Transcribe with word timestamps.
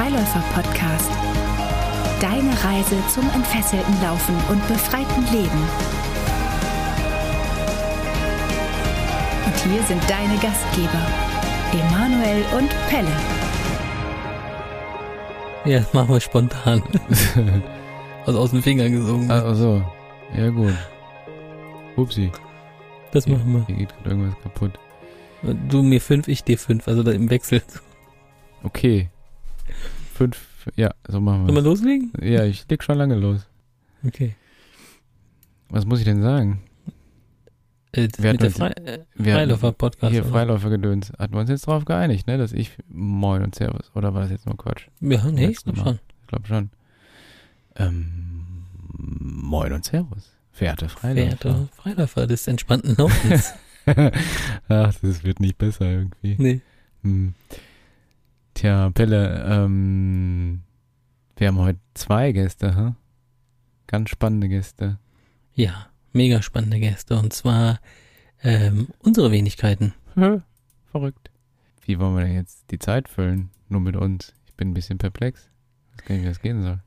Freiläufer-Podcast. 0.00 1.10
Deine 2.22 2.52
Reise 2.64 2.96
zum 3.08 3.28
entfesselten 3.34 4.00
Laufen 4.00 4.34
und 4.48 4.66
befreiten 4.66 5.24
Leben. 5.30 5.62
Und 9.44 9.56
hier 9.62 9.82
sind 9.82 10.02
deine 10.08 10.38
Gastgeber, 10.38 11.06
Emanuel 11.74 12.42
und 12.56 12.70
Pelle. 12.88 13.12
Ja, 15.66 15.80
das 15.80 15.92
machen 15.92 16.14
wir 16.14 16.20
spontan. 16.20 16.82
also 18.24 18.38
aus 18.38 18.52
den 18.52 18.62
Fingern 18.62 18.92
gesungen. 18.92 19.30
Ach 19.30 19.54
so, 19.54 19.84
ja 20.34 20.48
gut. 20.48 20.78
Upsi, 21.96 22.32
Das 23.12 23.28
machen 23.28 23.52
wir. 23.52 23.66
hier 23.66 23.76
geht 23.76 23.94
gerade 23.98 24.10
irgendwas 24.16 24.42
kaputt. 24.42 24.78
Du 25.68 25.82
mir 25.82 26.00
fünf, 26.00 26.26
ich 26.26 26.42
dir 26.42 26.56
fünf, 26.56 26.88
also 26.88 27.02
da 27.02 27.10
im 27.10 27.28
Wechsel. 27.28 27.60
Okay. 28.62 29.10
Fünf, 30.20 30.68
ja, 30.76 30.90
so 31.08 31.18
machen 31.18 31.46
Sollen 31.46 31.56
wir 31.56 31.64
wir 31.64 31.70
loslegen? 31.70 32.12
Ja, 32.20 32.44
ich 32.44 32.68
leg 32.68 32.82
schon 32.82 32.98
lange 32.98 33.14
los. 33.14 33.48
Okay. 34.06 34.36
Was 35.70 35.86
muss 35.86 36.00
ich 36.00 36.04
denn 36.04 36.20
sagen? 36.20 36.60
Äh, 37.92 38.08
Wir 38.18 38.32
mit 38.32 38.42
der 38.42 38.50
Fre 38.50 38.76
äh, 38.76 38.98
Wir 39.14 39.32
Freiläufer-Podcast. 39.32 40.12
Hier? 40.12 40.22
Freiläufergedöns. 40.26 41.10
Hatten 41.18 41.32
wir 41.32 41.40
uns 41.40 41.48
jetzt 41.48 41.66
drauf 41.66 41.86
geeinigt, 41.86 42.26
ne? 42.26 42.36
Dass 42.36 42.52
ich 42.52 42.76
Moin 42.90 43.42
und 43.42 43.54
Servus. 43.54 43.90
Oder 43.94 44.12
war 44.12 44.20
das 44.20 44.30
jetzt 44.30 44.44
nur 44.44 44.58
Quatsch? 44.58 44.88
Ja, 45.00 45.24
nee, 45.24 45.44
ich 45.44 45.48
Letzten 45.48 45.72
glaub 45.72 45.86
Mal. 45.86 45.92
schon. 45.92 46.00
Ich 46.20 46.26
glaube 46.26 46.46
schon. 46.48 46.70
Ähm, 47.76 48.42
Moin 48.98 49.72
und 49.72 49.86
Servus. 49.86 50.32
Verehrte 50.52 50.90
Freiläufer. 50.90 51.38
Verehrte 51.38 51.68
Freiläufer 51.76 52.26
des 52.26 52.46
entspannten 52.46 52.94
Laufens. 52.98 53.54
Ach, 53.86 54.94
das 55.00 55.24
wird 55.24 55.40
nicht 55.40 55.56
besser 55.56 55.86
irgendwie. 55.90 56.36
nee. 56.38 56.60
Hm. 57.04 57.32
Tja, 58.60 58.90
Pelle, 58.90 59.42
ähm, 59.48 60.60
wir 61.38 61.48
haben 61.48 61.58
heute 61.60 61.78
zwei 61.94 62.30
Gäste, 62.32 62.76
hä? 62.76 62.92
Ganz 63.86 64.10
spannende 64.10 64.50
Gäste. 64.50 64.98
Ja, 65.54 65.86
mega 66.12 66.42
spannende 66.42 66.78
Gäste. 66.78 67.16
Und 67.16 67.32
zwar 67.32 67.80
ähm, 68.42 68.88
unsere 68.98 69.32
Wenigkeiten. 69.32 69.94
Verrückt. 70.92 71.30
Wie 71.86 71.98
wollen 71.98 72.14
wir 72.14 72.24
denn 72.26 72.34
jetzt 72.34 72.70
die 72.70 72.78
Zeit 72.78 73.08
füllen? 73.08 73.48
Nur 73.70 73.80
mit 73.80 73.96
uns. 73.96 74.34
Ich 74.46 74.52
bin 74.56 74.72
ein 74.72 74.74
bisschen 74.74 74.98
perplex. 74.98 75.48
Ich 75.94 76.02
weiß 76.02 76.04
gar 76.04 76.14
nicht, 76.16 76.24
wie 76.24 76.28
das 76.28 76.42
gehen 76.42 76.62
soll. 76.62 76.80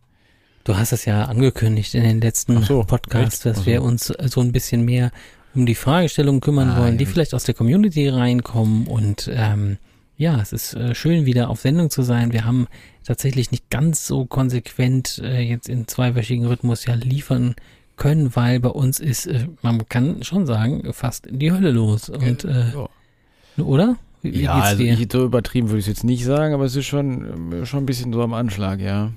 Du 0.65 0.77
hast 0.77 0.91
es 0.91 1.05
ja 1.05 1.23
angekündigt 1.25 1.95
in 1.95 2.03
den 2.03 2.21
letzten 2.21 2.61
so, 2.61 2.83
Podcasts, 2.83 3.39
dass 3.39 3.61
Ach 3.61 3.65
wir 3.65 3.79
so. 3.79 3.87
uns 3.87 4.11
äh, 4.11 4.27
so 4.27 4.41
ein 4.41 4.51
bisschen 4.51 4.85
mehr 4.85 5.11
um 5.55 5.65
die 5.65 5.73
Fragestellungen 5.73 6.39
kümmern 6.39 6.69
Ah, 6.69 6.81
wollen, 6.81 6.99
die 6.99 7.05
ja. 7.05 7.09
vielleicht 7.09 7.33
aus 7.33 7.45
der 7.45 7.55
Community 7.55 8.09
reinkommen. 8.09 8.85
Und 8.85 9.27
ähm, 9.33 9.79
ja, 10.15 10.39
es 10.39 10.53
ist 10.53 10.73
äh, 10.75 10.93
schön, 10.95 11.25
wieder 11.25 11.49
auf 11.49 11.59
Sendung 11.61 11.89
zu 11.89 12.01
sein. 12.03 12.31
Wir 12.33 12.45
haben 12.45 12.67
tatsächlich 13.03 13.51
nicht 13.51 13.69
ganz 13.69 14.05
so 14.07 14.25
konsequent 14.25 15.19
äh, 15.23 15.41
jetzt 15.41 15.67
in 15.67 15.87
zweiwöchigen 15.87 16.45
Rhythmus 16.45 16.85
ja 16.85 16.93
liefern 16.93 17.55
können, 17.95 18.35
weil 18.35 18.59
bei 18.59 18.69
uns 18.69 18.99
ist, 18.99 19.25
äh, 19.27 19.47
man 19.61 19.87
kann 19.89 20.23
schon 20.23 20.45
sagen, 20.45 20.93
fast 20.93 21.27
die 21.29 21.51
Hölle 21.51 21.71
los. 21.71 22.09
Und 22.09 22.45
äh, 22.45 22.71
Ja. 23.57 23.63
oder? 23.63 23.97
Wie, 24.21 24.33
wie 24.33 24.41
ja, 24.43 24.55
geht's 24.55 24.67
also 24.67 24.83
ich, 24.83 25.11
so 25.11 25.25
übertrieben 25.25 25.69
würde 25.69 25.79
ich 25.79 25.85
es 25.85 25.89
jetzt 25.89 26.03
nicht 26.03 26.23
sagen, 26.23 26.53
aber 26.53 26.63
es 26.65 26.75
ist 26.75 26.85
schon, 26.85 27.51
äh, 27.51 27.65
schon 27.65 27.83
ein 27.83 27.85
bisschen 27.85 28.13
so 28.13 28.21
am 28.21 28.33
Anschlag, 28.33 28.79
ja. 28.79 29.11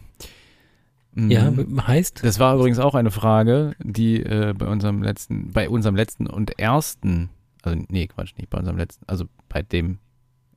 Mhm. 1.15 1.31
ja, 1.31 1.53
heißt, 1.87 2.25
Das 2.25 2.39
war 2.39 2.57
übrigens 2.57 2.79
auch 2.79 2.95
eine 2.95 3.11
Frage, 3.11 3.75
die 3.83 4.23
äh, 4.23 4.53
bei 4.57 4.67
unserem 4.67 5.03
letzten, 5.03 5.53
bei 5.53 5.69
unserem 5.71 5.97
letzten 5.97 6.27
und 6.27 6.59
ersten, 6.59 7.31
also 7.63 7.79
nee, 7.89 8.07
Quatsch, 8.07 8.35
nicht 8.37 8.51
bei 8.51 8.59
unserem 8.59 8.77
letzten, 8.77 9.05
also 9.07 9.25
bei 9.49 9.63
dem 9.63 9.99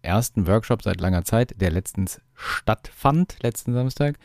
ersten 0.02 0.47
Workshop 0.47 0.83
seit 0.83 1.02
langer 1.02 1.23
Zeit, 1.23 1.59
der 1.59 1.72
letztens 1.72 2.22
stattfand, 2.36 3.38
letzten 3.42 3.73
Samstag. 3.73 4.17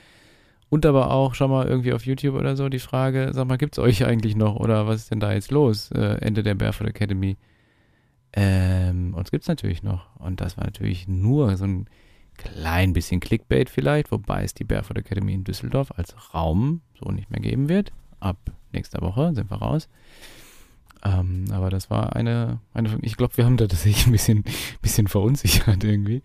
Und 0.68 0.86
aber 0.86 1.10
auch 1.10 1.34
schon 1.34 1.50
mal 1.50 1.66
irgendwie 1.66 1.92
auf 1.92 2.06
YouTube 2.06 2.34
oder 2.34 2.56
so 2.56 2.68
die 2.68 2.78
Frage, 2.78 3.30
sag 3.32 3.46
mal, 3.46 3.58
gibt's 3.58 3.78
euch 3.78 4.04
eigentlich 4.04 4.34
noch 4.34 4.56
oder 4.56 4.86
was 4.86 5.02
ist 5.02 5.10
denn 5.10 5.20
da 5.20 5.32
jetzt 5.32 5.50
los? 5.50 5.90
Äh, 5.92 6.18
Ende 6.20 6.42
der 6.42 6.54
Barefoot 6.54 6.88
Academy. 6.88 7.36
Ähm, 8.32 9.14
uns 9.14 9.30
gibt's 9.30 9.46
natürlich 9.46 9.82
noch. 9.82 10.16
Und 10.18 10.40
das 10.40 10.56
war 10.56 10.64
natürlich 10.64 11.06
nur 11.06 11.56
so 11.56 11.64
ein 11.64 11.86
klein 12.36 12.92
bisschen 12.92 13.20
Clickbait 13.20 13.70
vielleicht, 13.70 14.10
wobei 14.10 14.42
es 14.42 14.54
die 14.54 14.64
Barefoot 14.64 14.98
Academy 14.98 15.34
in 15.34 15.44
Düsseldorf 15.44 15.92
als 15.96 16.34
Raum 16.34 16.80
so 16.98 17.10
nicht 17.12 17.30
mehr 17.30 17.40
geben 17.40 17.68
wird. 17.68 17.92
Ab 18.18 18.38
nächster 18.72 19.00
Woche 19.02 19.32
sind 19.34 19.50
wir 19.50 19.58
raus. 19.58 19.88
Ähm, 21.04 21.44
aber 21.52 21.70
das 21.70 21.90
war 21.90 22.16
eine, 22.16 22.60
eine 22.72 22.98
ich 23.02 23.16
glaube, 23.16 23.36
wir 23.36 23.44
haben 23.44 23.56
da 23.56 23.66
tatsächlich 23.66 24.06
ein 24.06 24.12
bisschen, 24.12 24.44
bisschen 24.82 25.06
verunsichert 25.08 25.84
irgendwie. 25.84 26.22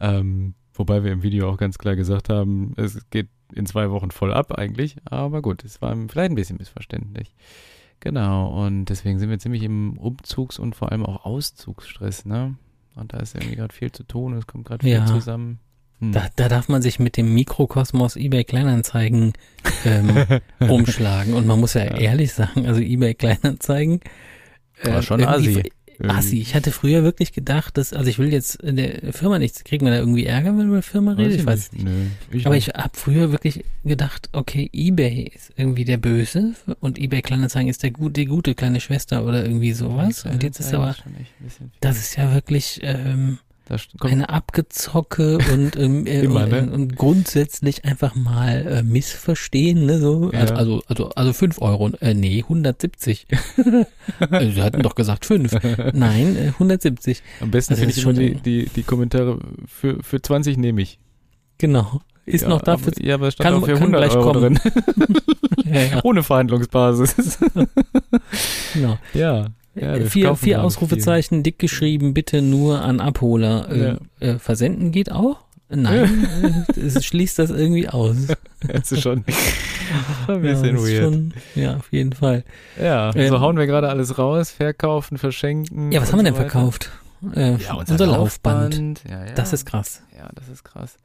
Ähm, 0.00 0.54
wobei 0.74 1.04
wir 1.04 1.12
im 1.12 1.22
Video 1.22 1.50
auch 1.50 1.56
ganz 1.58 1.78
klar 1.78 1.96
gesagt 1.96 2.28
haben, 2.28 2.72
es 2.76 2.98
geht 3.10 3.28
in 3.52 3.66
zwei 3.66 3.90
Wochen 3.90 4.10
voll 4.10 4.32
ab 4.32 4.52
eigentlich. 4.58 4.96
Aber 5.04 5.42
gut, 5.42 5.64
es 5.64 5.82
war 5.82 5.94
vielleicht 6.08 6.30
ein 6.30 6.36
bisschen 6.36 6.56
missverständlich. 6.58 7.34
Genau, 8.00 8.64
und 8.64 8.86
deswegen 8.86 9.18
sind 9.18 9.28
wir 9.28 9.38
ziemlich 9.40 9.62
im 9.64 9.98
Umzugs- 9.98 10.58
und 10.60 10.76
vor 10.76 10.92
allem 10.92 11.04
auch 11.04 11.24
Auszugsstress, 11.24 12.24
ne? 12.24 12.54
Und 12.94 13.12
da 13.12 13.18
ist 13.18 13.34
irgendwie 13.34 13.56
gerade 13.56 13.74
viel 13.74 13.90
zu 13.92 14.04
tun, 14.04 14.34
es 14.34 14.46
kommt 14.46 14.66
gerade 14.66 14.84
viel 14.84 14.92
Ja. 14.94 15.06
zusammen. 15.06 15.58
Hm. 16.00 16.12
da, 16.12 16.28
da 16.36 16.48
darf 16.48 16.68
man 16.68 16.80
sich 16.82 16.98
mit 16.98 17.16
dem 17.16 17.34
Mikrokosmos 17.34 18.16
eBay 18.16 18.44
Kleinanzeigen 18.44 19.32
ähm, 19.84 20.10
rumschlagen. 20.60 21.34
Und 21.34 21.46
man 21.46 21.58
muss 21.60 21.74
ja, 21.74 21.84
Ja. 21.84 21.96
ehrlich 21.96 22.32
sagen, 22.32 22.66
also 22.66 22.80
eBay 22.80 23.14
Kleinanzeigen. 23.14 24.00
War 24.84 25.02
schon 25.02 25.24
assi. 25.24 25.64
Assi. 26.06 26.40
Ich 26.40 26.54
hatte 26.54 26.70
früher 26.70 27.02
wirklich 27.02 27.32
gedacht, 27.32 27.76
dass, 27.76 27.92
also 27.92 28.08
ich 28.08 28.20
will 28.20 28.32
jetzt 28.32 28.54
in 28.62 28.76
der 28.76 29.12
Firma 29.12 29.40
nichts, 29.40 29.64
kriegt 29.64 29.82
man 29.82 29.90
da 29.90 29.98
irgendwie 29.98 30.26
Ärger, 30.26 30.50
wenn 30.50 30.56
man 30.58 30.66
über 30.66 30.74
eine 30.76 30.82
Firma 30.82 31.14
redet? 31.14 31.40
Ich 31.40 31.44
weiß 31.46 31.72
nicht. 31.72 31.84
Nö, 31.84 31.90
ich 32.30 32.46
Aber 32.46 32.54
nicht. 32.54 32.68
ich 32.68 32.74
habe 32.74 32.90
früher 32.92 33.32
wirklich 33.32 33.64
gedacht, 33.84 34.28
okay, 34.32 34.70
eBay 34.72 35.32
ist 35.34 35.50
irgendwie 35.56 35.84
der 35.84 35.96
Böse 35.96 36.54
und 36.78 37.00
eBay 37.00 37.20
Kleinanzeigen 37.22 37.68
ist 37.68 37.82
der 37.82 37.90
gute, 37.90 38.12
die 38.20 38.26
gute 38.26 38.54
kleine 38.54 38.78
Schwester 38.80 39.24
oder 39.24 39.42
irgendwie 39.42 39.72
sowas. 39.72 40.24
Und 40.24 40.44
jetzt 40.44 40.60
ist 40.60 40.72
aber, 40.72 40.94
das 41.80 41.98
ist 41.98 42.16
ja 42.16 42.32
wirklich 42.32 42.78
ähm, 42.84 43.38
eine 44.00 44.28
Abgezocke 44.28 45.38
und, 45.52 45.76
ähm, 45.76 46.06
äh, 46.06 46.22
Immer, 46.22 46.44
und, 46.44 46.50
ne? 46.50 46.70
und 46.72 46.96
grundsätzlich 46.96 47.84
einfach 47.84 48.14
mal 48.14 48.66
äh, 48.66 48.82
missverstehen, 48.82 49.86
ne? 49.86 49.98
So, 50.00 50.30
Ja. 50.32 50.40
also, 50.40 50.54
also, 50.54 50.82
also, 50.88 51.08
also 51.10 51.32
5 51.32 51.60
Euro, 51.60 51.90
äh, 52.00 52.14
nee, 52.14 52.42
170. 52.42 53.26
also, 54.18 54.50
Sie 54.50 54.62
hatten 54.62 54.82
doch 54.82 54.94
gesagt 54.94 55.24
5. 55.26 55.52
Nein, 55.92 56.36
äh, 56.36 56.48
170. 56.48 57.22
am 57.40 57.50
besten 57.50 57.74
also 57.74 57.80
finde 57.82 57.94
ich 57.96 58.02
immer 58.02 58.12
die, 58.14 58.32
schon- 58.34 58.42
die, 58.42 58.64
die 58.74 58.82
Kommentare 58.82 59.38
für, 59.66 60.02
für 60.02 60.20
20 60.22 60.56
nehme 60.56 60.80
ich. 60.82 60.98
Genau. 61.58 62.00
Ist 62.24 62.42
ja, 62.42 62.48
noch 62.50 62.60
dafür. 62.60 62.92
Ja, 63.00 63.14
aber 63.14 63.30
stand 63.30 63.48
kann- 63.50 63.54
auch 63.62 63.64
für 63.66 63.72
kann 63.72 63.82
100 63.94 64.00
gleich 64.02 64.14
Euro 64.16 64.32
kommen. 64.32 64.54
drin. 64.56 64.72
ja, 65.64 66.00
Ohne 66.04 66.22
Verhandlungsbasis. 66.22 67.38
genau. 68.74 68.98
ja. 69.14 69.46
Ja 69.80 69.94
wir 69.96 70.10
vier 70.10 70.34
vier 70.36 70.62
Ausrufezeichen, 70.62 71.42
dick 71.42 71.58
geschrieben, 71.58 72.14
bitte 72.14 72.42
nur 72.42 72.82
an 72.82 73.00
Abholer. 73.00 73.98
Äh, 74.20 74.26
äh, 74.26 74.38
versenden 74.38 74.92
geht 74.92 75.10
auch? 75.12 75.44
Nein, 75.70 76.26
äh, 76.76 76.80
es 76.80 77.04
schließt 77.04 77.38
das 77.38 77.50
irgendwie 77.50 77.88
aus. 77.88 78.16
viel. 78.26 78.36
Das 78.66 78.90
ist 78.90 79.02
schon 79.02 79.24
ein 79.24 79.24
ja, 80.28 80.36
bisschen 80.38 80.76
ist 80.76 80.82
weird. 80.82 81.04
Schon, 81.04 81.34
ja, 81.54 81.76
auf 81.76 81.92
jeden 81.92 82.12
Fall. 82.12 82.44
ja, 82.76 83.14
Ähm, 83.14 83.28
so 83.28 83.38
hauen 83.38 83.56
wir 83.56 83.66
gerade 83.66 83.88
alles 83.88 84.18
raus. 84.18 84.50
Verkaufen, 84.50 85.16
verschenken. 85.16 85.92
Ja, 85.92 86.00
was 86.02 86.10
haben 86.10 86.18
wir 86.18 86.24
denn 86.24 86.34
so 86.34 86.40
verkauft? 86.40 86.90
Äh, 87.34 87.56
Ja, 87.56 87.74
unser, 87.74 88.06
Laufband. 88.06 89.02
Ja, 89.08 89.26
ja. 89.26 89.32
Das 89.34 89.52
ist 89.52 89.64
krass. 89.64 90.02
Ja, 90.16 90.28
das 90.34 90.48
ist 90.48 90.64
krass. 90.64 90.98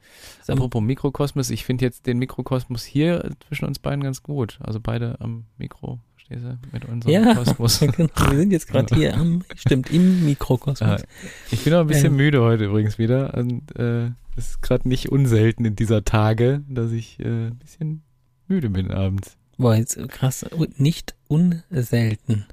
Mal, 0.46 0.54
Apropos 0.54 0.82
Mikrokosmos, 0.82 1.50
ich 1.50 1.64
finde 1.64 1.84
jetzt 1.84 2.06
den 2.06 2.18
Mikrokosmos 2.18 2.84
hier 2.84 3.30
zwischen 3.46 3.66
uns 3.66 3.78
beiden 3.78 4.02
ganz 4.02 4.22
gut. 4.22 4.58
Also 4.60 4.80
beide 4.80 5.16
am 5.20 5.44
Mikro, 5.58 6.00
du, 6.34 6.58
mit 6.72 6.84
unserem 6.84 7.12
Ja, 7.12 7.34
Kosmos. 7.34 7.80
genau, 7.96 8.08
wir 8.30 8.36
sind 8.36 8.50
jetzt 8.50 8.68
gerade 8.68 8.94
hier 8.94 9.14
am, 9.16 9.42
stimmt, 9.56 9.90
im 9.90 10.24
Mikrokosmos. 10.24 11.00
Ja, 11.00 11.06
ich 11.50 11.62
bin 11.64 11.74
auch 11.74 11.80
ein 11.80 11.86
bisschen 11.86 12.06
Ähm. 12.12 12.16
müde 12.16 12.40
heute 12.42 12.64
übrigens 12.64 12.98
wieder. 12.98 13.34
Und 13.34 13.76
äh, 13.78 14.06
es 14.36 14.50
ist 14.50 14.62
gerade 14.62 14.88
nicht 14.88 15.10
unselten 15.10 15.64
in 15.64 15.76
dieser 15.76 16.04
Tage, 16.04 16.62
dass 16.68 16.90
ich 16.92 17.18
äh, 17.20 17.46
ein 17.48 17.56
bisschen 17.58 18.02
müde 18.48 18.70
bin 18.70 18.90
abends. 18.90 19.36
Boah, 19.56 19.76
jetzt 19.76 19.96
krass, 20.08 20.42
und 20.42 20.80
nicht 20.80 21.14
unselten. 21.28 22.44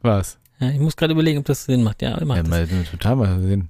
Was? 0.00 0.38
Ja, 0.58 0.70
ich 0.70 0.78
muss 0.80 0.96
gerade 0.96 1.12
überlegen, 1.12 1.38
ob 1.38 1.44
das 1.44 1.64
Sinn 1.64 1.82
macht. 1.82 2.02
Ja, 2.02 2.12
macht 2.24 2.36
Ja, 2.38 2.42
das. 2.42 2.70
mal, 2.70 2.84
total 2.90 3.16
mal 3.16 3.40
Sinn. 3.40 3.68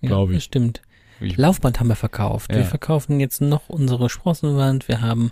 Ja, 0.00 0.08
glaub 0.08 0.30
ich. 0.30 0.42
Stimmt. 0.44 0.82
Ich, 1.20 1.36
Laufband 1.36 1.78
haben 1.80 1.88
wir 1.88 1.96
verkauft. 1.96 2.50
Wir 2.50 2.60
Ja. 2.60 2.64
verkaufen 2.64 3.20
jetzt 3.20 3.40
noch 3.42 3.68
unsere 3.68 4.08
Sprossenwand. 4.08 4.88
Wir 4.88 5.02
haben 5.02 5.30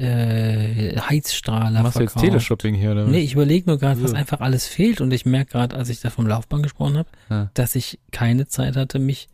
äh, 0.00 0.98
Heizstrahler 0.98 1.82
machst 1.82 1.96
du 1.98 2.02
jetzt 2.02 2.12
verkauft. 2.12 2.24
Teleshopping 2.32 2.74
hier 2.74 2.92
oder 2.92 3.04
was? 3.04 3.10
Nee, 3.10 3.20
ich 3.20 3.34
überlege 3.34 3.68
nur 3.68 3.78
gerade, 3.78 4.02
was 4.02 4.14
einfach 4.14 4.40
alles 4.40 4.66
fehlt. 4.66 5.00
Und 5.00 5.12
ich 5.12 5.26
merke 5.26 5.52
gerade, 5.52 5.76
als 5.76 5.88
ich 5.88 6.00
da 6.00 6.10
vom 6.10 6.26
Laufband 6.26 6.62
gesprochen 6.62 6.98
habe, 6.98 7.08
Ja. 7.28 7.50
dass 7.54 7.74
ich 7.74 7.98
keine 8.10 8.46
Zeit 8.46 8.76
hatte, 8.76 8.98
mich 8.98 9.28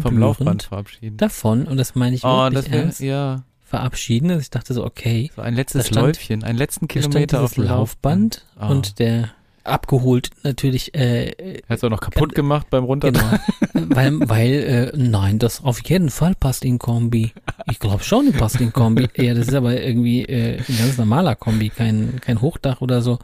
Vom 0.00 0.16
Laufband 0.18 0.62
verabschieden. 0.62 1.18
davon, 1.18 1.66
und 1.66 1.76
das 1.76 1.94
meine 1.94 2.16
ich 2.16 2.24
Oh, 2.24 2.44
wirklich 2.44 2.64
das 2.64 2.72
ernst, 2.72 3.00
ja, 3.00 3.42
verabschieden. 3.62 4.30
Also 4.30 4.40
ich 4.40 4.48
dachte 4.50 4.72
so, 4.72 4.84
okay, 4.86 5.30
so 5.36 5.42
ein 5.42 5.54
letztes 5.54 5.88
stand- 5.88 6.06
Läufchen, 6.06 6.44
einen 6.44 6.56
letzten 6.56 6.88
Kilometer 6.88 7.42
auf 7.42 7.54
dem 7.54 7.64
Laufband. 7.64 8.36
Laufband 8.46 8.46
Ah. 8.58 8.68
und 8.70 8.98
der 8.98 9.28
abgeholt 9.64 10.30
natürlich, 10.42 10.94
äh, 10.94 11.30
äh, 11.30 11.62
Hat's 11.68 11.84
auch 11.84 11.90
noch 11.90 12.00
kaputt 12.00 12.34
gemacht 12.34 12.68
beim 12.70 12.84
Runter. 12.84 13.12
genau, 13.12 13.38
weil, 13.94 14.28
weil 14.28 14.52
äh, 14.52 14.92
nein, 14.96 15.38
das 15.38 15.62
auf 15.64 15.82
jeden 15.88 16.10
Fall 16.10 16.34
passt 16.34 16.64
in 16.64 16.78
Kombi. 16.78 17.32
Ich 17.70 17.78
glaube 17.78 18.02
schon, 18.02 18.32
passt 18.32 18.60
in 18.60 18.72
Kombi. 18.72 19.08
Ja, 19.16 19.34
das 19.34 19.48
ist 19.48 19.54
aber 19.54 19.80
irgendwie 19.80 20.24
äh, 20.24 20.58
ein 20.58 20.78
ganz 20.78 20.98
normaler 20.98 21.36
Kombi, 21.36 21.68
kein, 21.70 22.20
kein 22.20 22.40
Hochdach 22.40 22.80
oder 22.80 23.02
so. 23.02 23.18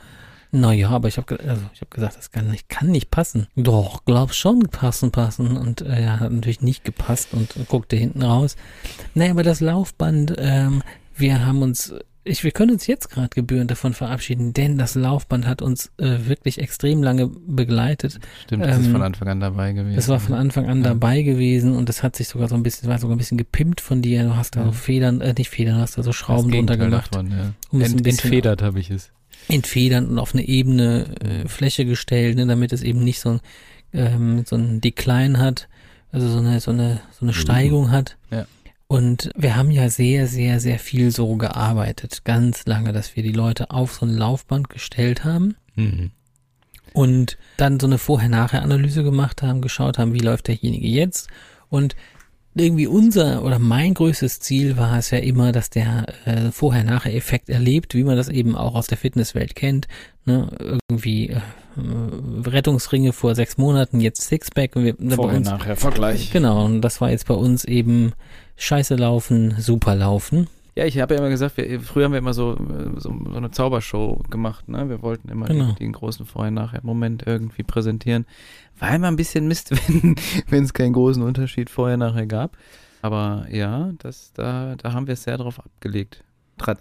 Naja, 0.50 0.88
aber 0.88 1.08
ich 1.08 1.19
habe 1.19 1.38
also 1.46 1.62
ich 1.75 1.82
hab 1.82 1.90
gesagt, 1.90 2.17
das 2.17 2.31
kann 2.31 2.50
nicht, 2.50 2.70
kann 2.70 2.88
nicht 2.88 3.11
passen. 3.11 3.49
Doch, 3.55 4.05
glaub 4.06 4.32
schon 4.32 4.61
passen, 4.61 5.11
passen. 5.11 5.58
Und 5.58 5.82
äh, 5.82 6.02
ja, 6.02 6.20
hat 6.20 6.32
natürlich 6.32 6.62
nicht 6.62 6.85
gepasst 6.85 7.29
und 7.32 7.55
guckte 7.69 7.96
hinten 7.96 8.23
raus. 8.23 8.56
Naja, 9.14 9.32
aber 9.32 9.43
das 9.43 9.61
Laufband, 9.61 10.35
ähm, 10.38 10.82
wir 11.14 11.44
haben 11.44 11.61
uns 11.62 11.93
ich, 12.28 12.44
wir 12.44 12.50
können 12.52 12.72
uns 12.72 12.86
jetzt 12.86 13.10
gerade 13.10 13.28
gebührend 13.30 13.70
davon 13.70 13.94
verabschieden, 13.94 14.52
denn 14.52 14.78
das 14.78 14.94
Laufband 14.94 15.46
hat 15.46 15.62
uns 15.62 15.90
äh, 15.98 16.19
wirklich 16.26 16.58
extrem 16.58 17.02
lange 17.02 17.26
begleitet. 17.26 18.20
Stimmt, 18.44 18.64
das 18.64 18.76
Ähm, 18.76 18.82
ist 18.84 18.90
von 18.90 19.02
Anfang 19.02 19.28
an 19.28 19.40
dabei 19.40 19.72
gewesen. 19.72 19.98
Es 19.98 20.08
war 20.08 20.20
von 20.20 20.34
Anfang 20.34 20.69
an 20.69 20.78
Ja. 20.78 20.88
dabei 20.90 21.22
gewesen 21.22 21.75
und 21.75 21.88
es 21.88 22.02
hat 22.02 22.16
sich 22.16 22.28
sogar 22.28 22.48
so 22.48 22.54
ein 22.54 22.62
bisschen, 22.62 22.88
war 22.88 22.98
sogar 22.98 23.16
ein 23.16 23.19
bisschen 23.19 23.38
gepimpt 23.38 23.80
von 23.80 24.02
dir. 24.02 24.22
Du 24.25 24.36
hast 24.36 24.56
da 24.56 24.60
Ja. 24.60 24.66
so 24.66 24.72
Federn, 24.72 25.20
äh, 25.20 25.34
nicht 25.36 25.50
Federn, 25.50 25.76
hast 25.78 25.98
da 25.98 26.02
so 26.02 26.12
Schrauben 26.12 26.50
drunter 26.50 26.76
gemacht, 26.76 27.14
Davon, 27.14 27.30
ja. 27.30 27.52
um 27.70 27.80
Ent, 27.80 28.06
entfedert 28.06 28.62
habe 28.62 28.78
ich 28.80 28.90
es. 28.90 29.10
entfedern 29.48 30.06
und 30.08 30.19
auf 30.19 30.34
eine 30.34 30.46
ebene 30.46 31.06
äh, 31.20 31.48
Fläche 31.48 31.84
gestellt, 31.84 32.36
ne, 32.36 32.46
damit 32.46 32.72
es 32.72 32.82
eben 32.82 33.02
nicht 33.04 33.20
so 33.20 33.30
ein, 33.30 33.40
ähm, 33.92 34.44
so 34.46 34.56
ein 34.56 34.80
Decline 34.80 35.38
hat, 35.38 35.69
also 36.12 36.28
so 36.28 36.38
eine, 36.38 36.60
so 36.60 36.70
eine, 36.70 37.00
so 37.19 37.25
eine 37.25 37.32
Steigung 37.32 37.90
hat. 37.90 38.16
Ja. 38.30 38.46
Und 38.90 39.31
wir 39.37 39.55
haben 39.55 39.70
ja 39.70 39.90
sehr, 39.90 40.26
sehr, 40.26 40.61
sehr 40.61 40.79
viel 40.79 41.11
so 41.11 41.37
gearbeitet, 41.37 42.25
ganz 42.25 42.64
lange, 42.67 42.93
dass 42.93 43.17
wir 43.17 43.23
die 43.23 43.32
Leute 43.32 43.70
auf 43.70 43.93
so 43.93 44.06
ein 44.06 44.17
Laufband 44.17 44.70
gestellt 44.70 45.25
haben 45.25 45.56
Mhm. 45.76 46.11
und 46.94 47.37
dann 47.58 47.79
so 47.79 47.87
eine 47.87 47.99
Vorher-Nachher-Analyse 47.99 49.05
gemacht 49.05 49.43
haben, 49.43 49.61
geschaut 49.61 49.99
haben, 49.99 50.14
wie 50.14 50.20
läuft 50.20 50.49
derjenige 50.49 50.88
jetzt 50.88 51.29
und 51.69 51.94
irgendwie 52.55 52.87
unser 52.88 53.44
oder 53.44 53.58
mein 53.61 53.94
größtes 53.94 54.40
Ziel 54.40 54.76
war 54.76 54.99
es 54.99 55.11
ja 55.11 55.19
immer, 55.19 55.52
dass 55.52 55.70
der 55.70 56.06
äh, 56.25 56.50
Vorher-Nachher-Effekt 56.50 57.50
erlebt, 57.50 57.94
wie 57.94 58.02
man 58.05 58.17
das 58.17 58.29
eben 58.29 58.56
auch 58.56 58.75
aus 58.75 58.88
der 58.88 58.99
Fitnesswelt 58.99 59.55
kennt. 59.55 59.87
Ne? 60.25 60.50
Irgendwie 60.90 61.29
äh, 61.29 61.40
Rettungsringe 62.46 63.12
vor 63.12 63.37
sechs 63.37 63.58
Monaten, 63.58 64.00
jetzt 64.00 64.23
Sixpack. 64.23 64.75
Und 64.75 64.85
wir, 64.85 64.94
bei 64.99 65.14
Vorher, 65.14 65.38
uns, 65.38 65.49
nachher, 65.49 65.76
Vergleich. 65.76 66.32
Genau, 66.32 66.64
und 66.64 66.81
das 66.81 67.00
war 67.00 67.11
jetzt 67.11 67.29
bei 67.29 67.35
uns 67.35 67.64
eben 67.64 68.12
Scheiße 68.58 68.96
laufen, 68.96 69.55
super 69.58 69.94
laufen. 69.94 70.49
Ja, 70.75 70.84
ich 70.84 70.99
habe 71.00 71.14
ja 71.14 71.20
immer 71.20 71.28
gesagt, 71.31 71.56
wir, 71.56 71.81
früher 71.81 72.05
haben 72.05 72.12
wir 72.12 72.19
immer 72.19 72.34
so, 72.34 72.56
so, 72.99 73.12
so 73.31 73.37
eine 73.37 73.50
Zaubershow 73.50 74.22
gemacht, 74.31 74.69
ne? 74.69 74.88
Wir 74.88 75.02
wollten 75.02 75.28
immer 75.28 75.46
Genau. 75.46 75.66
den, 75.72 75.75
den 75.76 75.93
großen 75.93 76.25
Vorher-Nachher-Moment 76.25 77.25
irgendwie 77.26 77.64
präsentieren. 77.64 78.26
War 78.78 78.94
immer 78.94 79.08
ein 79.08 79.16
bisschen 79.16 79.49
Mist, 79.49 79.70
wenn 80.49 80.62
es 80.64 80.72
keinen 80.75 80.93
großen 80.93 81.22
Unterschied 81.22 81.69
Vorher-Nachher 81.70 82.26
gab. 82.26 82.56
Aber 83.02 83.46
ja, 83.50 83.90
das, 83.99 84.32
da, 84.34 84.75
da 84.76 84.93
haben 84.93 85.06
wir 85.08 85.14
es 85.14 85.25
sehr 85.25 85.37
drauf 85.38 85.58
abgelegt. 85.58 86.22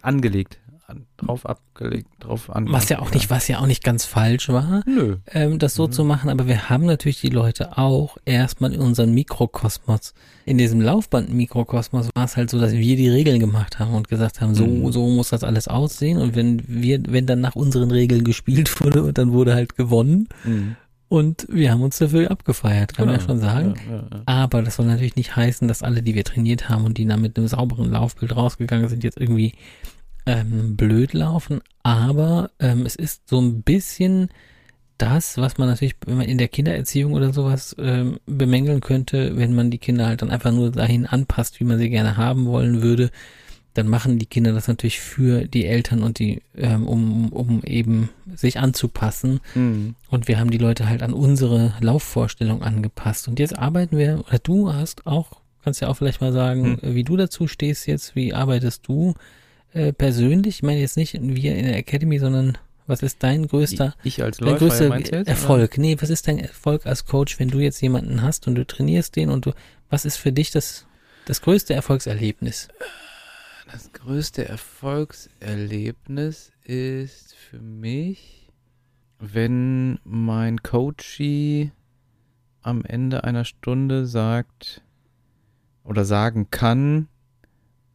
Angelegt. 0.01 0.59
An, 0.89 1.05
drauf 1.17 1.45
abgelegt, 1.45 2.07
drauf 2.19 2.49
an. 2.49 2.71
Was 2.71 2.87
ja 2.87 2.99
auch 2.99 3.11
nicht, 3.11 3.29
was 3.29 3.49
ja 3.49 3.59
auch 3.59 3.65
nicht 3.67 3.83
ganz 3.83 4.05
falsch 4.05 4.47
war. 4.47 4.83
Nö. 4.85 5.17
ähm, 5.33 5.59
das 5.59 5.75
so 5.75 5.87
Mhm. 5.87 5.91
zu 5.91 6.03
machen, 6.05 6.29
aber 6.29 6.47
wir 6.47 6.69
haben 6.69 6.85
natürlich 6.85 7.19
die 7.19 7.27
Leute 7.27 7.77
auch 7.77 8.17
erstmal 8.23 8.71
in 8.73 8.79
unseren 8.79 9.13
Mikrokosmos. 9.13 10.13
In 10.45 10.57
diesem 10.57 10.79
Laufband-Mikrokosmos 10.79 12.07
war 12.15 12.23
es 12.23 12.37
halt 12.37 12.49
so, 12.49 12.57
dass 12.57 12.71
wir 12.71 12.95
die 12.95 13.09
Regeln 13.09 13.41
gemacht 13.41 13.79
haben 13.79 13.93
und 13.95 14.07
gesagt 14.07 14.39
haben, 14.39 14.55
so, 14.55 14.65
Mhm. 14.65 14.89
so 14.93 15.05
muss 15.09 15.29
das 15.31 15.43
alles 15.43 15.67
aussehen. 15.67 16.19
Und 16.19 16.35
wenn 16.37 16.63
wir, 16.67 17.01
wenn 17.09 17.25
dann 17.25 17.41
nach 17.41 17.55
unseren 17.57 17.91
Regeln 17.91 18.23
gespielt 18.23 18.81
wurde, 18.81 19.03
und 19.03 19.17
dann 19.17 19.33
wurde 19.33 19.55
halt 19.55 19.75
gewonnen. 19.75 20.29
Mhm. 20.45 20.77
Und 21.09 21.47
wir 21.49 21.71
haben 21.71 21.81
uns 21.81 21.97
dafür 21.97 22.31
abgefeiert, 22.31 22.93
kann 22.95 23.07
man 23.07 23.15
ja 23.15 23.21
Genau. 23.21 23.29
schon 23.33 23.39
sagen. 23.41 23.73
Ja, 23.89 23.95
ja. 23.95 24.21
Aber 24.25 24.61
das 24.61 24.77
soll 24.77 24.85
natürlich 24.85 25.17
nicht 25.17 25.35
heißen, 25.35 25.67
dass 25.67 25.83
alle, 25.83 26.01
die 26.01 26.15
wir 26.15 26.23
trainiert 26.23 26.69
haben 26.69 26.85
und 26.85 26.97
die 26.97 27.05
dann 27.05 27.21
mit 27.21 27.37
einem 27.37 27.49
sauberen 27.49 27.91
Laufbild 27.91 28.33
rausgegangen 28.35 28.87
sind, 28.87 29.03
jetzt 29.03 29.17
irgendwie 29.17 29.53
ähm, 30.27 30.75
blöd 30.75 31.13
laufen. 31.13 31.61
Aber 31.83 32.51
ähm, 32.59 32.85
es 32.85 32.95
ist 32.95 33.29
so 33.29 33.39
ein 33.39 33.63
bisschen 33.63 34.29
das, 34.97 35.37
was 35.37 35.57
man 35.57 35.69
natürlich 35.69 35.95
wenn 36.05 36.17
man 36.17 36.27
in 36.27 36.37
der 36.37 36.47
Kindererziehung 36.47 37.13
oder 37.13 37.31
sowas 37.31 37.75
ähm, 37.79 38.19
bemängeln 38.25 38.81
könnte, 38.81 39.37
wenn 39.37 39.53
man 39.53 39.71
die 39.71 39.77
Kinder 39.77 40.07
halt 40.07 40.21
dann 40.21 40.31
einfach 40.31 40.51
nur 40.51 40.71
dahin 40.71 41.05
anpasst, 41.05 41.59
wie 41.59 41.65
man 41.65 41.77
sie 41.77 41.89
gerne 41.89 42.17
haben 42.17 42.45
wollen 42.45 42.81
würde, 42.81 43.11
dann 43.75 43.87
machen 43.87 44.17
die 44.17 44.25
Kinder 44.25 44.53
das 44.53 44.67
natürlich 44.67 44.99
für 44.99 45.45
die 45.45 45.65
Eltern 45.65 46.01
und 46.01 46.17
die, 46.17 46.41
ähm, 46.55 46.87
um, 46.87 47.31
um 47.31 47.61
eben 47.63 48.09
sich 48.35 48.59
anzupassen. 48.59 49.39
Mhm. 49.53 49.93
Und 50.09 50.27
wir 50.27 50.39
haben 50.39 50.49
die 50.49 50.57
Leute 50.57 50.89
halt 50.89 51.03
an 51.03 51.13
unsere 51.13 51.73
Laufvorstellung 51.79 52.63
angepasst. 52.63 53.27
Und 53.27 53.37
jetzt 53.37 53.57
arbeiten 53.57 53.97
wir, 53.97 54.23
oder 54.27 54.39
du 54.39 54.73
hast 54.73 55.05
auch, 55.05 55.41
kannst 55.63 55.81
ja 55.81 55.89
auch 55.89 55.97
vielleicht 55.97 56.21
mal 56.21 56.33
sagen, 56.33 56.79
Hm. 56.81 56.95
wie 56.95 57.03
du 57.03 57.17
dazu 57.17 57.47
stehst 57.47 57.85
jetzt, 57.85 58.15
wie 58.15 58.33
arbeitest 58.33 58.87
du 58.87 59.13
äh, 59.73 59.93
persönlich? 59.93 60.57
Ich 60.57 60.63
meine 60.63 60.79
jetzt 60.79 60.97
nicht 60.97 61.13
wir 61.13 61.55
in 61.55 61.65
der 61.65 61.77
Academy, 61.77 62.19
sondern 62.19 62.57
was 62.87 63.03
ist 63.03 63.21
dein 63.21 63.47
größter, 63.47 63.95
Ich 64.03 64.23
als 64.23 64.37
dein 64.37 64.49
Läufer 64.49 64.59
größter 64.59 64.89
meinst 64.89 65.11
du 65.11 65.17
jetzt, 65.17 65.27
oder? 65.27 65.31
Erfolg? 65.31 65.77
Nee, 65.77 65.97
was 65.99 66.09
ist 66.09 66.27
dein 66.27 66.39
Erfolg 66.39 66.85
als 66.85 67.05
Coach, 67.05 67.39
wenn 67.39 67.49
du 67.49 67.59
jetzt 67.59 67.81
jemanden 67.81 68.21
hast 68.21 68.47
und 68.47 68.55
du 68.55 68.65
trainierst 68.65 69.15
den 69.15 69.29
und 69.29 69.45
du, 69.45 69.53
was 69.89 70.05
ist 70.05 70.17
für 70.17 70.31
dich 70.31 70.51
das, 70.51 70.85
das 71.25 71.41
größte 71.41 71.73
Erfolgserlebnis? 71.73 72.69
Das 73.71 73.91
größte 73.91 74.47
Erfolgserlebnis 74.47 76.53
ist 76.63 77.35
für 77.35 77.59
mich, 77.59 78.49
wenn 79.19 79.99
mein 80.05 80.63
Coachie 80.63 81.71
am 82.61 82.85
Ende 82.85 83.25
einer 83.25 83.43
Stunde 83.43 84.05
sagt 84.05 84.81
oder 85.83 86.05
sagen 86.05 86.49
kann, 86.51 87.09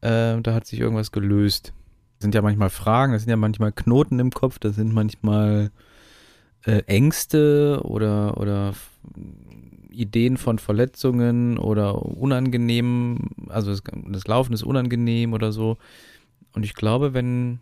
äh, 0.03 0.41
da 0.41 0.55
hat 0.55 0.67
sich 0.67 0.81
irgendwas 0.81 1.13
gelöst. 1.13 1.73
Das 2.19 2.25
sind 2.25 2.35
ja 2.35 2.43
manchmal 2.43 2.71
Fragen, 2.71 3.13
das 3.13 3.23
sind 3.23 3.31
ja 3.31 3.37
manchmal 3.37 3.73
Knoten 3.73 4.19
im 4.19 4.31
Kopf, 4.31 4.59
das 4.59 4.77
sind 4.77 4.93
manchmal 4.93 5.71
äh, 6.65 6.83
Ängste 6.87 7.81
oder, 7.85 8.37
oder 8.39 8.75
Ideen 9.91 10.37
von 10.37 10.59
Verletzungen 10.59 11.59
oder 11.59 12.03
unangenehm, 12.03 13.31
also 13.49 13.71
das, 13.71 13.83
das 14.09 14.27
Laufen 14.27 14.53
ist 14.53 14.63
unangenehm 14.63 15.33
oder 15.33 15.53
so. 15.53 15.79
Und 16.53 16.65
ich 16.65 16.75
glaube, 16.75 17.15
wenn, 17.15 17.61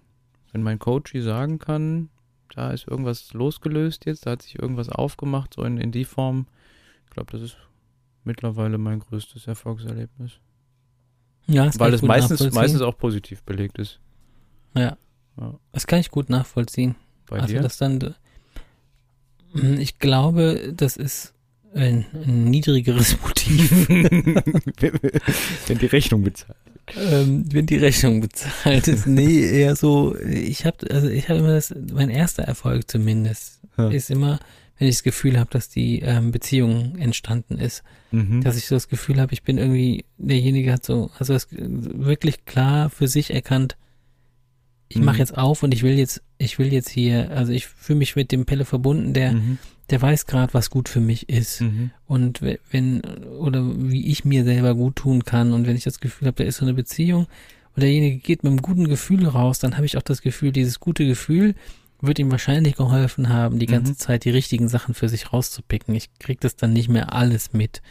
wenn 0.52 0.62
mein 0.62 0.78
Coach 0.78 1.12
sagen 1.20 1.58
kann, 1.58 2.10
da 2.54 2.70
ist 2.70 2.88
irgendwas 2.88 3.32
losgelöst 3.32 4.06
jetzt, 4.06 4.26
da 4.26 4.32
hat 4.32 4.42
sich 4.42 4.58
irgendwas 4.58 4.88
aufgemacht, 4.88 5.54
so 5.54 5.62
in, 5.62 5.78
in 5.78 5.92
die 5.92 6.04
Form, 6.04 6.46
ich 7.06 7.10
glaube, 7.10 7.32
das 7.32 7.42
ist 7.42 7.56
mittlerweile 8.24 8.78
mein 8.78 9.00
größtes 9.00 9.46
Erfolgserlebnis. 9.46 10.40
Ja, 11.46 11.66
das 11.66 11.78
Weil 11.80 11.92
gut 11.92 12.02
meistens, 12.04 12.52
meistens 12.52 12.80
auch 12.82 12.96
positiv 12.96 13.42
belegt 13.42 13.78
ist. 13.78 13.98
ja. 14.74 14.96
Ja. 15.40 15.54
Das 15.72 15.86
kann 15.86 16.00
ich 16.00 16.10
gut 16.10 16.28
nachvollziehen. 16.28 16.96
Bei 17.28 17.38
also 17.40 17.54
dir? 17.54 17.60
das 17.62 17.76
dann, 17.78 18.14
Hm, 19.52 19.78
ich 19.80 19.98
glaube, 19.98 20.72
das 20.76 20.96
ist 20.96 21.32
ein, 21.74 22.04
ein 22.12 22.44
niedrigeres 22.44 23.16
Motiv, 23.22 23.88
wenn 23.88 25.78
die 25.78 25.86
Rechnung 25.86 26.22
bezahlt. 26.24 26.56
ähm, 26.96 27.44
wenn 27.52 27.66
die 27.66 27.76
Rechnung 27.76 28.20
bezahlt 28.20 28.88
ist. 28.88 29.06
Nee, 29.06 29.40
eher 29.60 29.76
so, 29.76 30.16
ich 30.18 30.66
habe 30.66 30.90
also 30.90 31.08
ich 31.08 31.28
habe 31.28 31.38
immer 31.38 31.52
das, 31.54 31.74
mein 31.92 32.10
erster 32.10 32.42
Erfolg 32.42 32.90
zumindest, 32.90 33.60
Ja. 33.78 33.88
ist 33.88 34.10
immer, 34.10 34.40
wenn 34.80 34.88
ich 34.88 34.96
das 34.96 35.02
Gefühl 35.04 35.38
habe, 35.38 35.50
dass 35.50 35.68
die 35.68 36.00
ähm, 36.00 36.32
Beziehung 36.32 36.96
entstanden 36.98 37.58
ist. 37.58 37.84
Mhm. 38.10 38.40
Dass 38.42 38.56
ich 38.56 38.66
so 38.66 38.74
das 38.74 38.88
Gefühl 38.88 39.20
habe, 39.20 39.32
ich 39.32 39.42
bin 39.44 39.56
irgendwie, 39.58 40.04
derjenige 40.18 40.72
hat 40.72 40.84
so, 40.84 41.10
also 41.18 41.32
das 41.34 41.46
wirklich 41.52 42.44
klar 42.46 42.90
für 42.90 43.06
sich 43.06 43.30
erkannt, 43.32 43.76
ich 44.88 44.96
Mhm. 44.96 45.04
mache 45.04 45.18
jetzt 45.18 45.36
auf 45.38 45.62
und 45.62 45.72
ich 45.72 45.82
will 45.84 45.96
jetzt, 45.98 46.22
ich 46.38 46.58
will 46.58 46.72
jetzt 46.72 46.88
hier, 46.88 47.30
also 47.30 47.52
ich 47.52 47.66
fühle 47.66 47.98
mich 48.00 48.16
mit 48.16 48.32
dem 48.32 48.46
Pelle 48.46 48.64
verbunden, 48.64 49.12
der, 49.14 49.34
Mhm. 49.34 49.58
der 49.90 50.02
weiß 50.02 50.26
gerade, 50.26 50.52
was 50.54 50.70
gut 50.70 50.88
für 50.88 51.00
mich 51.00 51.28
ist. 51.28 51.60
Mhm. 51.60 51.90
Und 52.06 52.42
we- 52.42 52.58
wenn, 52.72 53.02
oder 53.38 53.62
wie 53.76 54.06
ich 54.08 54.24
mir 54.24 54.44
selber 54.44 54.74
gut 54.74 54.96
tun 54.96 55.24
kann. 55.24 55.52
Und 55.52 55.66
wenn 55.66 55.76
ich 55.76 55.84
das 55.84 56.00
Gefühl 56.00 56.26
habe, 56.26 56.42
da 56.42 56.44
ist 56.44 56.56
so 56.56 56.64
eine 56.64 56.74
Beziehung 56.74 57.26
und 57.76 57.82
derjenige 57.82 58.16
geht 58.16 58.42
mit 58.42 58.50
einem 58.50 58.62
guten 58.62 58.88
Gefühl 58.88 59.26
raus, 59.28 59.58
dann 59.60 59.76
habe 59.76 59.86
ich 59.86 59.96
auch 59.96 60.02
das 60.02 60.22
Gefühl, 60.22 60.50
dieses 60.52 60.80
gute 60.80 61.06
Gefühl 61.06 61.54
wird 62.02 62.18
ihm 62.18 62.30
wahrscheinlich 62.30 62.76
geholfen 62.76 63.28
haben, 63.28 63.58
die 63.58 63.66
ganze 63.66 63.92
Mhm. 63.92 63.98
Zeit 63.98 64.24
die 64.24 64.30
richtigen 64.30 64.68
Sachen 64.68 64.94
für 64.94 65.08
sich 65.08 65.32
rauszupicken. 65.32 65.94
Ich 65.94 66.08
krieg 66.18 66.40
das 66.40 66.56
dann 66.56 66.72
nicht 66.72 66.88
mehr 66.88 67.12
alles 67.12 67.52
mit. 67.52 67.82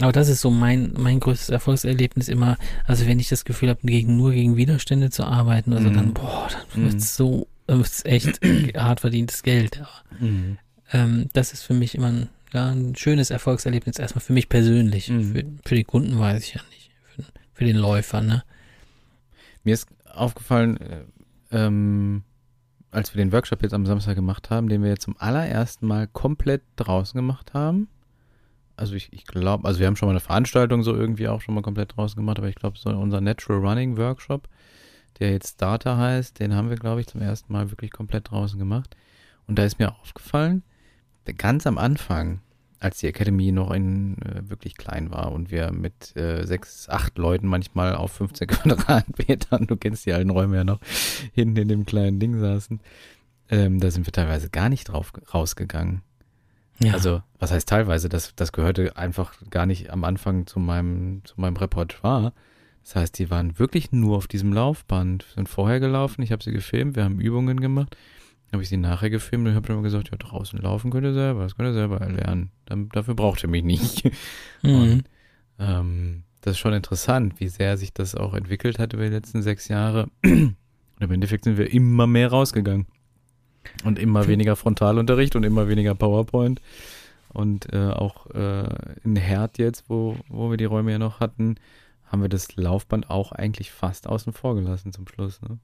Aber 0.00 0.12
das 0.12 0.28
ist 0.28 0.40
so 0.42 0.50
mein, 0.50 0.92
mein 0.96 1.18
größtes 1.18 1.48
Erfolgserlebnis 1.48 2.28
immer, 2.28 2.56
also 2.86 3.06
wenn 3.06 3.18
ich 3.18 3.28
das 3.28 3.44
Gefühl 3.44 3.68
habe, 3.70 3.80
gegen, 3.82 4.16
nur 4.16 4.30
gegen 4.32 4.56
Widerstände 4.56 5.10
zu 5.10 5.24
arbeiten, 5.24 5.72
also 5.72 5.88
Mhm. 5.90 5.94
dann, 5.94 6.14
boah, 6.14 6.48
dann 6.72 6.82
Mhm. 6.82 6.86
wird's 6.92 7.16
so, 7.16 7.48
dann 7.66 7.78
wird's 7.78 8.04
echt 8.04 8.40
hart 8.76 9.00
verdientes 9.00 9.42
Geld. 9.42 9.78
Aber 9.80 10.24
Mhm. 10.24 10.58
ähm, 10.92 11.28
das 11.32 11.52
ist 11.52 11.62
für 11.62 11.74
mich 11.74 11.94
immer 11.96 12.08
ein, 12.08 12.28
ja, 12.52 12.68
ein 12.70 12.94
schönes 12.96 13.30
Erfolgserlebnis, 13.30 13.98
erstmal 13.98 14.22
für 14.22 14.32
mich 14.32 14.48
persönlich. 14.48 15.08
Mhm. 15.08 15.32
Für, 15.34 15.44
für 15.70 15.74
die 15.74 15.84
Kunden 15.84 16.18
weiß 16.18 16.44
ich 16.44 16.54
ja 16.54 16.60
nicht. 16.70 16.90
Für, 17.16 17.24
für 17.54 17.64
den 17.64 17.76
Läufer, 17.76 18.20
ne? 18.20 18.44
Mir 19.64 19.74
ist 19.74 19.88
aufgefallen, 20.14 20.76
äh, 20.80 21.00
ähm, 21.50 22.22
als 22.90 23.14
wir 23.14 23.22
den 23.22 23.32
Workshop 23.32 23.62
jetzt 23.62 23.74
am 23.74 23.86
Samstag 23.86 24.14
gemacht 24.14 24.50
haben, 24.50 24.68
den 24.68 24.82
wir 24.82 24.90
jetzt 24.90 25.02
zum 25.02 25.16
allerersten 25.18 25.86
Mal 25.86 26.06
komplett 26.06 26.62
draußen 26.76 27.16
gemacht 27.16 27.54
haben, 27.54 27.88
also 28.76 28.94
ich, 28.94 29.12
ich 29.12 29.26
glaube, 29.26 29.66
also 29.66 29.80
wir 29.80 29.86
haben 29.86 29.96
schon 29.96 30.06
mal 30.06 30.12
eine 30.12 30.20
Veranstaltung 30.20 30.82
so 30.84 30.94
irgendwie 30.94 31.28
auch 31.28 31.40
schon 31.40 31.54
mal 31.54 31.62
komplett 31.62 31.96
draußen 31.96 32.16
gemacht, 32.16 32.38
aber 32.38 32.48
ich 32.48 32.54
glaube, 32.54 32.78
so 32.78 32.90
unser 32.90 33.20
Natural 33.20 33.60
Running 33.60 33.96
Workshop, 33.96 34.48
der 35.18 35.32
jetzt 35.32 35.54
Starter 35.54 35.96
heißt, 35.96 36.38
den 36.38 36.54
haben 36.54 36.70
wir, 36.70 36.76
glaube 36.76 37.00
ich, 37.00 37.08
zum 37.08 37.20
ersten 37.20 37.52
Mal 37.52 37.70
wirklich 37.70 37.90
komplett 37.90 38.30
draußen 38.30 38.58
gemacht. 38.58 38.96
Und 39.48 39.58
da 39.58 39.64
ist 39.64 39.80
mir 39.80 39.96
aufgefallen, 40.00 40.62
ganz 41.36 41.66
am 41.66 41.76
Anfang, 41.76 42.40
als 42.80 42.98
die 42.98 43.08
Academy 43.08 43.52
noch 43.52 43.70
in 43.70 44.16
äh, 44.22 44.48
wirklich 44.48 44.76
klein 44.76 45.10
war 45.10 45.32
und 45.32 45.50
wir 45.50 45.72
mit 45.72 46.16
äh, 46.16 46.44
sechs, 46.46 46.88
acht 46.88 47.18
Leuten 47.18 47.46
manchmal 47.46 47.94
auf 47.94 48.12
15 48.12 48.46
Quadratmetern, 48.48 49.66
du 49.66 49.76
kennst 49.76 50.06
die 50.06 50.12
alten 50.12 50.30
Räume 50.30 50.56
ja 50.56 50.64
noch, 50.64 50.80
hinten 51.32 51.56
in 51.56 51.68
dem 51.68 51.86
kleinen 51.86 52.20
Ding 52.20 52.38
saßen, 52.38 52.80
ähm, 53.50 53.80
da 53.80 53.90
sind 53.90 54.06
wir 54.06 54.12
teilweise 54.12 54.50
gar 54.50 54.68
nicht 54.68 54.84
drauf 54.84 55.12
rausgegangen. 55.32 56.02
Ja. 56.80 56.92
Also, 56.92 57.22
was 57.38 57.50
heißt 57.50 57.68
teilweise? 57.68 58.08
Das, 58.08 58.34
das 58.36 58.52
gehörte 58.52 58.96
einfach 58.96 59.34
gar 59.50 59.66
nicht 59.66 59.90
am 59.90 60.04
Anfang 60.04 60.46
zu 60.46 60.60
meinem, 60.60 61.22
zu 61.24 61.34
meinem 61.40 61.56
Repertoire. 61.56 62.32
Das 62.84 62.94
heißt, 62.94 63.18
die 63.18 63.30
waren 63.30 63.58
wirklich 63.58 63.90
nur 63.92 64.16
auf 64.16 64.28
diesem 64.28 64.52
Laufband, 64.52 65.26
sind 65.34 65.48
vorher 65.48 65.80
gelaufen, 65.80 66.22
ich 66.22 66.32
habe 66.32 66.42
sie 66.42 66.52
gefilmt, 66.52 66.96
wir 66.96 67.04
haben 67.04 67.20
Übungen 67.20 67.60
gemacht, 67.60 67.96
habe 68.52 68.62
ich 68.62 68.68
sie 68.68 68.76
nachher 68.76 69.10
gefilmt 69.10 69.46
und 69.46 69.54
habe 69.54 69.72
immer 69.72 69.82
gesagt, 69.82 70.10
ja, 70.10 70.16
draußen 70.16 70.58
laufen 70.58 70.90
könnt 70.90 71.04
ihr 71.04 71.12
selber, 71.12 71.42
das 71.42 71.56
könnt 71.56 71.68
ihr 71.68 71.74
selber 71.74 72.00
erlernen. 72.00 72.50
Dann, 72.64 72.88
dafür 72.88 73.14
braucht 73.14 73.42
ihr 73.42 73.48
mich 73.48 73.64
nicht. 73.64 74.10
Mhm. 74.62 74.74
Und 74.80 75.04
ähm, 75.60 76.24
das 76.40 76.52
ist 76.54 76.58
schon 76.58 76.72
interessant, 76.72 77.38
wie 77.38 77.46
sehr 77.46 77.76
sich 77.76 77.92
das 77.92 78.16
auch 78.16 78.34
entwickelt 78.34 78.80
hat 78.80 78.92
über 78.92 79.04
die 79.04 79.14
letzten 79.14 79.40
sechs 79.40 79.68
Jahre. 79.68 80.08
Und 80.24 80.56
im 80.98 81.12
Endeffekt 81.12 81.44
sind 81.44 81.58
wir 81.58 81.72
immer 81.72 82.08
mehr 82.08 82.30
rausgegangen. 82.30 82.86
Und 83.84 84.00
immer 84.00 84.26
weniger 84.26 84.56
Frontalunterricht 84.56 85.36
und 85.36 85.44
immer 85.44 85.68
weniger 85.68 85.94
PowerPoint. 85.94 86.60
Und 87.28 87.72
äh, 87.72 87.90
auch 87.90 88.26
äh, 88.30 88.68
in 89.04 89.14
Herd 89.14 89.58
jetzt, 89.58 89.88
wo, 89.88 90.16
wo 90.28 90.50
wir 90.50 90.56
die 90.56 90.64
Räume 90.64 90.90
ja 90.90 90.98
noch 90.98 91.20
hatten, 91.20 91.56
haben 92.06 92.22
wir 92.22 92.28
das 92.28 92.56
Laufband 92.56 93.10
auch 93.10 93.30
eigentlich 93.30 93.70
fast 93.70 94.08
außen 94.08 94.32
vor 94.32 94.56
gelassen 94.56 94.92
zum 94.92 95.06
Schluss. 95.06 95.40
Ne? 95.42 95.58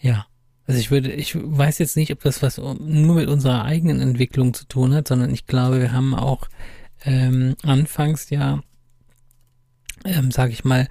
Ja. 0.00 0.26
Also 0.70 0.78
ich 0.78 0.92
würde, 0.92 1.10
ich 1.10 1.34
weiß 1.34 1.78
jetzt 1.78 1.96
nicht, 1.96 2.12
ob 2.12 2.20
das 2.20 2.42
was 2.42 2.58
nur 2.58 3.16
mit 3.16 3.28
unserer 3.28 3.64
eigenen 3.64 4.00
Entwicklung 4.00 4.54
zu 4.54 4.66
tun 4.66 4.94
hat, 4.94 5.08
sondern 5.08 5.34
ich 5.34 5.46
glaube, 5.46 5.80
wir 5.80 5.90
haben 5.90 6.14
auch 6.14 6.46
ähm, 7.04 7.56
anfangs 7.64 8.30
ja, 8.30 8.60
ähm, 10.04 10.30
sage 10.30 10.52
ich 10.52 10.62
mal, 10.62 10.86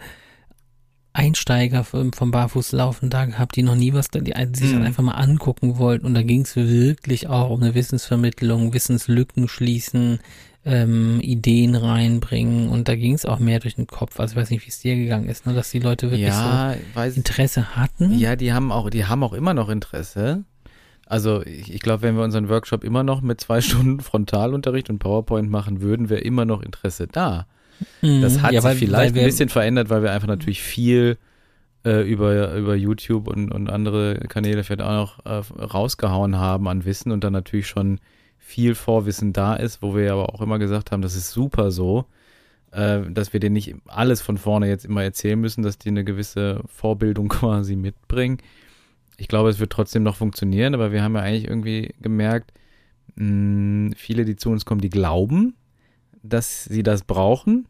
Einsteiger 1.13 1.85
vom, 1.85 2.11
vom 2.11 2.29
Barfußlaufen 2.29 3.09
da 3.09 3.23
gehabt, 3.23 3.55
die 3.55 3.63
noch 3.63 3.75
nie 3.75 3.93
was, 3.93 4.09
die 4.09 4.33
sich 4.53 4.73
mhm. 4.73 4.81
einfach 4.81 5.01
mal 5.01 5.13
angucken 5.13 5.77
wollten. 5.77 6.05
Und 6.05 6.13
da 6.13 6.23
ging 6.23 6.41
es 6.41 6.57
wirklich 6.57 7.27
auch 7.27 7.49
um 7.49 7.63
eine 7.63 7.73
Wissensvermittlung, 7.73 8.73
Wissenslücken 8.73 9.47
schließen, 9.47 10.19
ähm, 10.65 11.19
Ideen 11.21 11.75
reinbringen. 11.75 12.69
Und 12.69 12.87
da 12.87 12.95
ging 12.95 13.13
es 13.13 13.25
auch 13.25 13.39
mehr 13.39 13.59
durch 13.59 13.75
den 13.75 13.87
Kopf. 13.87 14.19
Also 14.19 14.33
ich 14.33 14.37
weiß 14.37 14.49
nicht, 14.49 14.65
wie 14.65 14.69
es 14.69 14.79
dir 14.79 14.95
gegangen 14.95 15.29
ist, 15.29 15.45
ne? 15.45 15.53
dass 15.53 15.71
die 15.71 15.79
Leute 15.79 16.11
wirklich 16.11 16.27
ja, 16.27 16.75
so 16.95 17.01
Interesse 17.01 17.75
hatten. 17.75 18.17
Ja, 18.17 18.35
die 18.35 18.53
haben 18.53 18.71
auch, 18.71 18.89
die 18.89 19.05
haben 19.05 19.23
auch 19.23 19.33
immer 19.33 19.53
noch 19.53 19.69
Interesse. 19.69 20.43
Also 21.05 21.43
ich, 21.45 21.73
ich 21.73 21.81
glaube, 21.81 22.03
wenn 22.03 22.15
wir 22.15 22.23
unseren 22.23 22.49
Workshop 22.49 22.83
immer 22.83 23.03
noch 23.03 23.21
mit 23.21 23.41
zwei 23.41 23.61
Stunden 23.61 23.99
Frontalunterricht 23.99 24.89
und 24.89 24.99
PowerPoint 24.99 25.49
machen 25.49 25.81
würden, 25.81 26.09
wäre 26.09 26.21
immer 26.21 26.45
noch 26.45 26.61
Interesse 26.61 27.07
da. 27.07 27.47
Das 28.01 28.35
mhm. 28.35 28.41
hat 28.41 28.51
ja, 28.51 28.61
weil, 28.61 28.75
sich 28.75 28.87
vielleicht 28.87 29.15
ein 29.15 29.23
bisschen 29.23 29.49
verändert, 29.49 29.89
weil 29.89 30.03
wir 30.03 30.11
einfach 30.11 30.27
natürlich 30.27 30.61
viel 30.61 31.17
äh, 31.85 32.01
über, 32.01 32.53
über 32.55 32.75
YouTube 32.75 33.27
und, 33.27 33.51
und 33.51 33.69
andere 33.69 34.15
Kanäle 34.27 34.63
vielleicht 34.63 34.81
auch 34.81 35.19
noch 35.23 35.25
äh, 35.25 35.63
rausgehauen 35.63 36.37
haben 36.37 36.67
an 36.67 36.83
Wissen 36.83 37.11
und 37.11 37.23
dann 37.23 37.33
natürlich 37.33 37.67
schon 37.67 37.99
viel 38.49 38.73
Vorwissen 38.73 39.31
da 39.31 39.53
ist, 39.55 39.83
wo 39.83 39.95
wir 39.95 40.11
aber 40.11 40.33
auch 40.33 40.41
immer 40.41 40.57
gesagt 40.57 40.91
haben, 40.91 41.03
das 41.03 41.15
ist 41.15 41.29
super 41.29 41.69
so, 41.69 42.05
äh, 42.71 43.01
dass 43.11 43.31
wir 43.31 43.39
denen 43.39 43.53
nicht 43.53 43.75
alles 43.85 44.21
von 44.21 44.39
vorne 44.39 44.67
jetzt 44.67 44.85
immer 44.85 45.03
erzählen 45.03 45.39
müssen, 45.39 45.61
dass 45.61 45.77
die 45.77 45.89
eine 45.89 46.03
gewisse 46.03 46.63
Vorbildung 46.65 47.29
quasi 47.29 47.75
mitbringen. 47.75 48.39
Ich 49.17 49.27
glaube, 49.27 49.49
es 49.49 49.59
wird 49.59 49.71
trotzdem 49.71 50.01
noch 50.01 50.15
funktionieren, 50.15 50.73
aber 50.73 50.91
wir 50.91 51.03
haben 51.03 51.15
ja 51.15 51.21
eigentlich 51.21 51.47
irgendwie 51.47 51.93
gemerkt, 52.01 52.51
mh, 53.15 53.91
viele, 53.95 54.25
die 54.25 54.35
zu 54.35 54.49
uns 54.49 54.65
kommen, 54.65 54.81
die 54.81 54.89
glauben, 54.89 55.55
dass 56.23 56.63
sie 56.65 56.81
das 56.81 57.03
brauchen, 57.03 57.67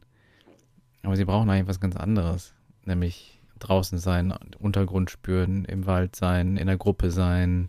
aber 1.03 1.17
sie 1.17 1.25
brauchen 1.25 1.49
eigentlich 1.49 1.67
was 1.67 1.81
ganz 1.81 1.97
anderes, 1.97 2.53
nämlich 2.85 3.41
draußen 3.59 3.97
sein, 3.97 4.33
Untergrund 4.59 5.11
spüren, 5.11 5.65
im 5.65 5.85
Wald 5.87 6.15
sein, 6.15 6.55
in 6.55 6.67
der 6.67 6.77
Gruppe 6.77 7.11
sein. 7.11 7.67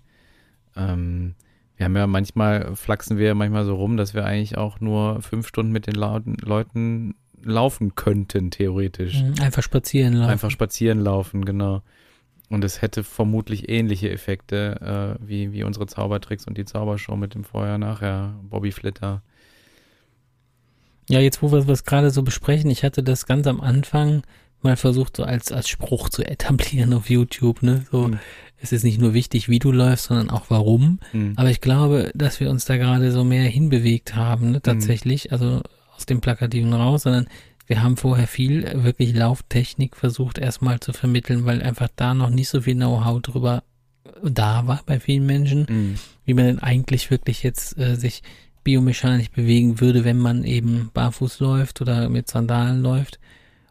Ähm, 0.76 1.34
wir 1.80 1.86
haben 1.86 1.96
ja 1.96 2.06
manchmal, 2.06 2.76
flachsen 2.76 3.16
wir 3.16 3.28
ja 3.28 3.34
manchmal 3.34 3.64
so 3.64 3.74
rum, 3.74 3.96
dass 3.96 4.12
wir 4.12 4.26
eigentlich 4.26 4.58
auch 4.58 4.80
nur 4.80 5.22
fünf 5.22 5.48
Stunden 5.48 5.72
mit 5.72 5.86
den 5.86 5.94
Lauten, 5.94 6.36
Leuten 6.42 7.14
laufen 7.42 7.94
könnten, 7.94 8.50
theoretisch. 8.50 9.22
Mhm, 9.22 9.36
einfach 9.40 9.62
spazieren 9.62 10.12
laufen. 10.12 10.30
Einfach 10.30 10.50
spazieren 10.50 11.00
laufen, 11.00 11.46
genau. 11.46 11.80
Und 12.50 12.64
es 12.64 12.82
hätte 12.82 13.02
vermutlich 13.02 13.70
ähnliche 13.70 14.10
Effekte 14.10 15.16
äh, 15.18 15.26
wie, 15.26 15.52
wie 15.54 15.64
unsere 15.64 15.86
Zaubertricks 15.86 16.46
und 16.46 16.58
die 16.58 16.66
Zaubershow 16.66 17.16
mit 17.16 17.34
dem 17.34 17.44
Vorher-Nachher, 17.44 18.34
Bobby 18.42 18.72
Flitter. 18.72 19.22
Ja, 21.08 21.20
jetzt 21.20 21.40
wo 21.40 21.50
wir 21.50 21.66
was 21.66 21.84
gerade 21.84 22.10
so 22.10 22.22
besprechen, 22.22 22.70
ich 22.70 22.84
hatte 22.84 23.02
das 23.02 23.24
ganz 23.24 23.46
am 23.46 23.62
Anfang 23.62 24.22
mal 24.60 24.76
versucht, 24.76 25.16
so 25.16 25.24
als, 25.24 25.50
als 25.50 25.70
Spruch 25.70 26.10
zu 26.10 26.24
etablieren 26.24 26.92
auf 26.92 27.08
YouTube, 27.08 27.62
ne? 27.62 27.86
So, 27.90 28.08
mhm. 28.08 28.18
Es 28.62 28.72
ist 28.72 28.84
nicht 28.84 29.00
nur 29.00 29.14
wichtig, 29.14 29.48
wie 29.48 29.58
du 29.58 29.72
läufst, 29.72 30.06
sondern 30.06 30.30
auch 30.30 30.46
warum. 30.48 30.98
Mhm. 31.12 31.32
Aber 31.36 31.50
ich 31.50 31.60
glaube, 31.60 32.10
dass 32.14 32.40
wir 32.40 32.50
uns 32.50 32.64
da 32.64 32.76
gerade 32.76 33.12
so 33.12 33.24
mehr 33.24 33.44
hinbewegt 33.44 34.14
haben, 34.16 34.50
ne? 34.50 34.58
Mhm. 34.58 34.62
Tatsächlich, 34.62 35.26
mhm. 35.26 35.32
also 35.32 35.62
aus 35.96 36.06
dem 36.06 36.20
Plakativen 36.20 36.72
raus, 36.72 37.02
sondern 37.02 37.26
wir 37.66 37.82
haben 37.82 37.96
vorher 37.96 38.26
viel 38.26 38.82
wirklich 38.82 39.14
Lauftechnik 39.14 39.96
versucht 39.96 40.38
erstmal 40.38 40.80
zu 40.80 40.92
vermitteln, 40.92 41.44
weil 41.44 41.62
einfach 41.62 41.88
da 41.94 42.14
noch 42.14 42.30
nicht 42.30 42.48
so 42.48 42.62
viel 42.62 42.74
Know-how 42.74 43.20
drüber 43.22 43.62
da 44.22 44.66
war 44.66 44.82
bei 44.86 45.00
vielen 45.00 45.26
Menschen, 45.26 45.66
mhm. 45.68 45.94
wie 46.24 46.34
man 46.34 46.46
denn 46.46 46.58
eigentlich 46.58 47.10
wirklich 47.10 47.42
jetzt 47.42 47.78
äh, 47.78 47.94
sich 47.94 48.22
biomechanisch 48.64 49.30
bewegen 49.30 49.80
würde, 49.80 50.04
wenn 50.04 50.18
man 50.18 50.44
eben 50.44 50.90
barfuß 50.92 51.40
läuft 51.40 51.80
oder 51.80 52.08
mit 52.08 52.28
Sandalen 52.28 52.82
läuft. 52.82 53.18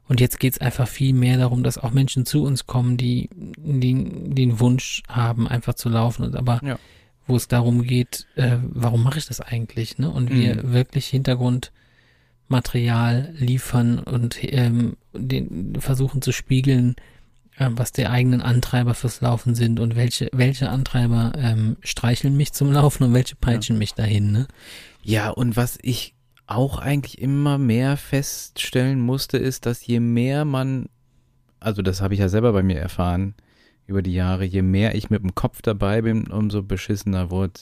Und 0.10 0.20
jetzt 0.20 0.40
geht 0.40 0.54
es 0.54 0.60
einfach 0.60 0.88
viel 0.88 1.14
mehr 1.14 1.38
darum, 1.38 1.62
dass 1.62 1.78
auch 1.78 1.92
Menschen 1.92 2.26
zu 2.26 2.44
uns 2.44 2.66
kommen, 2.66 2.98
die, 2.98 3.30
die 3.32 4.34
den 4.34 4.60
Wunsch 4.60 5.04
haben, 5.08 5.48
einfach 5.48 5.76
zu 5.76 5.88
laufen. 5.88 6.24
Und 6.24 6.36
aber 6.36 6.60
ja. 6.64 6.80
wo 7.28 7.36
es 7.36 7.48
darum 7.48 7.84
geht, 7.84 8.26
äh, 8.36 8.58
warum 8.62 9.04
mache 9.04 9.20
ich 9.20 9.28
das 9.28 9.40
eigentlich? 9.40 10.00
Ne? 10.00 10.10
Und 10.10 10.32
wir 10.32 10.56
mhm. 10.56 10.74
wirklich 10.74 11.06
Hintergrundmaterial 11.06 13.36
liefern 13.38 14.00
und 14.00 14.40
ähm, 14.42 14.98
den, 15.14 15.80
versuchen 15.80 16.24
zu 16.24 16.32
spiegeln, 16.32 16.96
äh, 17.58 17.70
was 17.70 17.92
die 17.92 18.08
eigenen 18.08 18.42
Antreiber 18.42 18.96
fürs 18.96 19.22
Laufen 19.22 19.54
sind 19.54 19.80
und 19.80 19.96
welche, 19.96 20.30
welche 20.34 20.72
Antreiber 20.72 21.34
ähm, 21.38 21.78
streicheln 21.82 22.36
mich 22.36 22.52
zum 22.52 22.72
Laufen 22.72 23.04
und 23.04 23.14
welche 23.14 23.36
peitschen 23.36 23.76
ja. 23.76 23.80
mich 23.80 23.94
dahin. 23.94 24.32
Ne? 24.32 24.48
Ja, 25.04 25.30
und 25.30 25.56
was 25.56 25.78
ich 25.84 26.16
auch 26.50 26.80
eigentlich 26.80 27.22
immer 27.22 27.58
mehr 27.58 27.96
feststellen 27.96 29.00
musste, 29.00 29.38
ist, 29.38 29.66
dass 29.66 29.86
je 29.86 30.00
mehr 30.00 30.46
man, 30.46 30.90
also 31.60 31.82
das 31.82 32.02
habe 32.02 32.16
ich 32.16 32.20
ja 32.20 32.28
selber 32.28 32.54
bei 32.54 32.64
mir 32.64 32.80
erfahren 32.80 33.36
über 33.86 34.02
die 34.02 34.14
Jahre, 34.14 34.46
je 34.46 34.64
mehr 34.64 34.96
ich 34.96 35.10
mit 35.10 35.22
dem 35.22 35.36
Kopf 35.36 35.62
dabei 35.62 36.02
bin, 36.02 36.28
umso 36.28 36.64
beschissener 36.64 37.30
wurde 37.30 37.62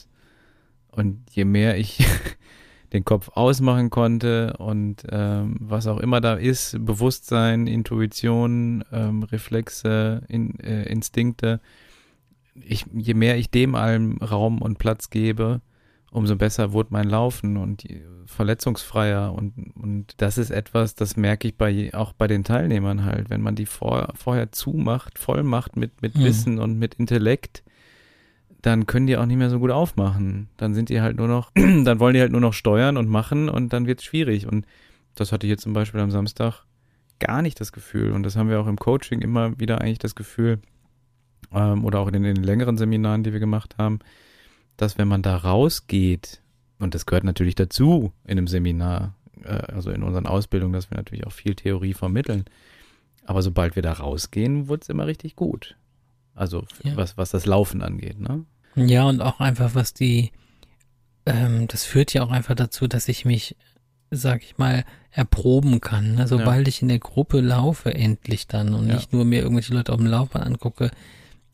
Und 0.90 1.20
je 1.30 1.44
mehr 1.44 1.76
ich 1.76 1.98
den 2.94 3.04
Kopf 3.04 3.30
ausmachen 3.34 3.90
konnte 3.90 4.56
und 4.56 5.04
ähm, 5.10 5.56
was 5.60 5.86
auch 5.86 5.98
immer 5.98 6.22
da 6.22 6.34
ist, 6.34 6.82
Bewusstsein, 6.82 7.66
Intuition, 7.66 8.84
ähm, 8.90 9.22
Reflexe, 9.22 10.22
in, 10.28 10.58
äh, 10.60 10.84
Instinkte, 10.84 11.60
ich, 12.54 12.86
je 12.94 13.14
mehr 13.14 13.36
ich 13.36 13.50
dem 13.50 13.74
allem 13.74 14.16
Raum 14.18 14.62
und 14.62 14.78
Platz 14.78 15.10
gebe, 15.10 15.60
umso 16.10 16.36
besser 16.36 16.72
wurde 16.72 16.88
mein 16.92 17.08
Laufen 17.08 17.56
und 17.56 17.84
verletzungsfreier 18.26 19.32
und, 19.32 19.72
und 19.76 20.14
das 20.18 20.38
ist 20.38 20.50
etwas, 20.50 20.94
das 20.94 21.16
merke 21.16 21.48
ich 21.48 21.56
bei, 21.56 21.90
auch 21.94 22.12
bei 22.12 22.26
den 22.26 22.44
Teilnehmern 22.44 23.04
halt, 23.04 23.30
wenn 23.30 23.42
man 23.42 23.54
die 23.54 23.66
vor, 23.66 24.12
vorher 24.14 24.52
zumacht, 24.52 25.18
voll 25.18 25.42
macht 25.42 25.76
mit, 25.76 26.02
mit 26.02 26.16
mhm. 26.16 26.24
Wissen 26.24 26.58
und 26.58 26.78
mit 26.78 26.94
Intellekt, 26.94 27.62
dann 28.62 28.86
können 28.86 29.06
die 29.06 29.16
auch 29.16 29.26
nicht 29.26 29.36
mehr 29.36 29.50
so 29.50 29.60
gut 29.60 29.70
aufmachen. 29.70 30.48
Dann 30.56 30.74
sind 30.74 30.88
die 30.88 31.00
halt 31.00 31.16
nur 31.16 31.28
noch, 31.28 31.50
dann 31.54 32.00
wollen 32.00 32.14
die 32.14 32.20
halt 32.20 32.32
nur 32.32 32.40
noch 32.40 32.54
steuern 32.54 32.96
und 32.96 33.08
machen 33.08 33.48
und 33.48 33.72
dann 33.72 33.86
wird 33.86 34.00
es 34.00 34.04
schwierig. 34.04 34.46
Und 34.46 34.66
das 35.14 35.32
hatte 35.32 35.46
ich 35.46 35.50
jetzt 35.50 35.62
zum 35.62 35.72
Beispiel 35.74 36.00
am 36.00 36.10
Samstag 36.10 36.64
gar 37.20 37.42
nicht 37.42 37.60
das 37.60 37.72
Gefühl. 37.72 38.12
Und 38.12 38.24
das 38.24 38.36
haben 38.36 38.48
wir 38.48 38.60
auch 38.60 38.66
im 38.66 38.76
Coaching 38.76 39.20
immer 39.20 39.58
wieder 39.60 39.80
eigentlich 39.80 39.98
das 39.98 40.14
Gefühl, 40.14 40.60
ähm, 41.52 41.84
oder 41.84 42.00
auch 42.00 42.08
in 42.08 42.22
den 42.22 42.36
längeren 42.36 42.76
Seminaren, 42.76 43.22
die 43.22 43.32
wir 43.32 43.40
gemacht 43.40 43.76
haben, 43.78 44.00
dass 44.78 44.96
wenn 44.96 45.08
man 45.08 45.22
da 45.22 45.36
rausgeht, 45.36 46.40
und 46.78 46.94
das 46.94 47.04
gehört 47.04 47.24
natürlich 47.24 47.54
dazu 47.54 48.12
in 48.24 48.38
einem 48.38 48.46
Seminar, 48.46 49.14
äh, 49.44 49.48
also 49.48 49.90
in 49.90 50.02
unseren 50.02 50.26
Ausbildungen, 50.26 50.72
dass 50.72 50.90
wir 50.90 50.96
natürlich 50.96 51.26
auch 51.26 51.32
viel 51.32 51.54
Theorie 51.54 51.92
vermitteln. 51.92 52.46
Aber 53.26 53.42
sobald 53.42 53.76
wir 53.76 53.82
da 53.82 53.92
rausgehen, 53.92 54.68
wird 54.68 54.84
es 54.84 54.88
immer 54.88 55.06
richtig 55.06 55.36
gut. 55.36 55.76
Also 56.34 56.64
ja. 56.82 56.96
was, 56.96 57.18
was 57.18 57.30
das 57.30 57.44
Laufen 57.44 57.82
angeht, 57.82 58.18
ne? 58.18 58.46
Ja, 58.74 59.04
und 59.04 59.20
auch 59.20 59.40
einfach, 59.40 59.74
was 59.74 59.92
die, 59.92 60.30
ähm, 61.26 61.68
das 61.68 61.84
führt 61.84 62.14
ja 62.14 62.22
auch 62.22 62.30
einfach 62.30 62.54
dazu, 62.54 62.86
dass 62.86 63.08
ich 63.08 63.24
mich 63.24 63.56
sag 64.10 64.42
ich 64.42 64.58
mal, 64.58 64.84
erproben 65.10 65.80
kann. 65.80 66.14
Ne? 66.14 66.26
Sobald 66.26 66.68
ich 66.68 66.82
in 66.82 66.88
der 66.88 66.98
Gruppe 66.98 67.40
laufe, 67.40 67.94
endlich 67.94 68.46
dann 68.46 68.74
und 68.74 68.88
Ja. 68.88 68.94
nicht 68.94 69.12
nur 69.12 69.24
mir 69.24 69.42
irgendwelche 69.42 69.74
Leute 69.74 69.92
auf 69.92 69.98
dem 69.98 70.06
Laufband 70.06 70.46
angucke, 70.46 70.90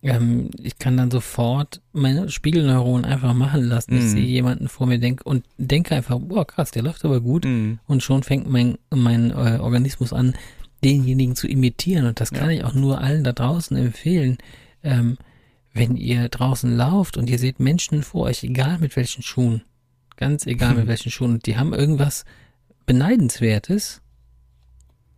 ähm, 0.04 0.50
ich 0.62 0.78
kann 0.78 0.96
dann 0.96 1.10
sofort 1.10 1.80
meine 1.92 2.28
Spiegelneuronen 2.30 3.04
einfach 3.04 3.32
machen 3.34 3.62
lassen. 3.64 3.94
Ich 3.96 4.04
Mhm. 4.04 4.08
sehe 4.08 4.24
jemanden 4.26 4.68
vor 4.68 4.86
mir 4.86 4.98
denk 4.98 5.24
und 5.24 5.44
denke 5.56 5.94
einfach, 5.94 6.18
boah, 6.20 6.46
krass, 6.46 6.70
der 6.70 6.82
läuft 6.82 7.04
aber 7.04 7.20
gut. 7.20 7.44
Mhm. 7.44 7.78
Und 7.86 8.02
schon 8.02 8.22
fängt 8.22 8.48
mein, 8.48 8.76
mein 8.90 9.30
äh, 9.30 9.58
Organismus 9.60 10.12
an, 10.12 10.34
denjenigen 10.84 11.34
zu 11.34 11.48
imitieren. 11.48 12.06
Und 12.06 12.20
das 12.20 12.30
kann 12.32 12.50
ich 12.50 12.64
auch 12.64 12.74
nur 12.74 13.00
allen 13.00 13.24
da 13.24 13.32
draußen 13.32 13.76
empfehlen. 13.76 14.36
Ähm, 14.82 15.16
wenn 15.72 15.96
ihr 15.96 16.28
draußen 16.28 16.76
lauft 16.76 17.16
und 17.16 17.28
ihr 17.30 17.38
seht 17.38 17.58
Menschen 17.58 18.02
vor 18.02 18.24
euch, 18.24 18.44
egal 18.44 18.78
mit 18.78 18.94
welchen 18.96 19.22
Schuhen, 19.22 19.62
ganz 20.16 20.46
egal 20.46 20.74
mit 20.76 20.86
welchen 20.86 21.10
Schuhen, 21.10 21.32
und 21.32 21.46
die 21.46 21.56
haben 21.56 21.72
irgendwas 21.72 22.24
Beneidenswertes, 22.84 24.02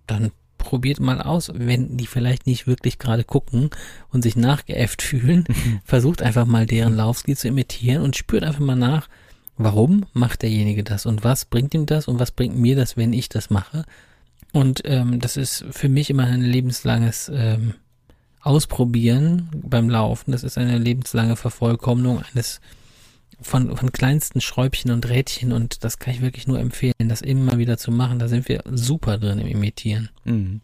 dann 0.06 0.30
probiert 0.66 0.98
mal 0.98 1.22
aus, 1.22 1.52
wenn 1.54 1.96
die 1.96 2.08
vielleicht 2.08 2.48
nicht 2.48 2.66
wirklich 2.66 2.98
gerade 2.98 3.22
gucken 3.22 3.70
und 4.10 4.22
sich 4.22 4.34
nachgeäfft 4.34 5.00
fühlen, 5.00 5.44
versucht 5.84 6.22
einfach 6.22 6.44
mal 6.44 6.66
deren 6.66 6.96
Laufstil 6.96 7.36
zu 7.36 7.46
imitieren 7.46 8.02
und 8.02 8.16
spürt 8.16 8.42
einfach 8.42 8.60
mal 8.60 8.74
nach, 8.74 9.08
warum 9.56 10.06
macht 10.12 10.42
derjenige 10.42 10.82
das 10.82 11.06
und 11.06 11.22
was 11.22 11.44
bringt 11.44 11.72
ihm 11.72 11.86
das 11.86 12.08
und 12.08 12.18
was 12.18 12.32
bringt 12.32 12.58
mir 12.58 12.74
das, 12.74 12.96
wenn 12.96 13.12
ich 13.12 13.28
das 13.28 13.48
mache. 13.48 13.84
Und 14.52 14.82
ähm, 14.86 15.20
das 15.20 15.36
ist 15.36 15.64
für 15.70 15.88
mich 15.88 16.10
immer 16.10 16.24
ein 16.24 16.42
lebenslanges 16.42 17.30
ähm, 17.32 17.74
Ausprobieren 18.40 19.48
beim 19.54 19.88
Laufen. 19.88 20.32
Das 20.32 20.42
ist 20.42 20.58
eine 20.58 20.78
lebenslange 20.78 21.36
Vervollkommnung 21.36 22.22
eines 22.32 22.60
von, 23.40 23.76
von 23.76 23.92
kleinsten 23.92 24.40
Schräubchen 24.40 24.90
und 24.90 25.08
Rädchen 25.08 25.52
und 25.52 25.84
das 25.84 25.98
kann 25.98 26.14
ich 26.14 26.22
wirklich 26.22 26.46
nur 26.46 26.58
empfehlen, 26.58 26.94
das 27.08 27.20
immer 27.20 27.58
wieder 27.58 27.76
zu 27.76 27.90
machen. 27.90 28.18
Da 28.18 28.28
sind 28.28 28.48
wir 28.48 28.62
super 28.66 29.18
drin 29.18 29.38
im 29.38 29.46
Imitieren. 29.46 30.08
Mhm. 30.24 30.60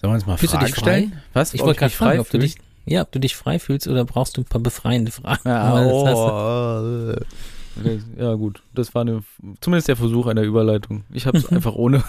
Sollen 0.00 0.12
wir 0.12 0.14
uns 0.14 0.26
mal 0.26 0.36
Fühlst 0.36 0.54
du 0.54 0.58
Fragen 0.58 0.72
dich 0.72 0.74
frei? 0.74 0.90
stellen? 0.90 1.22
Was? 1.32 1.54
Ich 1.54 1.60
wollte 1.60 1.78
gerade 1.78 1.94
fragen, 1.94 2.20
ob 2.20 2.30
du 2.30 2.38
dich, 2.38 2.56
ja, 2.86 3.02
ob 3.02 3.12
du 3.12 3.20
dich 3.20 3.36
frei 3.36 3.58
fühlst 3.58 3.86
oder 3.86 4.04
brauchst 4.04 4.36
du 4.36 4.40
ein 4.40 4.46
paar 4.46 4.60
befreiende 4.60 5.12
Fragen. 5.12 5.48
Ja, 5.48 5.74
oh, 5.86 7.14
ja, 8.18 8.34
gut. 8.34 8.62
Das 8.74 8.94
war 8.94 9.02
eine, 9.02 9.22
zumindest 9.60 9.88
der 9.88 9.96
Versuch 9.96 10.26
einer 10.26 10.42
Überleitung. 10.42 11.04
Ich 11.12 11.26
habe 11.26 11.38
es 11.38 11.46
einfach 11.52 11.74
ohne. 11.74 12.02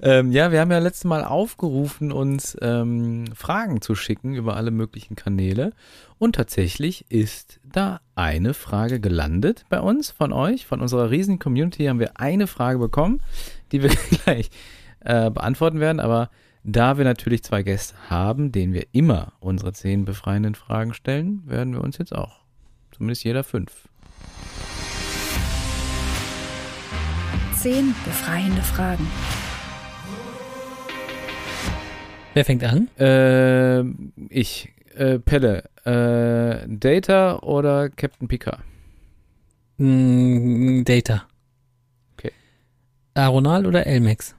Ähm, 0.00 0.30
ja, 0.30 0.52
wir 0.52 0.60
haben 0.60 0.70
ja 0.70 0.78
letztes 0.78 1.04
Mal 1.04 1.24
aufgerufen, 1.24 2.12
uns 2.12 2.56
ähm, 2.60 3.24
Fragen 3.34 3.80
zu 3.80 3.94
schicken 3.94 4.34
über 4.34 4.56
alle 4.56 4.70
möglichen 4.70 5.16
Kanäle. 5.16 5.72
Und 6.18 6.36
tatsächlich 6.36 7.10
ist 7.10 7.60
da 7.64 8.00
eine 8.14 8.54
Frage 8.54 9.00
gelandet 9.00 9.64
bei 9.68 9.80
uns, 9.80 10.10
von 10.10 10.32
euch, 10.32 10.66
von 10.66 10.80
unserer 10.80 11.10
riesigen 11.10 11.38
Community 11.38 11.86
haben 11.86 12.00
wir 12.00 12.18
eine 12.20 12.46
Frage 12.46 12.78
bekommen, 12.78 13.22
die 13.72 13.82
wir 13.82 13.90
gleich 14.24 14.50
äh, 15.00 15.30
beantworten 15.30 15.80
werden. 15.80 16.00
Aber 16.00 16.30
da 16.62 16.98
wir 16.98 17.04
natürlich 17.04 17.44
zwei 17.44 17.62
Gäste 17.62 17.94
haben, 18.10 18.52
denen 18.52 18.74
wir 18.74 18.86
immer 18.92 19.32
unsere 19.40 19.72
zehn 19.72 20.04
befreienden 20.04 20.54
Fragen 20.54 20.94
stellen, 20.94 21.42
werden 21.46 21.72
wir 21.72 21.82
uns 21.82 21.98
jetzt 21.98 22.14
auch 22.14 22.40
zumindest 22.92 23.24
jeder 23.24 23.44
fünf. 23.44 23.88
Zehn 27.54 27.94
befreiende 28.04 28.62
Fragen. 28.62 29.06
Wer 32.36 32.44
fängt 32.44 32.62
an? 32.64 32.88
Ähm, 32.98 34.12
ich, 34.28 34.68
äh, 34.94 35.18
Pelle, 35.18 35.64
äh, 35.86 36.66
Data 36.68 37.38
oder 37.38 37.88
Captain 37.88 38.28
Picard? 38.28 38.58
Mm, 39.78 40.82
Data. 40.84 41.26
Okay. 42.12 42.32
Aronal 43.14 43.64
oder 43.64 43.86
Elmex? 43.86 44.34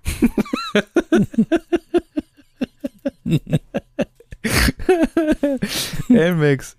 Elmex. 6.10 6.78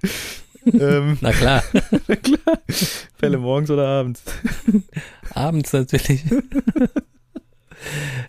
ähm, 0.67 1.19
Na 1.21 1.33
klar, 1.33 1.63
klar. 2.23 2.61
Pelle 3.19 3.39
morgens 3.39 3.71
oder 3.73 3.89
abends? 3.89 4.23
abends 5.35 5.73
natürlich. 5.73 6.23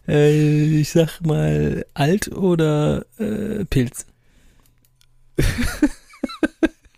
äh, 0.09 0.79
ich 0.81 0.89
sag 0.89 1.21
mal 1.21 1.85
alt 1.93 2.27
oder 2.35 3.05
äh, 3.17 3.65
Pilz. 3.65 4.05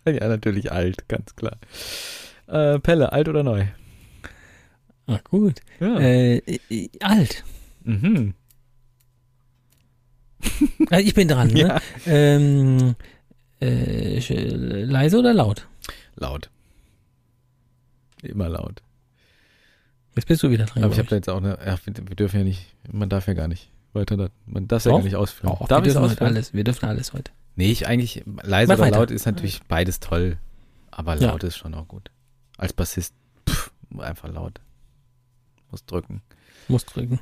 Ja, 0.04 0.26
natürlich 0.26 0.72
alt, 0.72 1.08
ganz 1.08 1.36
klar. 1.36 1.56
Äh, 2.48 2.80
Pelle, 2.80 3.12
alt 3.12 3.28
oder 3.28 3.44
neu? 3.44 3.66
Ach 5.06 5.22
gut. 5.24 5.60
Ja. 5.78 5.98
Äh, 6.00 6.38
äh, 6.68 6.88
alt. 7.00 7.44
mhm. 7.84 8.34
Ah, 10.90 10.98
Ich 10.98 11.14
bin 11.14 11.28
dran, 11.28 11.48
ne? 11.48 11.60
Ja. 11.60 11.80
Ähm, 12.06 12.96
äh, 13.60 14.18
leise 14.18 15.18
oder 15.18 15.32
laut? 15.32 15.68
Laut. 16.16 16.50
Immer 18.22 18.48
laut. 18.48 18.82
Jetzt 20.14 20.26
bist 20.26 20.42
du 20.42 20.50
wieder 20.50 20.66
dran. 20.66 20.84
Aber 20.84 20.92
ich 20.92 20.98
habe 20.98 21.08
da 21.08 21.16
jetzt 21.16 21.28
auch 21.30 21.38
eine. 21.38 21.58
Ja, 21.64 21.76
wir, 21.84 22.16
dürfen 22.16 22.38
ja 22.38 22.44
nicht. 22.44 22.74
Man 22.90 23.08
darf 23.08 23.26
ja 23.26 23.34
gar 23.34 23.48
nicht 23.48 23.70
weiter. 23.92 24.16
Da, 24.16 24.28
man 24.46 24.68
darf 24.68 24.84
ja 24.84 24.90
Doch. 24.90 24.98
gar 24.98 25.04
nicht 25.04 25.16
ausführen. 25.16 25.50
Auch, 25.50 25.66
darf 25.68 25.78
wir 25.80 25.84
dürfen 25.84 26.02
heute 26.02 26.12
ausführen? 26.12 26.28
alles. 26.28 26.52
Wir 26.54 26.64
dürfen 26.64 26.86
alles 26.86 27.12
heute. 27.12 27.32
Nee, 27.56 27.70
ich 27.70 27.86
eigentlich. 27.86 28.22
Leise 28.42 28.68
Mach 28.68 28.78
oder 28.78 28.86
weiter. 28.86 28.98
laut 28.98 29.10
ist 29.10 29.26
natürlich 29.26 29.62
beides 29.64 30.00
toll. 30.00 30.36
Aber 30.90 31.16
Ja. 31.16 31.28
laut 31.28 31.42
ist 31.44 31.56
schon 31.56 31.74
auch 31.74 31.88
gut. 31.88 32.10
Als 32.58 32.72
Bassist. 32.72 33.14
Pff, 33.48 33.70
einfach 33.98 34.28
laut. 34.32 34.60
Muss 35.70 35.84
drücken. 35.86 36.20
Muss 36.68 36.84
drücken. 36.84 37.18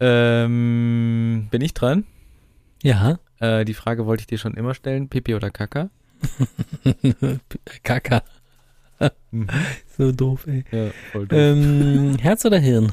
Ähm, 0.00 1.48
bin 1.50 1.60
ich 1.62 1.74
dran? 1.74 2.04
Ja. 2.82 3.18
Äh, 3.40 3.64
die 3.64 3.74
Frage 3.74 4.06
wollte 4.06 4.22
ich 4.22 4.26
dir 4.26 4.38
schon 4.38 4.54
immer 4.54 4.74
stellen. 4.74 5.08
Pipi 5.08 5.34
oder 5.34 5.50
Kaka? 5.50 5.90
Kaka. 7.82 8.22
Mhm. 9.30 9.48
So 9.96 10.10
doof, 10.12 10.46
ey. 10.48 10.64
Ja, 10.72 10.90
voll 11.12 11.26
doof. 11.28 11.38
Ähm, 11.38 12.16
Herz 12.20 12.44
oder 12.44 12.58
Hirn? 12.58 12.92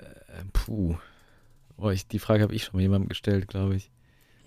Ähm, 0.00 0.50
Puh. 0.52 0.96
Oh, 1.76 1.90
ich, 1.90 2.06
die 2.06 2.18
Frage 2.20 2.42
habe 2.44 2.54
ich 2.54 2.64
schon 2.64 2.74
mal 2.76 2.82
jemandem 2.82 3.08
gestellt, 3.08 3.48
glaube 3.48 3.74
ich. 3.76 3.90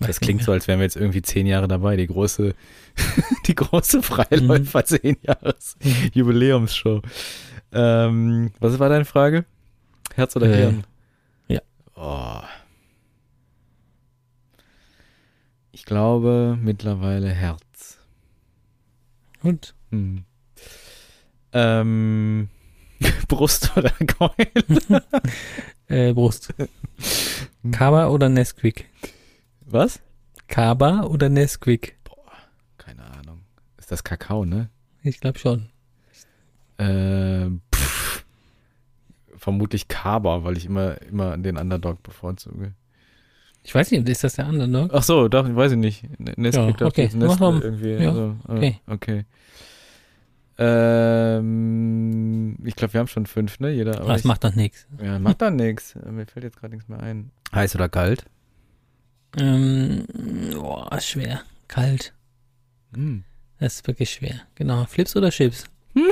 Das 0.00 0.18
klingt 0.20 0.42
so, 0.42 0.52
als 0.52 0.66
wären 0.68 0.78
wir 0.78 0.84
jetzt 0.84 0.96
irgendwie 0.96 1.20
zehn 1.22 1.46
Jahre 1.46 1.68
dabei. 1.68 1.96
Die 1.96 2.06
große, 2.06 2.54
die 3.46 3.54
große 3.54 4.02
Freiläufer 4.02 4.84
zehn 4.84 5.16
Jahres 5.22 5.76
Jubiläumsshow. 6.14 7.02
Ähm, 7.72 8.50
was 8.60 8.78
war 8.78 8.88
deine 8.88 9.04
Frage? 9.04 9.44
Herz 10.14 10.34
oder 10.36 10.46
Äh, 10.50 10.56
Hirn? 10.56 10.84
ja. 11.48 11.60
Oh. 11.94 12.40
Ich 15.70 15.84
glaube 15.84 16.58
mittlerweile 16.60 17.30
Herz. 17.30 17.98
Gut. 19.40 19.74
Hm. 19.90 20.24
Ähm, 21.52 22.48
Brust 23.28 23.76
oder 23.76 23.90
Keul? 23.90 24.30
Äh, 25.88 26.14
Brust. 26.14 26.54
Kaba 27.70 28.06
oder 28.08 28.30
Nesquik? 28.30 28.88
Was? 29.66 30.00
Kaba 30.48 31.02
oder 31.02 31.28
Nesquik? 31.28 31.98
Keine 32.78 33.04
Ahnung. 33.04 33.40
Ist 33.76 33.92
das 33.92 34.02
Kakao, 34.02 34.46
ne? 34.46 34.70
Ich 35.02 35.20
glaube 35.20 35.38
schon. 35.38 35.68
Ähm, 36.78 37.60
pff, 37.74 38.24
vermutlich 39.36 39.88
Kaba, 39.88 40.44
weil 40.44 40.56
ich 40.56 40.64
immer, 40.64 41.00
immer 41.02 41.36
den 41.36 41.58
Underdog 41.58 42.02
bevorzuge. 42.02 42.72
Ich 43.64 43.74
weiß 43.74 43.90
nicht, 43.90 44.08
ist 44.08 44.24
das 44.24 44.34
der 44.36 44.46
andere, 44.46 44.68
ne? 44.68 44.88
Ach 44.92 45.02
so, 45.02 45.28
darf, 45.28 45.46
weiß 45.54 45.72
ich 45.72 45.78
nicht. 45.78 46.04
Nesquik 46.18 46.54
Ja, 46.54 46.72
darf 46.72 46.88
okay. 46.88 47.02
jetzt 47.02 47.14
Nestle 47.16 47.28
Mach 47.28 47.52
mal. 47.52 47.60
irgendwie. 47.62 47.90
Ja, 48.02 48.08
also, 48.08 48.36
äh, 48.48 48.52
okay. 48.56 48.80
okay. 48.86 49.24
Ähm, 50.58 52.56
ich 52.64 52.76
glaube, 52.76 52.92
wir 52.94 53.00
haben 53.00 53.08
schon 53.08 53.26
fünf, 53.26 53.58
ne? 53.60 53.70
Jeder. 53.70 53.98
Aber 54.00 54.08
Das 54.12 54.20
ich, 54.20 54.24
macht 54.26 54.44
doch 54.44 54.54
nichts. 54.54 54.86
ja, 55.02 55.18
macht 55.18 55.42
dann 55.42 55.56
nichts. 55.56 55.94
Mir 55.94 56.26
fällt 56.26 56.44
jetzt 56.44 56.58
gerade 56.58 56.74
nichts 56.74 56.88
mehr 56.88 57.00
ein. 57.00 57.30
Heiß 57.54 57.74
oder 57.74 57.88
kalt? 57.88 58.24
Ähm, 59.38 60.04
boah, 60.54 61.00
schwer. 61.00 61.42
Kalt. 61.68 62.12
Hm. 62.94 63.24
Das 63.58 63.74
ist 63.76 63.86
wirklich 63.86 64.10
schwer. 64.10 64.40
Genau. 64.54 64.84
Flips 64.84 65.16
oder 65.16 65.30
Chips? 65.30 65.64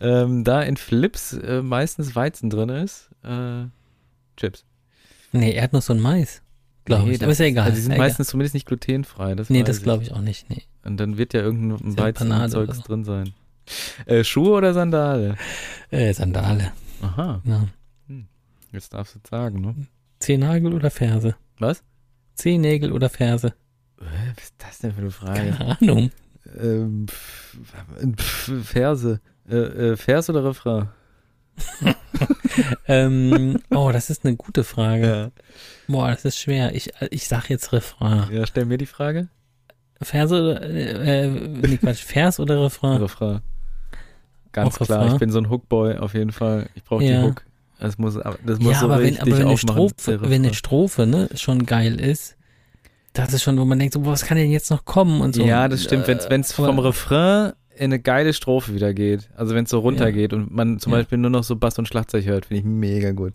Ähm, 0.00 0.44
da 0.44 0.62
in 0.62 0.76
Flips 0.76 1.32
äh, 1.34 1.62
meistens 1.62 2.14
Weizen 2.14 2.50
drin 2.50 2.68
ist, 2.68 3.10
äh, 3.22 3.64
Chips. 4.36 4.64
Nee, 5.32 5.52
Erdnuss 5.52 5.88
und 5.90 6.00
Mais. 6.00 6.42
Glaube 6.84 7.10
ich. 7.12 7.18
das 7.18 7.24
Aber 7.24 7.32
ist 7.32 7.38
ja 7.38 7.46
egal. 7.46 7.64
Also 7.64 7.76
die 7.76 7.82
sind 7.82 7.92
Egal. 7.92 8.06
meistens 8.06 8.28
zumindest 8.28 8.54
nicht 8.54 8.66
glutenfrei. 8.66 9.34
Das 9.34 9.48
Nee, 9.50 9.62
das 9.62 9.78
ich. 9.78 9.82
glaube 9.82 10.02
ich 10.02 10.12
auch 10.12 10.20
nicht. 10.20 10.48
Nee. 10.50 10.62
Und 10.84 10.98
dann 10.98 11.16
wird 11.16 11.32
ja 11.34 11.40
irgendein 11.40 11.96
Weizenzeugs 11.98 12.80
drin 12.82 13.04
sein. 13.04 13.32
Äh, 14.06 14.22
Schuhe 14.24 14.50
oder 14.50 14.74
Sandale? 14.74 15.36
Äh, 15.90 16.12
Sandale. 16.12 16.72
Aha, 17.00 17.40
Ja. 17.44 17.66
jetzt 18.72 18.92
darfst 18.92 19.14
du 19.14 19.20
es 19.24 19.30
sagen, 19.30 19.60
ne? 19.60 19.74
Zehennagel 20.20 20.74
oder 20.74 20.90
Ferse? 20.90 21.36
Was? 21.58 21.82
Zehennägel 22.34 22.92
oder 22.92 23.08
Ferse? 23.08 23.48
Äh, 24.00 24.04
Was 24.36 24.44
ist 24.44 24.54
das 24.58 24.78
denn 24.78 24.92
für 24.92 25.00
eine 25.00 25.10
Frage? 25.10 25.52
Keine 25.52 25.78
Ahnung. 25.80 26.10
Ähm, 26.60 27.06
pf- 27.06 28.16
pf- 28.16 28.62
Verse. 28.62 29.20
Äh, 29.48 29.56
äh, 29.56 29.96
Vers 29.96 30.28
oder 30.30 30.44
Refrain? 30.44 30.88
ähm, 32.88 33.58
oh, 33.70 33.90
das 33.92 34.10
ist 34.10 34.24
eine 34.24 34.36
gute 34.36 34.64
Frage. 34.64 35.06
Ja. 35.06 35.30
Boah, 35.88 36.10
das 36.10 36.24
ist 36.24 36.38
schwer. 36.38 36.74
Ich, 36.74 36.90
ich 37.10 37.28
sag 37.28 37.48
jetzt 37.50 37.72
Refrain. 37.72 38.32
ja, 38.32 38.46
stell 38.46 38.64
mir 38.66 38.78
die 38.78 38.86
Frage. 38.86 39.28
Verse 40.04 40.34
oder, 40.34 40.62
äh, 40.62 41.24
äh, 41.24 41.28
nee, 41.28 41.76
Quatsch, 41.78 42.02
Vers 42.04 42.38
oder 42.40 42.62
Refrain? 42.62 42.98
Refrain. 43.00 43.40
Ganz 44.52 44.80
Auch 44.80 44.86
klar, 44.86 45.00
Refrain? 45.00 45.14
ich 45.14 45.18
bin 45.20 45.30
so 45.30 45.38
ein 45.38 45.50
Hookboy 45.50 45.96
auf 45.98 46.14
jeden 46.14 46.32
Fall. 46.32 46.68
Ich 46.74 46.84
brauche 46.84 47.02
Ja. 47.04 47.20
die 47.22 47.26
Hook. 47.28 47.42
Das 47.80 47.98
muss, 47.98 48.14
das 48.14 48.60
muss 48.60 48.72
Ja, 48.72 48.78
so 48.80 48.86
aber 48.86 49.02
wenn, 49.02 49.18
aber 49.18 49.30
wenn 49.38 49.46
eine 49.48 49.58
Strophe, 49.58 50.20
wenn 50.22 50.44
eine. 50.44 50.54
Strophe, 50.54 51.06
ne, 51.06 51.28
schon 51.34 51.66
geil 51.66 52.00
ist, 52.00 52.36
das 53.12 53.32
ist 53.34 53.42
schon, 53.42 53.58
wo 53.58 53.64
man 53.64 53.78
denkt, 53.78 53.94
so, 53.94 54.06
was 54.06 54.24
kann 54.24 54.36
denn 54.38 54.50
jetzt 54.50 54.70
noch 54.70 54.84
kommen 54.84 55.20
und 55.20 55.34
so. 55.34 55.44
Ja, 55.44 55.68
das 55.68 55.82
stimmt. 55.82 56.06
Wenn 56.06 56.18
Äh, 56.18 56.40
es 56.40 56.52
vom 56.52 56.66
aber- 56.66 56.84
Refrain 56.84 57.52
in 57.76 57.86
eine 57.86 57.98
geile 57.98 58.32
Strophe 58.32 58.74
wieder 58.74 58.94
geht, 58.94 59.28
also 59.36 59.54
wenn 59.56 59.64
es 59.64 59.70
so 59.70 59.80
runtergeht 59.80 60.32
und 60.32 60.52
man 60.54 60.78
zum 60.78 60.92
Ja. 60.92 60.98
Beispiel 60.98 61.18
nur 61.18 61.30
noch 61.30 61.42
so 61.42 61.56
Bass 61.56 61.76
und 61.78 61.88
Schlagzeug 61.88 62.24
hört, 62.24 62.46
finde 62.46 62.60
ich 62.60 62.64
mega 62.64 63.10
gut. 63.10 63.34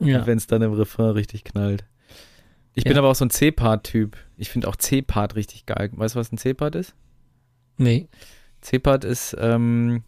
Ja. 0.00 0.26
Wenn 0.26 0.36
es 0.36 0.48
dann 0.48 0.60
im 0.62 0.72
Refrain 0.72 1.10
richtig 1.10 1.44
knallt. 1.44 1.84
Ich 2.78 2.84
Ja. 2.84 2.90
bin 2.90 2.98
aber 2.98 3.08
auch 3.08 3.14
so 3.14 3.24
ein 3.24 3.30
C-Part-Typ. 3.30 4.16
Ich 4.36 4.50
finde 4.50 4.68
auch 4.68 4.76
C-Part 4.76 5.34
richtig 5.34 5.64
geil. 5.66 5.90
Weißt 5.94 6.14
du, 6.14 6.18
was 6.20 6.30
ein 6.30 6.36
C-Part 6.38 6.74
ist? 6.74 6.94
Nee. 7.78 8.06
C-Part 8.60 9.04
ist, 9.04 9.34
ähm, 9.40 10.02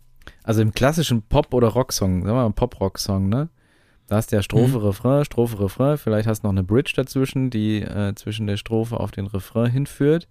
also 0.44 0.60
im 0.60 0.72
klassischen 0.72 1.22
Pop- 1.22 1.54
oder 1.54 1.68
Rocksong, 1.68 2.22
sagen 2.24 2.36
wir 2.36 2.42
mal 2.46 2.52
Pop-Rock-Song, 2.52 3.28
ne? 3.30 3.48
Da 4.06 4.16
hast 4.16 4.30
du 4.32 4.36
ja 4.36 4.42
Strophe, 4.42 4.78
Mhm. 4.78 4.84
Refrain, 4.84 5.24
Strophe, 5.24 5.58
Refrain. 5.60 5.96
Vielleicht 5.98 6.28
hast 6.28 6.42
du 6.42 6.46
noch 6.46 6.52
eine 6.52 6.62
Bridge 6.62 6.92
dazwischen, 6.94 7.50
die 7.50 7.80
äh, 7.82 8.14
zwischen 8.14 8.46
der 8.46 8.56
Strophe 8.58 9.00
auf 9.00 9.10
den 9.12 9.26
Refrain 9.26 9.70
hinführt. 9.70 10.28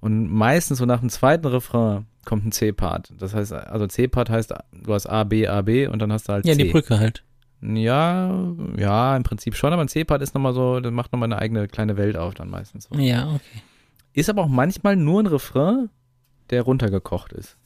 Und 0.00 0.28
meistens 0.30 0.78
so 0.78 0.84
nach 0.86 1.00
dem 1.00 1.08
zweiten 1.10 1.46
Refrain 1.46 2.06
kommt 2.26 2.44
ein 2.44 2.52
C-Part. 2.52 3.12
Das 3.18 3.34
heißt, 3.34 3.52
also 3.52 3.86
C-Part 3.86 4.28
heißt, 4.30 4.52
du 4.72 4.92
hast 4.94 5.06
A, 5.06 5.24
B, 5.24 5.46
A, 5.48 5.62
B 5.62 5.86
und 5.86 6.00
dann 6.00 6.12
hast 6.12 6.28
du 6.28 6.32
halt 6.34 6.46
Ja, 6.46 6.54
C. 6.54 6.64
die 6.64 6.70
Brücke 6.70 6.98
halt. 6.98 7.22
Ja, 7.62 8.52
ja, 8.76 9.16
im 9.16 9.22
Prinzip 9.22 9.54
schon, 9.54 9.72
aber 9.72 9.82
ein 9.82 9.88
C-Part 9.88 10.20
ist 10.22 10.34
nochmal 10.34 10.52
so, 10.52 10.80
das 10.80 10.92
macht 10.92 11.12
nochmal 11.12 11.28
eine 11.32 11.38
eigene 11.40 11.68
kleine 11.68 11.96
Welt 11.96 12.16
auf 12.16 12.34
dann 12.34 12.50
meistens. 12.50 12.88
So. 12.92 12.98
Ja, 12.98 13.28
okay. 13.28 13.62
Ist 14.14 14.28
aber 14.28 14.42
auch 14.42 14.48
manchmal 14.48 14.96
nur 14.96 15.20
ein 15.22 15.26
Refrain, 15.26 15.88
der 16.50 16.62
runtergekocht 16.62 17.32
ist. 17.32 17.56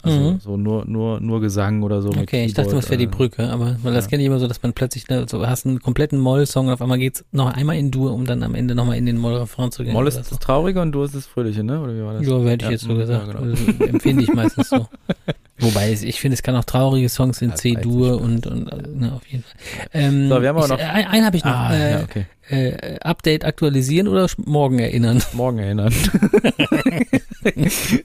Also 0.00 0.20
Mhm. 0.20 0.38
so 0.40 0.56
nur, 0.56 0.84
nur, 0.84 1.20
nur 1.20 1.40
Gesang 1.40 1.82
oder 1.82 2.00
so. 2.00 2.10
Okay, 2.10 2.44
ich 2.44 2.54
dachte, 2.54 2.76
das 2.76 2.88
wäre 2.88 2.98
die 2.98 3.08
Brücke, 3.08 3.50
aber 3.50 3.76
weil 3.82 3.92
das 3.92 4.04
ja. 4.04 4.10
kenne 4.10 4.22
ich 4.22 4.28
immer 4.28 4.38
so, 4.38 4.46
dass 4.46 4.62
man 4.62 4.72
plötzlich 4.72 5.08
ne, 5.08 5.26
so 5.28 5.44
hast 5.44 5.66
einen 5.66 5.80
kompletten 5.80 6.20
Moll-Song 6.20 6.68
und 6.68 6.72
auf 6.72 6.80
einmal 6.80 6.98
geht's 6.98 7.24
noch 7.32 7.52
einmal 7.52 7.76
in 7.76 7.90
Dur, 7.90 8.12
um 8.14 8.24
dann 8.24 8.44
am 8.44 8.54
Ende 8.54 8.76
nochmal 8.76 8.96
in 8.96 9.06
den 9.06 9.18
Moll-Refrain 9.18 9.72
zu 9.72 9.82
gehen. 9.82 9.94
Moll 9.94 10.06
ist 10.06 10.16
das 10.16 10.30
Traurige 10.38 10.80
und 10.80 10.92
du 10.92 11.02
ist 11.02 11.16
das 11.16 11.26
Fröhliche, 11.26 11.64
ne? 11.64 11.80
Oder 11.80 11.96
wie 11.96 12.02
war 12.04 12.14
das? 12.14 12.24
Ja, 12.26 12.38
hätte 12.38 12.54
ich 12.54 12.62
Ja, 12.62 12.70
jetzt 12.70 12.84
so 12.84 12.92
ja, 12.92 12.98
gesagt. 12.98 13.26
genau. 13.26 13.40
Also, 13.40 13.82
empfinde 13.82 14.22
ich 14.22 14.32
meistens 14.32 14.68
so. 14.68 14.86
Wobei, 15.60 15.90
ich 15.92 16.20
finde, 16.20 16.34
es 16.34 16.42
kann 16.44 16.54
auch 16.54 16.64
traurige 16.64 17.08
Songs 17.08 17.42
in 17.42 17.48
ich 17.50 17.56
C-Dur 17.56 18.20
und, 18.20 18.46
und 18.46 18.68
äh, 18.68 18.88
ne, 18.88 19.12
auf 19.12 19.26
jeden 19.26 19.42
Fall. 19.42 19.88
Ähm, 19.92 20.28
So, 20.28 20.40
wir 20.40 20.48
haben 20.50 20.56
aber 20.56 20.66
ich, 20.66 20.70
noch- 20.70 20.78
äh, 20.78 20.82
Ein, 20.84 21.06
einen 21.06 21.26
habe 21.26 21.36
ich 21.36 21.44
noch. 21.44 21.50
Ah, 21.52 21.74
äh, 21.74 21.90
ja, 21.92 22.02
okay. 22.02 22.26
äh, 22.48 22.98
Update 23.00 23.44
aktualisieren 23.44 24.06
oder 24.08 24.28
morgen 24.38 24.78
erinnern? 24.78 25.20
Morgen 25.32 25.58
erinnern. 25.58 25.92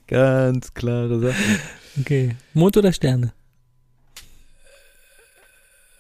Ganz 0.08 0.74
klare 0.74 1.20
Sache. 1.20 1.36
Okay. 2.00 2.36
Mond 2.54 2.78
oder 2.78 2.92
Sterne? 2.92 3.34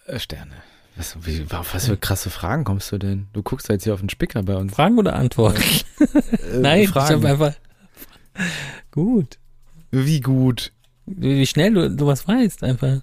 Äh, 0.07 0.19
Sterne. 0.19 0.51
Was, 0.95 1.17
wie, 1.25 1.43
auf 1.51 1.73
was 1.73 1.87
für 1.87 1.97
krasse 1.97 2.29
Fragen 2.29 2.63
kommst 2.65 2.91
du 2.91 2.99
denn? 2.99 3.27
Du 3.33 3.41
guckst 3.41 3.67
jetzt 3.69 3.83
hier 3.83 3.93
auf 3.95 3.99
den 3.99 4.09
Spicker 4.09 4.43
bei 4.43 4.55
uns. 4.55 4.73
Fragen 4.73 4.97
oder 4.99 5.15
Antworten? 5.15 5.61
Äh, 5.99 6.07
Nein, 6.59 6.81
ich 6.81 6.89
Fragen. 6.89 7.15
habe 7.15 7.27
einfach. 7.29 7.53
Gut. 8.91 9.39
Wie 9.91 10.21
gut? 10.21 10.71
Wie 11.05 11.45
schnell 11.45 11.73
du, 11.73 11.89
du 11.89 12.07
was 12.07 12.27
weißt, 12.27 12.63
einfach. 12.63 13.01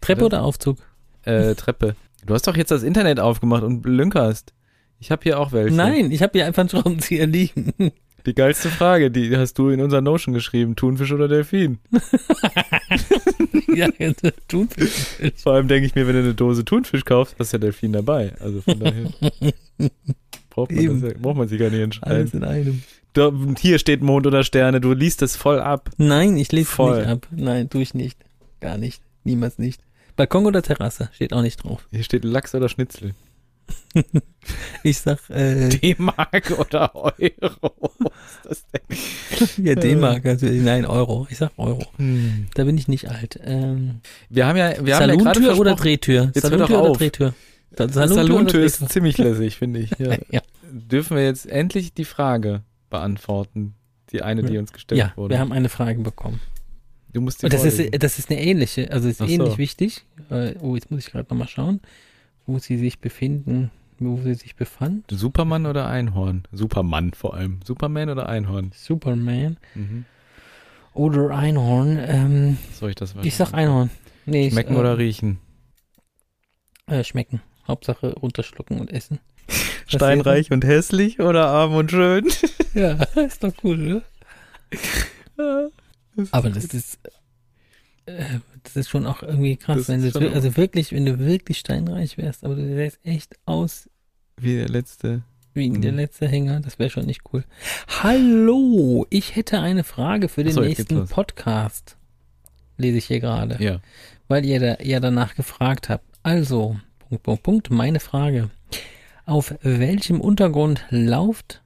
Treppe 0.00 0.24
oder 0.24 0.42
Aufzug? 0.42 0.78
Äh, 1.22 1.54
Treppe. 1.54 1.96
Du 2.26 2.34
hast 2.34 2.46
doch 2.46 2.56
jetzt 2.56 2.70
das 2.70 2.82
Internet 2.82 3.20
aufgemacht 3.20 3.62
und 3.62 3.84
lünkerst. 3.86 4.52
Ich 4.98 5.10
habe 5.10 5.22
hier 5.22 5.38
auch 5.38 5.52
welche. 5.52 5.74
Nein, 5.74 6.10
ich 6.10 6.22
habe 6.22 6.32
hier 6.34 6.46
einfach 6.46 6.60
einen 6.60 6.68
Schraubenzieher 6.68 7.26
liegen. 7.26 7.72
Die 8.26 8.34
geilste 8.34 8.68
Frage, 8.68 9.10
die 9.10 9.34
hast 9.36 9.58
du 9.58 9.70
in 9.70 9.80
unserer 9.80 10.02
Notion 10.02 10.34
geschrieben. 10.34 10.76
Thunfisch 10.76 11.10
oder 11.12 11.26
Delfin? 11.26 11.78
ja, 13.74 13.88
jetzt 13.98 14.22
tun 14.46 14.68
Vor 15.36 15.54
allem 15.54 15.68
denke 15.68 15.86
ich 15.86 15.94
mir, 15.94 16.06
wenn 16.06 16.14
du 16.14 16.20
eine 16.20 16.34
Dose 16.34 16.64
Thunfisch 16.64 17.04
kaufst, 17.06 17.36
hast 17.38 17.52
du 17.52 17.56
ja 17.56 17.60
Delfin 17.60 17.92
dabei. 17.92 18.34
Also 18.40 18.60
von 18.60 18.78
daher 18.78 19.10
braucht 20.50 20.70
man, 20.70 21.00
das 21.00 21.14
braucht 21.14 21.36
man 21.36 21.48
sich 21.48 21.58
gar 21.58 21.70
nicht 21.70 22.02
alles 22.02 22.34
entscheiden. 22.34 22.42
in 22.42 22.44
einem. 22.44 22.82
Da, 23.12 23.32
hier 23.58 23.78
steht 23.78 24.02
Mond 24.02 24.26
oder 24.26 24.44
Sterne, 24.44 24.80
du 24.80 24.92
liest 24.92 25.22
es 25.22 25.36
voll 25.36 25.58
ab. 25.60 25.90
Nein, 25.96 26.36
ich 26.36 26.52
lese 26.52 26.68
es 26.68 26.74
Voll. 26.74 26.98
nicht 27.00 27.08
ab. 27.08 27.26
Nein, 27.30 27.68
tue 27.68 27.82
ich 27.82 27.94
nicht. 27.94 28.18
Gar 28.60 28.78
nicht. 28.78 29.02
Niemals 29.24 29.58
nicht. 29.58 29.82
Balkon 30.16 30.46
oder 30.46 30.62
Terrasse? 30.62 31.08
Steht 31.12 31.32
auch 31.32 31.42
nicht 31.42 31.64
drauf. 31.64 31.86
Hier 31.90 32.04
steht 32.04 32.24
Lachs 32.24 32.54
oder 32.54 32.68
Schnitzel. 32.68 33.14
Ich 34.82 34.98
sag, 34.98 35.18
äh, 35.28 35.68
D-Mark 35.68 36.50
oder 36.58 36.94
Euro. 36.94 37.12
Was 37.98 38.56
ist 38.56 38.64
das 38.72 39.56
denn? 39.56 39.64
ja, 39.66 39.74
D-Mark, 39.74 40.24
also, 40.24 40.46
nein, 40.46 40.86
Euro. 40.86 41.26
Ich 41.30 41.36
sag 41.36 41.50
Euro. 41.58 41.84
Hm. 41.98 42.46
Da 42.54 42.64
bin 42.64 42.78
ich 42.78 42.88
nicht 42.88 43.10
alt. 43.10 43.38
Ähm, 43.44 44.00
Wir 44.30 44.46
haben 44.46 44.56
ja, 44.56 44.74
wir 44.84 44.96
haben 44.96 45.10
ja 45.10 45.14
gerade 45.16 45.56
oder 45.56 45.74
Drehtür? 45.76 46.32
Jetzt 46.34 46.40
Saluntür 46.42 46.82
oder. 46.82 46.92
Drehtür? 46.94 47.34
Sa- 47.76 47.88
Saluntür, 48.08 48.64
ist 48.64 48.88
ziemlich 48.88 49.18
lässig, 49.18 49.56
finde 49.56 49.80
ich. 49.80 49.90
Ja. 49.98 50.16
Ja. 50.30 50.40
Dürfen 50.72 51.16
wir 51.18 51.24
jetzt 51.24 51.46
endlich 51.46 51.92
die 51.92 52.04
Frage 52.06 52.62
beantworten? 52.90 53.74
Die 54.12 54.22
eine, 54.22 54.42
die 54.42 54.58
uns 54.58 54.72
gestellt 54.72 54.98
Ja, 54.98 55.12
wurde. 55.16 55.34
wir 55.34 55.38
haben 55.38 55.52
eine 55.52 55.68
Frage 55.68 56.00
bekommen. 56.00 56.40
du 57.12 57.20
musst 57.20 57.40
die 57.42 57.46
Und 57.46 57.52
das 57.52 57.64
ist, 57.64 58.02
das 58.02 58.18
ist 58.18 58.30
eine 58.30 58.40
ähnliche, 58.42 58.90
also 58.92 59.08
ist 59.08 59.22
Ach 59.22 59.26
so. 59.28 59.32
ähnlich 59.32 59.56
wichtig. 59.58 60.04
Äh, 60.30 60.54
oh, 60.60 60.74
jetzt 60.74 60.90
muss 60.90 61.00
ich 61.06 61.12
gerade 61.12 61.28
nochmal 61.30 61.48
schauen, 61.48 61.80
wo 62.46 62.58
sie 62.58 62.76
sich 62.76 62.98
befinden, 62.98 63.70
wo 64.00 64.16
sie 64.18 64.34
sich 64.34 64.56
befand. 64.56 65.04
Superman 65.10 65.66
oder 65.66 65.86
Einhorn? 65.88 66.42
Superman 66.52 67.12
vor 67.14 67.34
allem. 67.34 67.60
Superman 67.64 68.10
oder 68.10 68.28
Einhorn? 68.28 68.72
Superman 68.74 69.56
Mhm. 69.76 70.04
oder 70.94 71.30
Einhorn. 71.30 71.98
Ähm, 72.04 72.58
Soll 72.72 72.90
ich 72.90 72.96
das 72.96 73.14
ich 73.22 73.36
sag 73.36 73.52
Einhorn. 73.54 73.90
Nee, 74.26 74.48
ich, 74.48 74.52
Schmecken 74.52 74.74
äh, 74.74 74.78
oder 74.78 74.98
riechen? 74.98 75.38
Äh, 76.86 77.04
schmecken. 77.04 77.40
Hauptsache 77.68 78.12
runterschlucken 78.14 78.80
und 78.80 78.90
essen. 78.92 79.20
Steinreich 79.96 80.50
und 80.50 80.64
hässlich 80.64 81.20
oder 81.20 81.48
arm 81.48 81.74
und 81.74 81.90
schön? 81.90 82.28
Ja, 82.74 82.92
ist 83.16 83.42
doch 83.42 83.52
cool, 83.64 84.02
oder? 85.36 85.70
Aber 86.30 86.50
das 86.50 86.66
ist, 86.66 86.98
äh, 88.06 88.22
das 88.62 88.76
ist 88.76 88.88
schon 88.90 89.06
auch 89.06 89.22
irgendwie 89.22 89.56
krass, 89.56 89.88
wenn 89.88 90.02
du, 90.02 90.14
wir- 90.20 90.32
also 90.34 90.56
wirklich, 90.56 90.92
wenn 90.92 91.04
du 91.06 91.18
wirklich 91.18 91.58
steinreich 91.58 92.16
wärst, 92.18 92.44
aber 92.44 92.54
du 92.54 92.62
sähst 92.74 92.98
echt 93.04 93.34
aus 93.46 93.88
Wie 94.36 94.56
der 94.56 94.68
letzte. 94.68 95.22
wie 95.54 95.70
der 95.70 95.92
letzte 95.92 96.28
Hänger, 96.28 96.60
das 96.60 96.78
wäre 96.78 96.90
schon 96.90 97.06
nicht 97.06 97.22
cool. 97.32 97.42
Hallo, 98.02 99.06
ich 99.10 99.34
hätte 99.34 99.60
eine 99.60 99.82
Frage 99.82 100.28
für 100.28 100.44
den 100.44 100.52
Ach 100.52 100.56
so, 100.56 100.62
jetzt 100.62 100.76
geht's 100.76 100.90
nächsten. 100.92 101.08
Podcast. 101.14 101.96
Lese 102.76 102.98
ich 102.98 103.06
hier 103.06 103.20
gerade, 103.20 103.56
Ja. 103.62 103.80
weil 104.28 104.44
ihr 104.44 104.60
da 104.60 104.76
ja 104.82 105.00
danach 105.00 105.34
gefragt 105.34 105.88
habt. 105.88 106.04
Also, 106.22 106.78
Punkt, 107.08 107.22
Punkt, 107.24 107.42
Punkt, 107.42 107.70
meine 107.70 107.98
Frage. 108.00 108.50
Auf 109.30 109.54
welchem 109.62 110.20
Untergrund 110.20 110.84
lauft, 110.90 111.62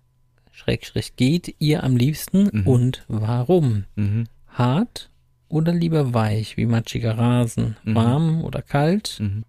Schrägstrich, 0.52 1.16
geht 1.16 1.54
ihr 1.60 1.82
am 1.82 1.96
liebsten 1.96 2.50
Mhm. 2.52 2.66
und 2.66 3.04
warum? 3.08 3.84
Mhm. 3.96 4.24
Hart 4.48 5.10
oder 5.48 5.72
lieber 5.72 6.12
weich, 6.12 6.58
wie 6.58 6.66
matschiger 6.66 7.16
Rasen? 7.16 7.78
Mhm. 7.84 7.94
Warm 7.94 8.44
oder 8.44 8.60
kalt? 8.60 9.16
Mhm. 9.18 9.44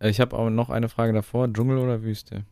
Äh, 0.00 0.10
Ich 0.10 0.18
habe 0.18 0.36
auch 0.36 0.50
noch 0.50 0.68
eine 0.68 0.88
Frage 0.88 1.12
davor. 1.12 1.46
Dschungel 1.52 1.78
oder 1.78 2.02
Wüste? 2.02 2.42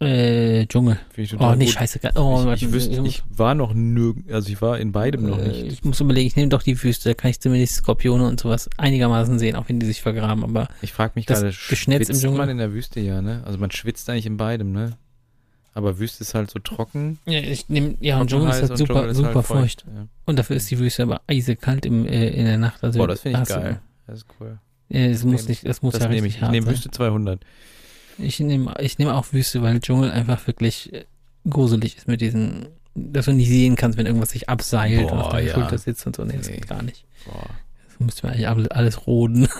Äh, 0.00 0.64
Dschungel. 0.66 0.98
Ich 1.14 1.38
Oh, 1.38 1.54
nee, 1.54 1.66
gut. 1.66 1.74
scheiße. 1.74 2.00
Oh, 2.14 2.50
ich, 2.54 2.62
ich, 2.62 2.72
wüsste, 2.72 3.02
ich 3.04 3.22
war 3.28 3.54
noch 3.54 3.74
nirgend, 3.74 4.32
also 4.32 4.48
ich 4.50 4.62
war 4.62 4.78
in 4.78 4.92
beidem 4.92 5.26
noch 5.28 5.38
Äh, 5.38 5.48
nicht. 5.48 5.66
Ich 5.66 5.84
muss 5.84 6.00
überlegen, 6.00 6.26
ich 6.26 6.36
nehme 6.36 6.48
doch 6.48 6.62
die 6.62 6.82
Wüste, 6.82 7.10
da 7.10 7.14
kann 7.14 7.30
ich 7.30 7.38
zumindest 7.38 7.74
Skorpione 7.74 8.26
und 8.26 8.40
sowas 8.40 8.70
einigermaßen 8.78 9.38
sehen, 9.38 9.56
auch 9.56 9.68
wenn 9.68 9.78
die 9.78 9.84
sich 9.84 10.00
vergraben, 10.00 10.42
aber 10.42 10.68
Ich 10.80 10.94
frage 10.94 11.12
mich 11.16 11.26
das 11.26 11.40
gerade, 11.40 11.54
Geschnetz 11.68 12.00
im 12.00 12.06
schwitzt 12.14 12.22
Dschungel? 12.22 12.38
man 12.38 12.48
in 12.48 12.56
der 12.58 12.72
Wüste 12.72 12.98
ja, 13.00 13.20
ne? 13.20 13.42
Also 13.44 13.58
man 13.58 13.70
schwitzt 13.70 14.08
eigentlich 14.08 14.24
in 14.24 14.38
beidem, 14.38 14.72
ne? 14.72 14.96
Aber 15.74 15.98
Wüste 15.98 16.22
ist 16.24 16.34
halt 16.34 16.50
so 16.50 16.58
trocken. 16.60 17.18
ja, 17.26 17.38
ich 17.40 17.68
nehme, 17.68 17.94
ja, 18.00 18.18
und 18.22 18.30
Dschungel 18.30 18.48
ist 18.50 18.62
halt 18.62 18.70
und 18.70 18.76
super, 18.78 19.06
ist 19.06 19.18
super 19.18 19.34
halt 19.34 19.46
feucht. 19.46 19.84
Ja. 19.86 20.06
Und 20.24 20.38
dafür 20.38 20.56
ist 20.56 20.70
die 20.70 20.78
Wüste 20.78 21.02
aber 21.02 21.20
eisekalt 21.26 21.84
im, 21.84 22.06
äh, 22.06 22.28
in 22.30 22.46
der 22.46 22.56
Nacht. 22.58 22.82
Also 22.82 22.98
Boah, 22.98 23.06
das 23.08 23.20
finde 23.20 23.36
ich 23.36 23.40
hast 23.42 23.50
du- 23.50 23.60
geil. 23.60 23.80
Das 24.06 24.16
ist 24.20 24.26
cool. 24.40 24.58
Ja, 24.88 25.00
es 25.00 25.24
muss 25.24 25.42
nehm- 25.42 25.48
nicht, 25.50 25.68
das 25.68 25.82
muss 25.82 25.92
Das 25.92 26.02
ja 26.04 26.08
nehme 26.08 26.22
richtig 26.22 26.30
ich. 26.32 26.36
Ich 26.38 26.42
hart 26.42 26.52
nehme 26.52 26.64
sein. 26.64 26.74
Wüste 26.74 26.90
200. 26.90 27.40
Ich 28.22 28.40
nehme, 28.40 28.74
ich 28.80 28.98
nehme 28.98 29.14
auch 29.14 29.32
Wüste, 29.32 29.62
weil 29.62 29.80
Dschungel 29.80 30.10
einfach 30.10 30.46
wirklich 30.46 30.92
äh, 30.92 31.04
gruselig 31.48 31.96
ist 31.96 32.08
mit 32.08 32.20
diesen, 32.20 32.66
dass 32.94 33.26
du 33.26 33.32
nicht 33.32 33.48
sehen 33.48 33.76
kannst, 33.76 33.96
wenn 33.98 34.06
irgendwas 34.06 34.30
sich 34.30 34.48
abseilt 34.48 35.10
und 35.10 35.18
auf 35.18 35.28
Boah, 35.28 35.32
deiner 35.36 35.48
ja. 35.48 35.54
Schulter 35.54 35.78
sitzt 35.78 36.06
und 36.06 36.16
so. 36.16 36.24
Nee, 36.24 36.36
das 36.36 36.48
Nee. 36.48 36.54
geht 36.56 36.68
gar 36.68 36.82
nicht. 36.82 37.04
Boah. 37.24 37.48
Das 37.88 38.00
müsste 38.00 38.26
man 38.26 38.34
eigentlich 38.34 38.72
alles, 38.72 39.06
roden. 39.06 39.48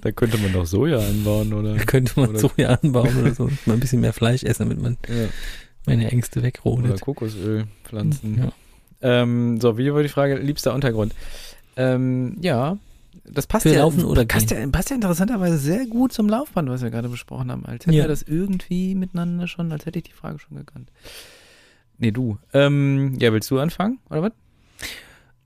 Da 0.00 0.12
könnte 0.12 0.38
man 0.38 0.52
doch 0.52 0.64
Soja 0.66 0.98
anbauen, 0.98 1.52
oder? 1.52 1.74
Da 1.74 1.84
könnte 1.84 2.12
man 2.20 2.30
Oder- 2.30 2.38
Soja 2.38 2.68
anbauen 2.70 3.16
oder 3.20 3.34
so. 3.34 3.50
Mal 3.66 3.74
ein 3.74 3.80
bisschen 3.80 4.00
mehr 4.00 4.12
Fleisch 4.12 4.42
essen, 4.44 4.62
damit 4.68 4.80
man 4.80 4.96
Ja. 5.08 5.26
meine 5.86 6.10
Ängste 6.10 6.38
Oder 6.40 6.46
wegrodet. 6.48 7.00
Kokosölpflanzen. 7.00 8.38
Ja. 8.38 8.52
Ähm, 9.02 9.60
so, 9.60 9.76
wie 9.78 9.92
war 9.92 10.02
die 10.02 10.08
Frage? 10.08 10.36
Liebster 10.36 10.74
Untergrund. 10.74 11.14
Ähm, 11.76 12.36
ja, 12.40 12.78
das 13.24 13.46
passt 13.46 13.64
Für 13.64 13.72
ja, 13.72 13.80
Laufen 13.80 14.04
oder 14.04 14.24
passt, 14.24 14.48
Gehen? 14.48 14.60
ja, 14.60 14.66
passt 14.68 14.90
ja 14.90 14.96
interessanterweise 14.96 15.58
sehr 15.58 15.86
gut 15.86 16.12
zum 16.12 16.28
Laufband, 16.28 16.68
was 16.68 16.82
wir 16.82 16.90
gerade 16.90 17.08
besprochen 17.08 17.50
haben. 17.50 17.64
Als 17.66 17.86
hätten 17.86 17.96
Ja. 17.96 18.04
wir 18.04 18.08
das 18.08 18.22
irgendwie 18.22 18.94
miteinander 18.94 19.46
schon, 19.46 19.70
als 19.72 19.86
hätte 19.86 19.98
ich 19.98 20.04
die 20.04 20.12
Frage 20.12 20.38
schon 20.38 20.56
gekannt. 20.56 20.90
Nee, 21.98 22.10
du. 22.12 22.38
Ähm, 22.52 23.16
ja, 23.20 23.32
willst 23.32 23.50
du 23.50 23.58
anfangen, 23.58 23.98
oder 24.10 24.22
was? 24.22 24.32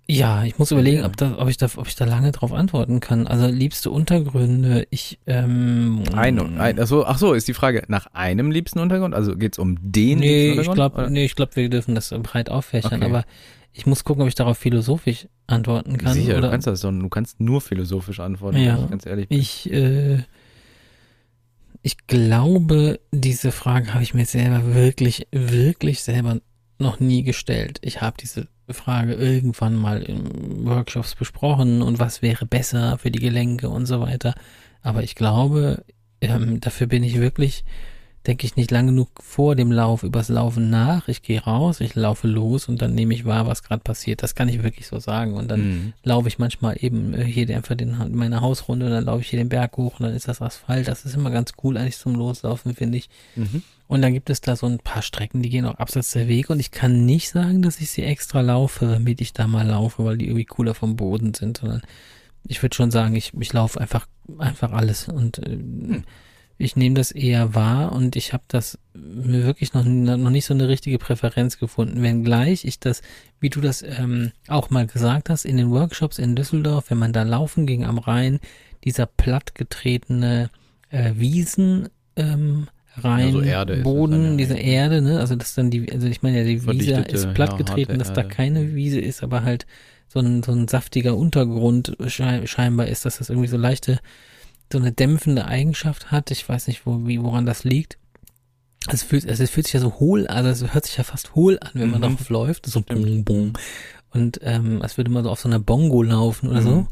Ja, 0.09 0.45
ich 0.45 0.59
muss 0.59 0.71
überlegen, 0.73 1.05
ob, 1.05 1.17
da, 1.17 1.39
ob, 1.39 1.49
ich 1.49 1.57
da, 1.57 1.69
ob 1.77 1.87
ich 1.87 1.95
da 1.95 2.05
lange 2.05 2.33
drauf 2.33 2.53
antworten 2.53 3.01
kann. 3.01 3.27
Also 3.27 3.47
liebste 3.47 3.91
Untergründe, 3.91 4.87
ich 4.91 5.19
ähm, 5.27 6.03
Ein, 6.13 6.59
ein, 6.59 6.79
ach, 6.81 6.87
so, 6.87 7.07
ach 7.07 7.17
so, 7.19 7.33
ist 7.33 7.47
die 7.49 7.55
Frage 7.55 7.85
nach 7.89 8.07
einem 8.13 8.51
liebsten 8.51 8.81
Untergrund? 8.81 9.15
Also 9.15 9.37
geht's 9.37 9.59
um 9.59 9.79
den 9.81 10.19
Nee, 10.19 10.27
liebsten 10.49 10.61
ich 10.61 10.69
Untergrund? 10.69 10.75
glaube, 10.75 10.97
oder? 10.99 11.11
nee, 11.11 11.25
ich 11.25 11.35
glaube, 11.37 11.57
wir 11.57 11.71
dürfen 11.71 11.95
das 11.95 12.11
breit 12.11 12.51
auffächern, 12.51 12.95
Okay. 13.01 13.05
aber 13.05 13.25
ich 13.73 13.87
muss 13.87 14.05
gucken, 14.05 14.23
ob 14.23 14.29
ich 14.29 14.35
darauf 14.35 14.59
philosophisch 14.59 15.29
antworten 15.47 15.99
kann. 15.99 16.15
Sicher, 16.15 16.33
oder 16.39 16.43
du 16.43 16.51
kannst 16.51 16.67
das 16.67 16.81
doch, 16.83 16.91
du 16.93 17.09
kannst 17.09 17.41
nur 17.41 17.61
philosophisch 17.61 18.21
antworten, 18.21 18.59
Ja. 18.59 18.77
wenn 18.77 18.85
ich 18.85 18.91
ganz 18.91 19.07
ehrlich 19.07 19.29
bin. 19.29 19.39
Ich, 19.39 19.71
äh, 19.73 20.23
ich 21.83 22.07
glaube, 22.07 23.01
diese 23.11 23.51
Frage 23.51 23.93
habe 23.95 24.03
ich 24.03 24.15
mir 24.15 24.27
selber 24.27 24.75
wirklich, 24.75 25.27
wirklich 25.33 26.03
selber 26.03 26.41
noch 26.79 27.01
nie 27.01 27.23
gestellt. 27.23 27.79
Ich 27.83 28.01
habe 28.01 28.17
diese 28.21 28.49
Frage 28.69 29.15
irgendwann 29.15 29.75
mal 29.75 30.03
in 30.03 30.65
Workshops 30.67 31.15
besprochen 31.15 31.83
und 31.83 31.99
was 31.99 32.23
wäre 32.23 32.47
besser 32.47 32.99
für 32.99 33.11
die 33.11 33.19
Gelenke 33.19 33.69
und 33.69 33.87
so 33.87 34.01
weiter. 34.01 34.35
Aber 34.83 35.03
ich 35.03 35.15
glaube, 35.15 35.85
ähm, 36.21 36.61
dafür 36.61 36.87
bin 36.87 37.03
ich 37.03 37.19
wirklich, 37.19 37.65
denke 38.27 38.47
ich 38.47 38.55
nicht 38.57 38.71
lang 38.71 38.87
genug 38.87 39.09
vor 39.21 39.57
dem 39.57 39.73
Lauf 39.73 40.05
übers 40.05 40.29
Laufen 40.29 40.71
nach. 40.71 41.09
Ich 41.09 41.23
gehe 41.23 41.43
raus, 41.43 41.81
ich 41.81 41.95
laufe 41.97 42.29
los 42.29 42.69
und 42.69 42.81
dann 42.81 42.95
nehme 42.95 43.15
ich 43.15 43.25
wahr, 43.25 43.47
was 43.49 43.63
gerade 43.65 43.83
passiert. 43.83 44.23
Das 44.23 44.35
kann 44.37 44.49
ich 44.49 44.63
wirklich 44.63 44.87
so 44.87 44.99
sagen. 45.01 45.35
Und 45.35 45.51
dann 45.51 45.61
Mhm. 45.63 45.93
laufe 46.05 46.29
ich 46.29 46.39
manchmal 46.39 46.77
eben 46.81 47.15
äh, 47.15 47.25
hier 47.25 47.49
einfach 47.57 47.75
den, 47.75 47.97
meine 48.15 48.41
Hausrunde 48.41 48.87
und 48.87 48.93
dann 48.93 49.05
laufe 49.07 49.23
ich 49.23 49.29
hier 49.31 49.39
den 49.41 49.49
Berg 49.49 49.77
hoch 49.77 49.99
und 49.99 50.07
dann 50.07 50.15
ist 50.15 50.29
das 50.29 50.41
Asphalt. 50.41 50.87
Das 50.87 51.05
ist 51.05 51.15
immer 51.17 51.31
ganz 51.31 51.53
cool 51.65 51.77
eigentlich 51.77 51.99
zum 51.99 52.15
Loslaufen, 52.15 52.75
finde 52.75 52.99
ich. 52.99 53.09
Mhm. 53.35 53.63
Und 53.89 54.03
dann 54.03 54.13
gibt 54.15 54.31
es 54.31 54.41
da 54.41 54.57
so 54.57 54.67
ein 54.67 54.79
paar 54.79 55.03
Strecken, 55.03 55.43
die 55.43 55.51
gehen 55.51 55.67
auch 55.67 55.75
abseits 55.75 56.13
der 56.13 56.27
Wege 56.29 56.53
und 56.53 56.61
ich 56.61 56.71
kann 56.71 57.05
nicht 57.05 57.29
sagen, 57.29 57.61
dass 57.61 57.81
ich 57.81 57.91
sie 57.91 58.05
extra 58.05 58.41
laufe, 58.41 58.87
damit 58.87 59.21
ich 59.21 59.33
da 59.35 59.47
mal 59.47 59.67
laufe, 59.67 60.05
weil 60.05 60.17
die 60.17 60.27
irgendwie 60.27 60.47
cooler 60.47 60.75
vom 60.75 60.97
Boden 60.97 61.35
sind, 61.35 61.59
sondern 61.59 61.83
ich 62.47 62.63
würde 62.63 62.75
schon 62.75 62.91
sagen, 62.91 63.15
ich, 63.15 63.33
ich 63.39 63.53
laufe 63.53 63.81
einfach, 63.81 64.07
einfach 64.39 64.73
alles 64.73 65.09
und 65.09 65.39
äh, 65.41 65.59
ich 66.59 66.77
nehme 66.77 66.95
das 66.95 67.11
eher 67.11 67.55
wahr 67.55 67.93
und 67.93 68.15
ich 68.17 68.33
habe 68.33 68.45
das 68.49 68.79
mir 68.95 69.45
wirklich 69.45 69.75
noch, 69.75 69.85
noch 69.85 70.31
nicht 70.31 70.45
so 70.45 70.55
eine 70.55 70.69
richtige 70.69 70.99
Präferenz 70.99 71.59
gefunden, 71.59 72.03
wenngleich 72.03 72.65
ich 72.65 72.79
das, 72.79 73.03
wie 73.41 73.51
du 73.51 73.61
das 73.61 73.83
ähm, 73.83 74.33
auch 74.49 74.71
mal 74.71 74.87
gesagt 74.87 75.31
hast, 75.31 75.45
in 75.45 75.57
den 75.57 75.71
Workshops 75.71 76.19
in 76.19 76.37
Düsseldorf, 76.37 76.91
wenn 76.91 76.99
man 76.99 77.13
da 77.13 77.23
laufen 77.23 77.67
ging 77.67 77.85
am 77.85 77.99
Rhein, 77.99 78.39
dieser 78.85 79.07
plattgetretene 79.07 80.51
äh, 80.91 81.13
Wiesen 81.17 81.89
ähm, 82.17 82.69
rein, 82.97 83.29
Ja, 83.45 83.67
so 83.67 83.83
Boden, 83.83 84.13
dann 84.13 84.31
ja 84.33 84.37
diese. 84.37 84.55
Erde, 84.57 85.03
ne? 85.03 85.19
Also 85.21 85.37
das 85.37 85.55
dann 85.55 85.71
die, 85.71 85.91
also 85.91 86.07
ich 86.07 86.23
meine 86.23 86.39
ja, 86.39 86.45
die 86.45 86.67
Wiese 86.67 87.01
ist 87.01 87.33
plattgetreten, 87.35 87.99
dass 87.99 88.13
da 88.13 88.23
keine 88.23 88.75
Wiese 88.75 89.01
ist, 89.01 89.23
aber 89.23 89.43
halt 89.43 89.67
so 90.09 90.21
ein, 90.21 90.43
so 90.43 90.53
ein 90.53 90.69
saftiger 90.69 91.17
Untergrund 91.17 91.97
schei- 92.07 92.47
scheinbar 92.47 92.87
ist, 92.89 93.07
dass 93.07 93.19
das 93.19 93.31
irgendwie 93.31 93.49
so 93.49 93.57
leichte, 93.57 93.99
so 94.73 94.79
eine 94.79 94.93
dämpfende 94.93 95.45
Eigenschaft 95.47 96.11
hat. 96.11 96.31
Ich 96.31 96.49
weiß 96.49 96.67
nicht, 96.67 96.87
wo, 96.87 97.07
wie, 97.07 97.23
woran 97.23 97.47
das 97.47 97.65
liegt. 97.65 97.99
Es 98.89 99.03
fühlt, 99.05 99.25
es 99.25 99.39
fühlt 99.51 99.67
sich 99.67 99.75
ja 99.75 99.81
so 99.81 100.01
hohl, 100.01 100.27
also 100.27 100.49
es 100.67 100.75
hört 100.75 100.87
sich 100.87 100.97
ja 100.97 101.05
fast 101.05 101.35
hohl 101.37 101.59
an, 101.61 101.71
wenn 101.75 101.91
man 101.91 102.01
Mhm. 102.01 102.17
drauf 102.17 102.29
läuft. 102.31 102.67
So 102.67 102.81
bum, 102.81 103.25
bum. 103.25 103.53
Und 104.11 104.41
ähm, 104.43 104.83
als 104.83 104.97
würde 104.97 105.11
man 105.11 105.23
so 105.25 105.31
auf 105.31 105.41
so 105.41 105.49
einer 105.49 105.61
Bongo 105.61 106.03
laufen 106.03 106.49
oder 106.49 106.61
Mhm. 106.61 106.65
so. 106.65 106.87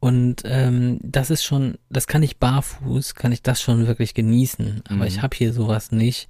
Und 0.00 0.42
ähm, 0.46 0.98
das 1.02 1.28
ist 1.30 1.44
schon, 1.44 1.76
das 1.90 2.06
kann 2.06 2.22
ich 2.22 2.38
barfuß, 2.38 3.14
kann 3.14 3.32
ich 3.32 3.42
das 3.42 3.60
schon 3.60 3.86
wirklich 3.86 4.14
genießen. 4.14 4.80
Aber 4.86 4.96
Mhm. 4.96 5.02
ich 5.02 5.20
habe 5.22 5.36
hier 5.36 5.52
sowas 5.52 5.92
nicht. 5.92 6.28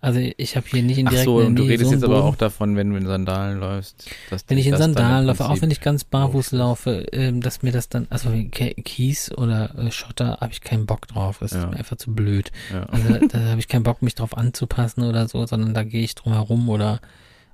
Also 0.00 0.20
ich 0.20 0.56
habe 0.56 0.66
hier 0.68 0.82
nicht 0.82 0.98
in 0.98 1.06
Ach 1.06 1.10
direkt 1.10 1.24
so, 1.24 1.40
in 1.40 1.40
der 1.40 1.46
und 1.48 1.56
du 1.56 1.62
redest 1.64 1.88
so 1.88 1.94
jetzt 1.94 2.04
aber 2.04 2.22
auch 2.24 2.36
davon, 2.36 2.76
wenn 2.76 2.90
du 2.90 2.96
in 2.96 3.06
Sandalen 3.06 3.58
läufst. 3.58 4.08
Dass 4.30 4.44
Wenn 4.46 4.58
ich 4.58 4.66
in 4.66 4.76
Sandalen 4.76 5.26
laufe, 5.26 5.48
auch 5.48 5.60
wenn 5.62 5.70
ich 5.70 5.80
ganz 5.80 6.04
barfuß 6.04 6.52
laufe, 6.52 7.06
ähm, 7.12 7.40
dass 7.40 7.62
mir 7.62 7.72
das 7.72 7.88
dann, 7.88 8.06
also 8.10 8.30
Kies 8.50 9.32
oder 9.32 9.74
äh, 9.78 9.90
Schotter, 9.90 10.38
habe 10.40 10.52
ich 10.52 10.60
keinen 10.60 10.86
Bock 10.86 11.08
drauf. 11.08 11.38
Das 11.40 11.52
Ja. 11.52 11.64
ist 11.64 11.70
mir 11.70 11.76
einfach 11.78 11.96
zu 11.96 12.14
blöd. 12.14 12.52
Ja. 12.72 12.82
Also 12.84 13.08
da, 13.08 13.18
da 13.26 13.38
habe 13.50 13.60
ich 13.60 13.68
keinen 13.68 13.82
Bock, 13.84 14.02
mich 14.02 14.14
drauf 14.14 14.36
anzupassen 14.36 15.02
oder 15.02 15.26
so, 15.28 15.44
sondern 15.46 15.72
da 15.74 15.82
gehe 15.82 16.02
ich 16.04 16.14
drum 16.14 16.34
herum 16.34 16.68
oder, 16.68 17.00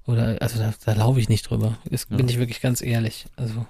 oder 0.07 0.37
also 0.41 0.59
da, 0.59 0.75
da 0.85 0.93
laufe 0.95 1.21
ich 1.21 1.29
nicht 1.29 1.49
drüber. 1.49 1.79
Das 1.91 2.07
Ja. 2.11 2.17
bin 2.17 2.29
ich 2.29 2.39
wirklich 2.39 2.61
ganz 2.61 2.83
ehrlich. 2.83 3.27
Also 3.37 3.67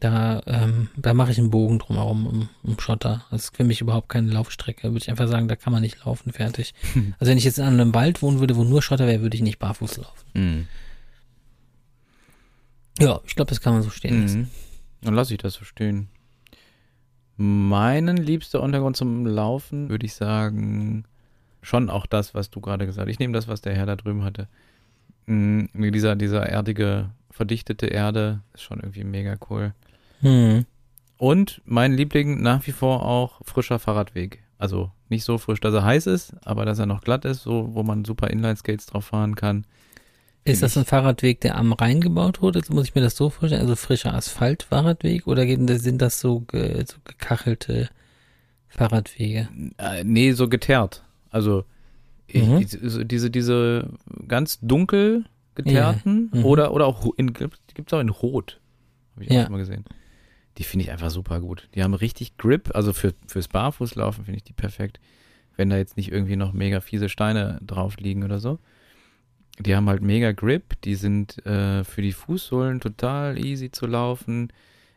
da, 0.00 0.42
ähm, 0.46 0.88
da 0.96 1.12
mache 1.12 1.32
ich 1.32 1.38
einen 1.38 1.50
Bogen 1.50 1.78
drumherum 1.80 2.26
um, 2.26 2.48
um 2.62 2.78
Schotter. 2.78 3.24
Das 3.30 3.44
ist 3.44 3.56
für 3.56 3.64
mich 3.64 3.80
überhaupt 3.80 4.08
keine 4.08 4.30
Laufstrecke. 4.30 4.84
Würde 4.84 4.98
ich 4.98 5.10
einfach 5.10 5.26
sagen, 5.26 5.48
da 5.48 5.56
kann 5.56 5.72
man 5.72 5.82
nicht 5.82 6.04
laufen, 6.04 6.32
fertig. 6.32 6.74
Also 7.18 7.30
wenn 7.30 7.38
ich 7.38 7.44
jetzt 7.44 7.58
in 7.58 7.64
einem 7.64 7.94
Wald 7.94 8.22
wohnen 8.22 8.38
würde, 8.38 8.56
wo 8.56 8.64
nur 8.64 8.82
Schotter 8.82 9.06
wäre, 9.06 9.22
würde 9.22 9.36
ich 9.36 9.42
nicht 9.42 9.58
barfuß 9.58 9.96
laufen. 9.96 10.26
Mhm. 10.34 10.68
Ja, 13.00 13.20
ich 13.24 13.34
glaube, 13.34 13.48
das 13.48 13.60
kann 13.60 13.72
man 13.72 13.82
so 13.82 13.90
stehen 13.90 14.22
lassen. 14.22 14.40
Mhm. 14.40 14.48
Dann 15.02 15.14
lasse 15.14 15.32
ich 15.34 15.38
das 15.38 15.54
so 15.54 15.64
stehen. 15.64 16.08
Meinen 17.36 18.16
liebster 18.16 18.60
Untergrund 18.60 18.96
zum 18.96 19.26
Laufen 19.26 19.88
würde 19.88 20.06
ich 20.06 20.14
sagen, 20.14 21.04
schon 21.62 21.90
auch 21.90 22.06
das, 22.06 22.34
was 22.34 22.50
du 22.50 22.60
gerade 22.60 22.86
gesagt 22.86 23.06
hast. 23.06 23.12
Ich 23.12 23.18
nehme 23.18 23.32
das, 23.32 23.48
was 23.48 23.60
der 23.60 23.74
Herr 23.74 23.86
da 23.86 23.96
drüben 23.96 24.24
hatte. 24.24 24.48
Mhm, 25.26 25.68
dieser, 25.92 26.16
dieser 26.16 26.46
erdige, 26.46 27.10
verdichtete 27.30 27.86
Erde 27.86 28.40
ist 28.54 28.62
schon 28.62 28.80
irgendwie 28.80 29.04
mega 29.04 29.36
cool. 29.50 29.74
Hm. 30.20 30.64
Und 31.16 31.60
mein 31.64 31.92
Liebling 31.92 32.40
nach 32.42 32.66
wie 32.66 32.72
vor 32.72 33.04
auch 33.04 33.40
frischer 33.44 33.78
Fahrradweg. 33.78 34.42
Also 34.58 34.90
nicht 35.08 35.24
so 35.24 35.38
frisch, 35.38 35.60
dass 35.60 35.74
er 35.74 35.84
heiß 35.84 36.06
ist, 36.06 36.34
aber 36.44 36.64
dass 36.64 36.78
er 36.78 36.86
noch 36.86 37.00
glatt 37.02 37.24
ist, 37.24 37.42
so 37.42 37.70
wo 37.72 37.82
man 37.82 38.04
super 38.04 38.28
Inline-Skates 38.30 38.86
drauf 38.86 39.06
fahren 39.06 39.34
kann. 39.36 39.64
Ist 40.44 40.62
das 40.62 40.76
ein 40.78 40.84
Fahrradweg, 40.84 41.40
der 41.40 41.56
am 41.56 41.72
Rhein 41.72 42.00
gebaut 42.00 42.40
wurde? 42.40 42.58
Jetzt 42.60 42.72
muss 42.72 42.84
ich 42.88 42.94
mir 42.94 43.00
das 43.02 43.16
so 43.16 43.30
vorstellen, 43.30 43.60
also 43.62 43.76
frischer 43.76 44.14
Asphalt-Fahrradweg 44.14 45.26
oder 45.26 45.44
sind 45.78 46.00
das 46.00 46.20
so, 46.20 46.40
ge, 46.40 46.84
so 46.86 46.96
gekachelte 47.04 47.88
Fahrradwege? 48.68 49.48
Äh, 49.78 50.04
nee, 50.04 50.32
so 50.32 50.48
geteert. 50.48 51.02
Also 51.30 51.64
Mhm. 52.32 52.58
ich, 52.58 52.78
diese, 53.08 53.30
diese 53.30 53.88
ganz 54.26 54.58
dunkel 54.60 55.24
geteerten 55.54 56.30
Ja, 56.32 56.38
mhm. 56.40 56.44
oder, 56.44 56.72
oder 56.72 56.86
auch 56.86 57.06
in, 57.16 57.32
gibt's 57.32 57.92
auch 57.92 58.00
in 58.00 58.10
Rot. 58.10 58.60
Habe 59.14 59.24
ich 59.24 59.30
Ja. 59.32 59.40
auch 59.40 59.44
schon 59.46 59.52
mal 59.52 59.58
gesehen. 59.58 59.84
Die 60.58 60.64
finde 60.64 60.84
ich 60.84 60.90
einfach 60.90 61.10
super 61.10 61.40
gut. 61.40 61.68
Die 61.74 61.82
haben 61.82 61.94
richtig 61.94 62.36
Grip, 62.36 62.74
also 62.74 62.92
für, 62.92 63.14
fürs 63.26 63.48
Barfußlaufen 63.48 64.24
finde 64.24 64.38
ich 64.38 64.44
die 64.44 64.52
perfekt. 64.52 64.98
Wenn 65.56 65.70
da 65.70 65.76
jetzt 65.76 65.96
nicht 65.96 66.12
irgendwie 66.12 66.36
noch 66.36 66.52
mega 66.52 66.80
fiese 66.80 67.08
Steine 67.08 67.60
drauf 67.64 67.96
liegen 67.98 68.24
oder 68.24 68.38
so. 68.38 68.58
Die 69.60 69.74
haben 69.74 69.88
halt 69.88 70.02
mega 70.02 70.32
Grip, 70.32 70.80
die 70.82 70.94
sind 70.94 71.44
äh, 71.46 71.82
für 71.84 72.02
die 72.02 72.12
Fußsohlen 72.12 72.80
total 72.80 73.38
easy 73.44 73.70
zu 73.70 73.86
laufen. 73.86 74.52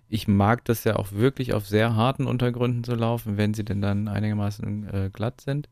Ich 0.08 0.28
mag 0.28 0.66
das 0.66 0.84
ja 0.84 0.98
auch 0.98 1.14
wirklich 1.14 1.54
auf 1.54 1.68
sehr 1.68 1.96
harten 1.96 2.28
Untergründen 2.28 2.84
zu 2.84 2.94
laufen, 2.94 3.38
wenn 3.38 3.54
sie 3.54 3.66
denn 3.66 3.82
dann 3.82 4.08
einigermaßen 4.08 4.90
äh, 4.90 5.10
glatt 5.12 5.42
sind. 5.42 5.68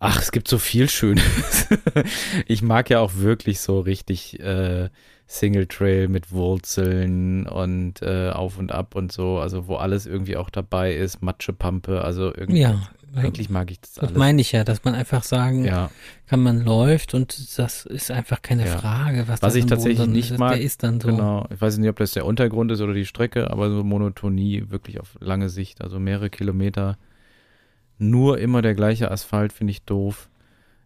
Ach, 0.00 0.20
es 0.20 0.30
gibt 0.30 0.46
so 0.46 0.58
viel 0.58 0.88
Schönes. 0.88 1.66
ich 2.46 2.62
mag 2.62 2.88
ja 2.88 3.00
auch 3.00 3.16
wirklich 3.16 3.58
so 3.58 3.80
richtig 3.80 4.38
äh, 4.38 4.90
Single 5.30 5.66
Trail 5.66 6.08
mit 6.08 6.32
Wurzeln 6.32 7.46
und 7.46 8.00
äh, 8.00 8.30
auf 8.30 8.58
und 8.58 8.72
ab 8.72 8.94
und 8.94 9.12
so, 9.12 9.38
also 9.38 9.66
wo 9.68 9.76
alles 9.76 10.06
irgendwie 10.06 10.36
auch 10.38 10.48
dabei 10.48 10.94
ist, 10.94 11.20
Matschepampe, 11.22 12.02
also 12.02 12.34
irgendwie. 12.34 12.62
Ja, 12.62 12.88
Eigentlich 13.14 13.50
mag 13.50 13.70
ich 13.70 13.78
das 13.80 13.92
das 13.94 14.04
alles. 14.08 14.16
meine 14.18 14.40
ich 14.40 14.52
ja, 14.52 14.64
dass 14.64 14.84
man 14.84 14.94
einfach 14.94 15.22
sagen 15.22 15.64
ja, 15.66 15.90
kann, 16.28 16.40
man 16.42 16.62
läuft 16.62 17.12
und 17.12 17.58
das 17.58 17.84
ist 17.84 18.10
einfach 18.10 18.40
keine 18.40 18.66
Ja. 18.66 18.78
Frage, 18.78 19.22
was, 19.28 19.40
Was 19.42 19.52
das 19.52 19.54
ich 19.56 19.62
Boden 19.64 19.68
tatsächlich 19.70 19.98
dann 19.98 20.12
nicht 20.12 20.30
ist. 20.30 20.38
mag, 20.38 20.54
Der 20.54 20.62
ist 20.62 20.82
dann 20.82 20.98
so. 20.98 21.08
genau. 21.08 21.46
Ich 21.52 21.60
weiß 21.60 21.76
nicht, 21.76 21.90
ob 21.90 21.96
das 21.96 22.12
der 22.12 22.24
Untergrund 22.24 22.70
ist 22.72 22.80
oder 22.80 22.94
die 22.94 23.04
Strecke, 23.06 23.50
aber 23.50 23.68
so 23.70 23.84
Monotonie 23.84 24.64
wirklich 24.70 24.98
auf 24.98 25.16
lange 25.20 25.50
Sicht, 25.50 25.82
also 25.82 25.98
mehrere 25.98 26.30
Kilometer. 26.30 26.96
Nur 27.98 28.38
immer 28.38 28.62
der 28.62 28.74
gleiche 28.74 29.10
Asphalt 29.10 29.52
finde 29.52 29.72
ich 29.72 29.82
doof. 29.82 30.30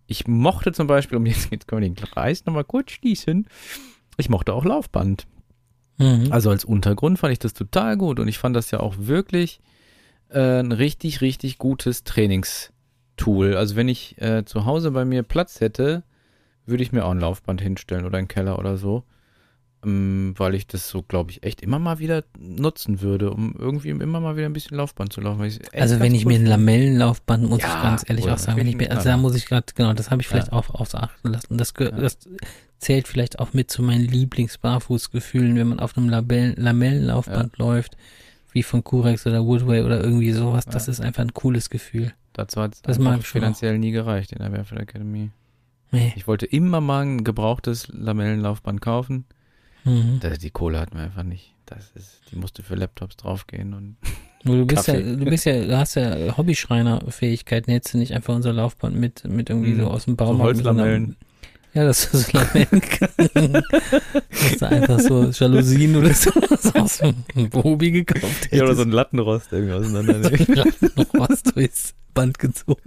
Ich 0.09 0.27
mochte 0.27 0.73
zum 0.73 0.87
Beispiel, 0.89 1.17
um 1.19 1.27
jetzt, 1.27 1.51
jetzt 1.53 1.69
können 1.69 1.83
wir 1.83 1.89
den 1.89 1.95
Kreis 1.97 2.45
nochmal 2.45 2.65
kurz 2.65 2.91
schließen, 2.93 3.47
ich 4.17 4.29
mochte 4.29 4.55
auch 4.55 4.65
Laufband. 4.65 5.27
Mhm. 5.99 6.29
Also 6.31 6.51
als 6.51 6.65
Untergrund 6.65 7.19
fand 7.19 7.33
ich 7.33 7.39
das 7.39 7.55
total 7.55 7.97
gut 7.97 8.21
und 8.21 8.29
ich 8.29 8.39
fand 8.39 8.57
das 8.57 8.71
ja 8.71 8.81
auch 8.81 8.95
wirklich 8.99 9.61
äh, 10.31 10.61
ein 10.61 10.73
richtig, 10.73 11.21
richtig 11.21 11.59
gutes 11.59 12.05
Trainingstool. 12.05 13.57
Also 13.57 13.77
wenn 13.77 13.89
ich 13.89 14.21
äh, 14.21 14.45
zu 14.45 14.65
Hause 14.65 14.91
bei 14.91 15.05
mir 15.05 15.23
Platz 15.23 15.61
hätte, 15.61 16.03
würde 16.67 16.83
ich 16.83 16.93
mir 16.93 17.05
auch 17.05 17.11
ein 17.11 17.21
Laufband 17.21 17.61
hinstellen 17.61 18.05
oder 18.05 18.19
einen 18.19 18.29
Keller 18.29 18.59
oder 18.59 18.77
so. 18.77 19.05
Ähm, 19.85 20.35
weil 20.37 20.55
ich 20.55 20.67
das 20.67 20.89
so, 20.89 21.03
glaube 21.03 21.31
ich, 21.31 21.43
echt 21.43 21.61
immer 21.63 21.79
mal 21.79 21.99
wieder 21.99 22.25
nutzen 22.39 23.01
würde, 23.01 23.31
um 23.31 23.55
irgendwie 23.59 23.91
immer 23.91 24.21
mal 24.21 24.37
wieder 24.37 24.47
ein 24.47 24.53
bisschen 24.53 24.77
Laufband 24.77 25.13
zu 25.13 25.21
laufen. 25.21 25.43
Also 25.73 26.01
wenn 26.01 26.15
ich 26.15 26.25
mir 26.25 26.37
ein. 26.39 26.47
Lamellenlaufband, 26.47 27.49
muss 27.49 27.61
Ja, 27.63 27.69
ich 27.77 27.83
ganz 27.83 28.05
ehrlich 28.09 28.29
auch 28.31 28.39
sagen, 28.39 28.59
wenn 28.59 28.67
ich 28.69 28.77
mir, 28.77 28.91
also 28.91 29.05
da 29.05 29.17
muss 29.17 29.35
ich 29.35 29.47
gerade, 29.47 29.67
genau, 29.75 29.93
das 29.93 30.11
habe 30.11 30.23
ich 30.23 30.29
vielleicht 30.29 30.49
Ja. 30.49 30.53
auch 30.55 30.71
aufs 30.71 30.95
Achten 30.95 31.29
lassen. 31.29 31.59
Das, 31.59 31.73
Ja. 31.79 31.91
das 31.91 32.19
zählt 32.79 33.09
vielleicht 33.09 33.39
auch 33.39 33.53
mit 33.55 33.71
zu 33.71 33.83
meinen 33.83 34.07
Lieblingsbarfußgefühlen, 34.07 35.57
wenn 35.57 35.69
man 35.69 35.81
auf 35.81 35.97
einem 35.97 36.09
Labellen, 36.09 36.55
Lamellenlaufband 36.57 37.59
läuft, 37.59 37.97
wie 38.53 38.63
von 38.63 38.85
Curex 38.85 39.27
oder 39.27 39.45
Woodway 39.45 39.83
oder 39.83 40.03
irgendwie 40.03 40.33
sowas. 40.33 40.65
Das 40.67 40.87
Ja. 40.87 40.93
ist 40.93 41.01
einfach 41.01 41.23
ein 41.23 41.35
cooles 41.35 41.71
Gefühl. 41.71 42.13
Dazu 42.35 42.61
hat 42.61 42.77
es 42.87 43.27
finanziell 43.27 43.79
nie 43.79 43.91
gereicht 43.91 44.33
in 44.33 44.39
der 44.39 44.49
Barefoot 44.51 44.79
Academy. 44.79 45.31
Nee. 45.91 46.13
Ich 46.17 46.27
wollte 46.27 46.47
immer 46.47 46.81
mal 46.81 47.05
ein 47.05 47.25
gebrauchtes 47.25 47.89
Lamellenlaufband 47.89 48.81
kaufen. 48.81 49.27
Mhm. 49.85 50.19
Da, 50.21 50.31
die 50.31 50.51
Kohle 50.51 50.79
hatten 50.81 50.97
wir 50.97 51.05
einfach 51.05 51.23
nicht. 51.25 51.55
Das 51.67 51.91
ist, 51.95 52.21
die 52.31 52.37
musste 52.37 52.63
für 52.63 52.75
Laptops 52.75 53.17
draufgehen 53.17 53.75
und 53.75 53.97
Du 54.45 54.67
bist 54.67 54.89
ja, 54.89 54.95
Kaffee. 54.95 55.17
du 55.17 55.25
bist 55.25 55.45
ja, 55.47 55.65
du 55.65 55.79
hast 55.79 55.95
ja 55.95 56.37
Hobbyschreiner-Fähigkeiten, 56.37 57.71
hättest 57.71 57.95
du 57.95 57.99
nicht 57.99 58.13
einfach 58.13 58.35
unser 58.35 58.53
Laufband 58.53 58.97
mit, 58.97 59.25
mit 59.25 59.51
irgendwie 59.51 59.71
Mhm. 59.73 59.81
so 59.83 59.87
aus 59.89 60.05
dem 60.07 60.17
so 60.19 60.25
mit 60.33 60.37
so 60.39 60.43
Holzlamellen. 60.43 61.17
Ja, 61.75 61.85
dass 61.85 62.11
du 62.11 62.19
so 62.19 62.37
Lamellen. 62.37 62.83
Dass 64.31 64.59
du 64.59 64.67
einfach 64.69 65.01
so 65.01 65.25
Jalousien 65.31 65.97
oder 65.97 66.13
so 66.13 66.31
aus 66.75 66.99
dem 66.99 67.15
Hobby 67.55 67.93
gekauft 67.93 68.25
hättest. 68.25 68.53
Ja, 68.53 68.65
oder 68.65 68.75
so 68.75 68.83
ein 68.83 68.91
Lattenrost 68.91 69.53
irgendwie 69.53 69.73
auseinandernehmen. 69.75 70.73
noch 70.97 71.07
was 71.15 71.43
durchs 71.45 71.95
Band 72.15 72.39
gezogen. 72.39 72.81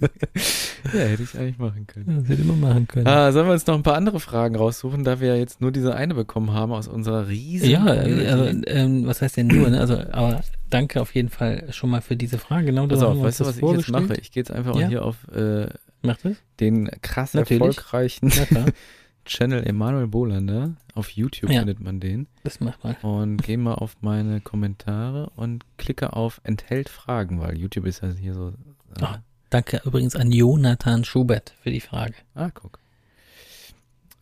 ja, 0.93 0.99
hätte 0.99 1.23
ich 1.23 1.38
eigentlich 1.38 1.57
machen 1.57 1.88
können. 1.88 2.21
Das 2.21 2.29
hätte 2.29 2.43
man 2.43 2.59
machen 2.59 2.88
können. 2.88 3.07
Ah, 3.07 3.31
sollen 3.31 3.47
wir 3.47 3.53
uns 3.53 3.65
noch 3.67 3.75
ein 3.75 3.83
paar 3.83 3.95
andere 3.95 4.19
Fragen 4.19 4.55
raussuchen, 4.55 5.03
da 5.03 5.19
wir 5.19 5.29
ja 5.29 5.35
jetzt 5.35 5.61
nur 5.61 5.71
diese 5.71 5.95
eine 5.95 6.13
bekommen 6.13 6.53
haben 6.53 6.71
aus 6.71 6.88
unserer 6.88 7.27
riesigen 7.27 7.71
ja, 7.71 7.83
also, 7.85 8.61
ähm, 8.67 9.05
was 9.07 9.21
heißt 9.21 9.38
denn 9.38 9.47
nur, 9.47 9.69
ne? 9.69 9.79
Also, 9.79 9.97
aber 10.11 10.41
danke 10.69 11.01
auf 11.01 11.13
jeden 11.15 11.29
Fall 11.29 11.71
schon 11.71 11.89
mal 11.89 12.01
für 12.01 12.15
diese 12.15 12.38
Frage. 12.38 12.65
Genau, 12.67 12.88
Pass 12.88 12.99
da 12.99 13.05
auf, 13.05 13.11
haben 13.11 13.19
wir 13.19 13.25
weißt 13.25 13.39
du, 13.39 13.45
was 13.45 13.59
das 13.59 13.69
ich 13.69 13.77
jetzt 13.77 13.89
mache? 13.91 14.15
Ich 14.19 14.31
gehe 14.31 14.41
jetzt 14.41 14.51
einfach 14.51 14.75
Ja. 14.79 14.88
hier 14.88 15.05
auf 15.05 15.27
äh, 15.29 15.67
das? 16.01 16.19
den 16.59 16.89
krass 17.01 17.33
Natürlich. 17.33 17.61
erfolgreichen 17.61 18.29
klar, 18.29 18.65
Channel 19.25 19.63
Emanuel 19.65 20.07
Bolander. 20.07 20.75
Auf 20.93 21.09
YouTube 21.09 21.49
Ja. 21.49 21.59
findet 21.59 21.79
man 21.79 21.99
den. 21.99 22.27
das 22.43 22.59
macht 22.59 22.83
mal. 22.83 22.95
Und 23.01 23.38
gehe 23.43 23.57
mal 23.57 23.73
auf 23.73 23.97
meine 24.01 24.39
Kommentare 24.39 25.31
und 25.35 25.65
klicke 25.77 26.13
auf 26.13 26.39
Enthält 26.43 26.89
Fragen, 26.89 27.39
weil 27.41 27.57
YouTube 27.57 27.85
ist 27.88 28.01
ja 28.01 28.09
hier 28.11 28.33
so. 28.35 28.53
Ah. 29.01 29.19
Danke 29.49 29.81
übrigens 29.86 30.15
an 30.15 30.31
Jonathan 30.31 31.03
Schubert 31.05 31.53
für 31.62 31.69
die 31.71 31.79
Frage. 31.81 32.15
Ah, 32.34 32.49
guck. 32.53 32.79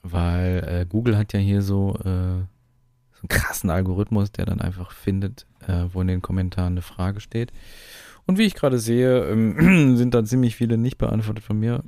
Weil 0.02 0.64
äh, 0.68 0.86
Google 0.88 1.18
hat 1.18 1.34
ja 1.34 1.40
hier 1.40 1.62
so, 1.62 1.96
äh, 2.00 2.04
so 2.04 3.22
einen 3.22 3.30
krassen 3.30 3.70
Algorithmus, 3.70 4.32
der 4.32 4.46
dann 4.46 4.60
einfach 4.60 4.92
findet, 4.92 5.46
äh, 5.68 5.86
wo 5.94 6.02
in 6.02 6.08
den 6.08 6.22
Kommentaren 6.22 6.74
eine 6.74 6.82
Frage 6.82 7.22
steht. 7.22 7.52
Und 8.26 8.38
wie 8.38 8.44
ich 8.44 8.54
gerade 8.54 8.80
sehe, 8.80 9.24
ähm, 9.30 9.96
sind 9.98 10.14
da 10.14 10.24
ziemlich 10.26 10.56
viele 10.56 10.78
nicht 10.78 10.98
beantwortet 10.98 11.44
von 11.44 11.60
mir. 11.60 11.84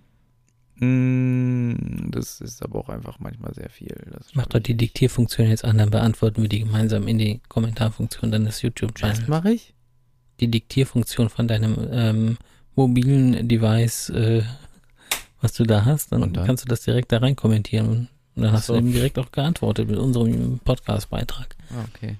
Mm, 0.78 2.12
Das 2.12 2.41
ist 2.41 2.63
aber 2.63 2.80
auch 2.80 2.89
einfach 2.89 3.19
manchmal 3.19 3.54
sehr 3.54 3.69
viel. 3.69 3.95
Mach 4.34 4.45
doch 4.48 4.60
die 4.60 4.76
Diktierfunktion 4.76 5.48
jetzt 5.48 5.65
an, 5.65 5.78
dann 5.78 5.89
beantworten 5.89 6.41
wir 6.41 6.50
die 6.50 6.60
gemeinsam 6.60 7.08
in 7.08 7.17
die 7.17 7.41
Kommentarfunktion 7.50 8.32
deines 8.32 8.56
Was 8.56 8.62
YouTube-Channels. 8.63 9.28
mache 9.28 9.52
ich? 9.52 9.74
Die 10.39 10.50
Diktierfunktion 10.50 11.30
von 11.30 11.48
deinem 11.48 11.76
ähm, 11.91 12.38
mobilen 12.76 13.48
Device, 13.48 14.10
äh, 14.10 14.44
was 15.42 15.54
du 15.54 15.64
da 15.64 15.86
hast, 15.86 16.12
dann, 16.12 16.34
dann, 16.34 16.46
kannst 16.46 16.64
du 16.64 16.68
das 16.68 16.82
direkt 16.82 17.12
da 17.12 17.20
rein 17.20 17.36
kommentieren. 17.36 18.10
Und 18.36 18.44
dann 18.44 18.52
hast 18.52 18.68
so. 18.68 18.74
du 18.74 18.80
eben 18.80 18.92
direkt 18.92 19.18
auch 19.20 19.32
geantwortet 19.32 19.90
mit 19.90 19.98
unserem 19.98 20.60
Podcast-Beitrag. 20.60 21.56
Ah, 21.72 21.86
okay. 21.94 22.18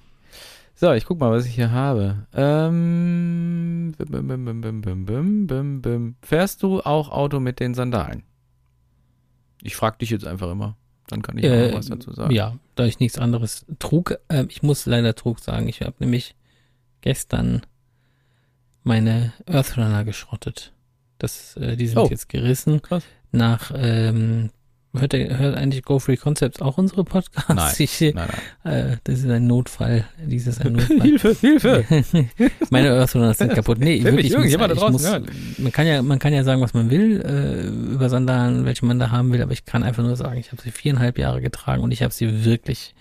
So, 0.74 0.92
ich 0.92 1.06
guck 1.06 1.18
mal, 1.18 1.30
was 1.30 1.46
ich 1.46 1.54
hier 1.54 1.70
habe. 1.70 2.26
Ähm, 2.34 3.94
bim, 3.96 4.28
bim, 4.28 5.80
bim, 5.80 6.16
Fährst 6.20 6.62
du 6.62 6.80
auch 6.80 7.08
Auto 7.10 7.40
mit 7.40 7.60
den 7.60 7.74
Sandalen? 7.74 8.24
Ich 9.62 9.74
frag 9.74 9.98
dich 9.98 10.10
jetzt 10.10 10.26
einfach 10.26 10.50
immer. 10.50 10.76
Dann 11.08 11.22
kann 11.22 11.38
ich 11.38 11.44
äh, 11.44 11.70
auch 11.70 11.78
was 11.78 11.86
dazu 11.86 12.12
sagen. 12.12 12.34
Ja, 12.34 12.56
da 12.74 12.84
ich 12.84 12.98
nichts 12.98 13.18
anderes 13.18 13.64
trug. 13.78 14.18
Äh, 14.28 14.44
ich 14.48 14.62
muss 14.62 14.86
leider 14.86 15.14
trug 15.14 15.38
sagen. 15.38 15.68
Ich 15.68 15.80
habe 15.80 15.94
nämlich 15.98 16.34
gestern 17.00 17.62
meine 18.86 19.32
Earthrunner 19.46 20.04
geschrottet. 20.04 20.72
Das, 21.18 21.56
äh, 21.56 21.76
die 21.76 21.86
sind 21.88 21.98
Oh. 21.98 22.08
jetzt 22.10 22.28
gerissen. 22.28 22.82
Krass. 22.82 23.02
Nach, 23.32 23.72
ähm, 23.74 24.50
hört, 24.94 25.12
der, 25.12 25.38
hört 25.38 25.56
eigentlich 25.56 25.82
Go 25.82 25.98
Free 25.98 26.16
Concepts 26.16 26.60
auch 26.62 26.78
unsere 26.78 27.04
Podcasts? 27.04 27.48
Nein, 27.48 27.74
Ich, 27.78 28.00
Nein, 28.14 28.28
nein. 28.64 28.74
äh, 28.92 28.96
das 29.04 29.18
ist 29.20 29.28
ein 29.30 29.46
Notfall. 29.46 30.04
Dies 30.24 30.46
ist 30.46 30.60
ein 30.64 30.72
Notfall. 30.74 31.00
Hilfe, 31.00 31.36
Hilfe! 31.40 31.84
Meine 32.70 32.88
Earthrunners 32.90 33.38
sind 33.38 33.52
kaputt. 33.54 33.78
Nee, 33.78 33.98
Hilfe, 33.98 34.12
wirklich. 34.12 34.32
Ich 34.32 34.36
muss, 34.38 34.46
ich 34.72 34.88
muss, 34.90 35.06
hört. 35.08 35.26
man 35.58 35.72
kann 35.72 35.86
ja, 35.86 36.02
man 36.02 36.18
kann 36.18 36.32
ja 36.32 36.44
sagen, 36.44 36.60
was 36.60 36.72
man 36.74 36.88
will 36.90 37.20
äh, 37.22 37.66
über 37.94 38.08
Sandalen, 38.08 38.64
welche 38.64 38.86
man 38.86 38.98
da 38.98 39.10
haben 39.10 39.32
will, 39.32 39.42
aber 39.42 39.52
ich 39.52 39.64
kann 39.64 39.82
einfach 39.82 40.02
nur 40.02 40.16
sagen, 40.16 40.38
ich 40.38 40.52
habe 40.52 40.62
sie 40.62 40.70
viereinhalb 40.70 41.18
Jahre 41.18 41.40
getragen 41.40 41.82
und 41.82 41.90
ich 41.92 42.02
habe 42.02 42.12
sie 42.14 42.44
wirklich, 42.44 42.94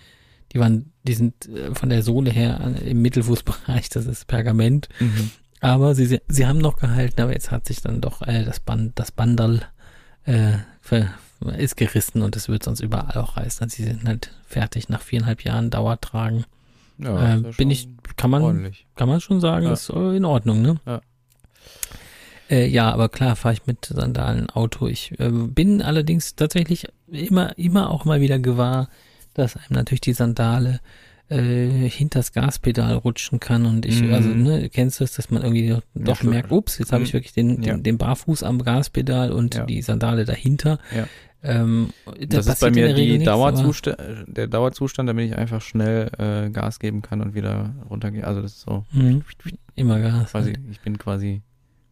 die 0.54 0.60
waren, 0.60 0.92
die 1.04 1.14
sind 1.14 1.48
äh, 1.50 1.76
von 1.76 1.90
der 1.90 2.02
Sohle 2.02 2.32
her 2.32 2.60
an, 2.62 2.76
im 2.76 3.02
Mittelfußbereich, 3.02 3.90
das 3.90 4.06
ist 4.06 4.26
Pergament, 4.28 4.90
Mhm. 5.00 5.32
Aber 5.66 5.96
sie, 5.96 6.20
sie, 6.28 6.46
haben 6.46 6.60
noch 6.60 6.78
gehalten, 6.78 7.22
aber 7.22 7.34
jetzt 7.34 7.52
hat 7.52 7.68
sich 7.68 7.82
dann 7.82 8.02
doch 8.02 8.22
äh, 8.22 8.44
das 8.44 8.60
Band, 8.60 8.98
das 9.00 9.12
Bandal 9.12 9.62
äh, 10.24 10.54
ver, 10.82 11.10
ist 11.58 11.78
gerissen 11.78 12.22
und 12.22 12.36
es 12.36 12.48
wird 12.50 12.64
sonst 12.64 12.80
überall 12.80 13.18
auch 13.22 13.38
reißen. 13.38 13.64
Also 13.64 13.76
sie 13.76 13.84
sind 13.84 14.06
halt 14.06 14.32
fertig 14.48 14.90
nach 14.90 15.02
viereinhalb 15.02 15.44
Jahren 15.44 15.70
Dauertragen. 15.70 16.46
Ja, 16.98 17.36
äh, 17.36 17.42
bin 17.58 17.72
ich, 17.72 17.90
kann 18.16 18.30
man, 18.30 18.42
ordentlich. 18.42 18.86
kann 18.96 19.10
man 19.10 19.20
schon 19.20 19.42
sagen, 19.42 19.66
Ja. 19.66 19.74
ist 19.74 19.90
äh, 19.90 20.16
in 20.16 20.26
Ordnung, 20.26 20.62
ne? 20.62 20.80
Ja. 20.86 21.02
Äh, 22.50 22.68
ja, 22.68 22.92
aber 22.92 23.10
klar 23.10 23.36
fahre 23.36 23.54
ich 23.56 23.66
mit 23.66 23.86
Sandalen 23.86 24.50
Auto. 24.50 24.88
Ich 24.88 25.20
äh, 25.20 25.30
bin 25.30 25.82
allerdings 25.82 26.36
tatsächlich 26.36 26.88
immer, 27.08 27.58
immer 27.58 27.90
auch 27.90 28.06
mal 28.06 28.22
wieder 28.22 28.40
gewahr, 28.40 28.90
dass 29.34 29.58
einem 29.58 29.66
natürlich 29.72 30.02
die 30.02 30.14
Sandale 30.14 30.80
äh, 31.30 31.90
hinters 31.90 32.34
Gaspedal 32.34 32.94
rutschen 32.96 33.40
kann 33.40 33.66
und 33.66 33.86
ich, 33.86 34.04
Mhm. 34.04 34.14
also, 34.14 34.30
ne, 34.30 34.70
kennst 34.70 35.00
du 35.00 35.04
es, 35.04 35.14
dass 35.14 35.32
man 35.32 35.42
irgendwie 35.44 35.70
doch, 35.70 35.82
doch 35.96 36.24
merkt, 36.24 36.52
ups, 36.52 36.78
jetzt 36.78 36.92
habe 36.92 37.04
ich 37.04 37.10
Mhm. 37.14 37.18
wirklich 37.18 37.34
den, 37.34 37.64
Ja. 37.64 37.74
den, 37.74 37.84
den 37.84 37.98
Barfuß 37.98 38.44
am 38.44 38.62
Gaspedal 38.64 39.32
und 39.32 39.56
Ja. 39.56 39.66
die 39.66 39.82
Sandale 39.82 40.26
dahinter. 40.26 40.78
Ähm, 41.44 41.90
da 42.06 42.38
Das 42.38 42.48
ist 42.48 42.60
bei 42.60 42.72
mir 42.72 42.94
die 42.96 43.20
Dauerzustand, 43.24 43.98
der 44.28 44.48
Dauerzustand, 44.48 45.08
damit 45.08 45.28
ich 45.30 45.36
einfach 45.38 45.62
schnell 45.62 46.10
äh, 46.18 46.50
Gas 46.50 46.80
geben 46.80 47.02
kann 47.04 47.22
und 47.22 47.36
wieder 47.36 47.76
runtergehe. 47.90 48.26
Also 48.26 48.42
das 48.42 48.54
ist 48.54 48.62
so 48.62 48.84
Mhm. 48.92 49.24
Immer 49.76 50.00
Gas. 50.00 50.32
quasi, 50.32 50.54
ich 50.72 50.80
bin 50.82 50.98
quasi 50.98 51.42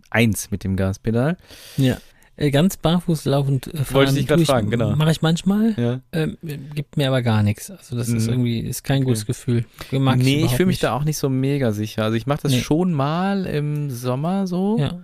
eins 0.10 0.50
mit 0.52 0.64
dem 0.64 0.76
Gaspedal. 0.76 1.38
Ja. 1.78 1.98
Äh, 2.36 2.50
Ganz 2.52 2.78
barfuß 2.78 3.26
laufend 3.26 3.68
äh, 3.68 3.78
fahren. 3.78 3.94
Wollte 3.94 4.20
ich 4.20 4.26
tue 4.26 4.46
fragen, 4.46 4.70
genau. 4.72 4.96
Mache 4.96 5.12
ich 5.12 5.22
manchmal. 5.22 5.74
Ja. 5.78 6.00
Ähm, 6.12 6.38
gibt 6.74 6.98
mir 6.98 7.08
aber 7.08 7.22
gar 7.22 7.44
nichts. 7.44 7.70
Also 7.70 7.96
das 7.96 8.10
ist 8.10 8.26
Mhm. 8.28 8.34
irgendwie, 8.34 8.60
ist 8.62 8.84
kein 8.84 8.98
Okay. 8.98 9.06
gutes 9.06 9.26
Gefühl. 9.26 9.66
Mag 9.92 10.18
nee, 10.18 10.44
ich 10.46 10.52
fühle 10.52 10.66
mich 10.66 10.76
nicht. 10.78 10.84
da 10.84 10.94
auch 10.94 11.04
nicht 11.04 11.18
so 11.18 11.30
mega 11.30 11.72
sicher. 11.72 12.04
Also 12.06 12.16
ich 12.18 12.26
mache 12.26 12.42
das 12.44 12.52
Nee. 12.54 12.62
schon 12.62 12.92
mal 12.94 13.46
im 13.46 13.92
Sommer 13.92 14.48
so, 14.48 14.78
Ja. 14.80 15.00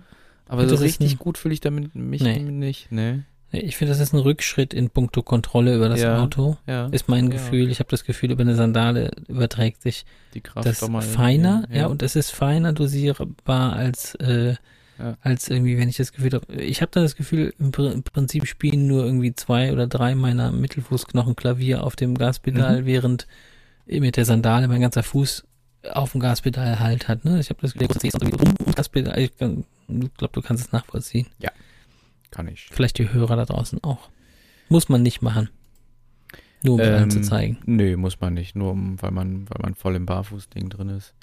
aber 0.48 0.68
so 0.68 0.74
richtig 0.76 1.18
gut 1.18 1.38
fühle 1.38 1.54
ich 1.54 1.60
damit 1.60 1.94
mich 1.94 2.22
Nee. 2.22 2.40
nicht. 2.40 2.88
Nee. 2.90 3.20
Nee, 3.52 3.60
Ich 3.60 3.76
finde, 3.76 3.92
das 3.92 4.00
ist 4.00 4.12
ein 4.12 4.20
Rückschritt 4.20 4.72
in 4.74 4.90
puncto 4.90 5.22
Kontrolle 5.22 5.74
über 5.74 5.88
das 5.88 6.00
Ja. 6.00 6.22
Auto. 6.22 6.56
Ja. 6.68 6.86
Ist 6.86 7.08
mein 7.08 7.24
Ja. 7.26 7.30
Gefühl. 7.32 7.68
Ich 7.70 7.80
habe 7.80 7.90
das 7.90 8.04
Gefühl, 8.04 8.30
über 8.30 8.42
eine 8.42 8.54
Sandale 8.54 9.10
überträgt 9.28 9.82
sich 9.82 10.04
Die 10.34 10.40
Kraft 10.40 10.66
das 10.66 10.78
feiner. 11.14 11.64
Ja. 11.72 11.86
und 11.86 12.02
es 12.02 12.14
ist 12.16 12.30
feiner 12.30 12.72
dosierbar 12.72 13.72
als 13.72 14.14
äh, 14.16 14.54
Ja. 15.00 15.16
als 15.22 15.48
irgendwie, 15.48 15.78
wenn 15.78 15.88
ich 15.88 15.96
das 15.96 16.12
Gefühl 16.12 16.32
habe. 16.32 16.52
Ich 16.62 16.82
habe 16.82 16.90
da 16.92 17.00
das 17.00 17.16
Gefühl, 17.16 17.54
im, 17.58 17.72
Pr- 17.72 17.90
im 17.92 18.02
Prinzip 18.02 18.46
spielen 18.46 18.86
nur 18.86 19.04
irgendwie 19.04 19.34
zwei 19.34 19.72
oder 19.72 19.86
drei 19.86 20.14
meiner 20.14 20.52
Mittelfußknochen 20.52 21.36
Klavier 21.36 21.82
auf 21.84 21.96
dem 21.96 22.10
Mhm. 22.10 22.18
Gaspedal, 22.18 22.84
während 22.86 23.26
mit 23.86 24.16
der 24.16 24.24
Sandale 24.26 24.68
mein 24.68 24.80
ganzer 24.82 25.02
Fuß 25.02 25.44
auf 25.92 26.12
dem 26.12 26.20
Gaspedal 26.20 26.78
halt 26.80 27.08
hat. 27.08 27.24
Ne? 27.24 27.40
Ich 27.40 27.48
habe 27.48 27.60
das 27.62 27.72
Gefühl, 27.72 27.88
rum 28.34 28.54
Gaspedal. 28.76 29.18
Ich 29.18 29.34
glaube, 29.36 30.32
du 30.32 30.42
kannst 30.42 30.66
es 30.66 30.72
nachvollziehen. 30.72 31.26
kann 32.30 32.46
ich. 32.46 32.68
Vielleicht 32.70 32.98
die 32.98 33.12
Hörer 33.12 33.34
da 33.36 33.44
draußen 33.46 33.82
auch. 33.82 34.08
Muss 34.68 34.88
man 34.88 35.02
nicht 35.02 35.20
machen. 35.22 35.48
Nur 36.62 36.74
um 36.74 36.80
Ähm, 36.80 37.02
anzuzeigen. 37.02 37.58
Nö, 37.64 37.96
muss 37.96 38.20
man 38.20 38.34
nicht, 38.34 38.54
nur 38.54 38.72
um, 38.72 39.00
weil 39.00 39.12
man, 39.12 39.48
weil 39.48 39.62
man 39.62 39.74
voll 39.74 39.96
im 39.96 40.04
Barfußding 40.04 40.68
drin 40.68 40.90
ist. 40.90 41.14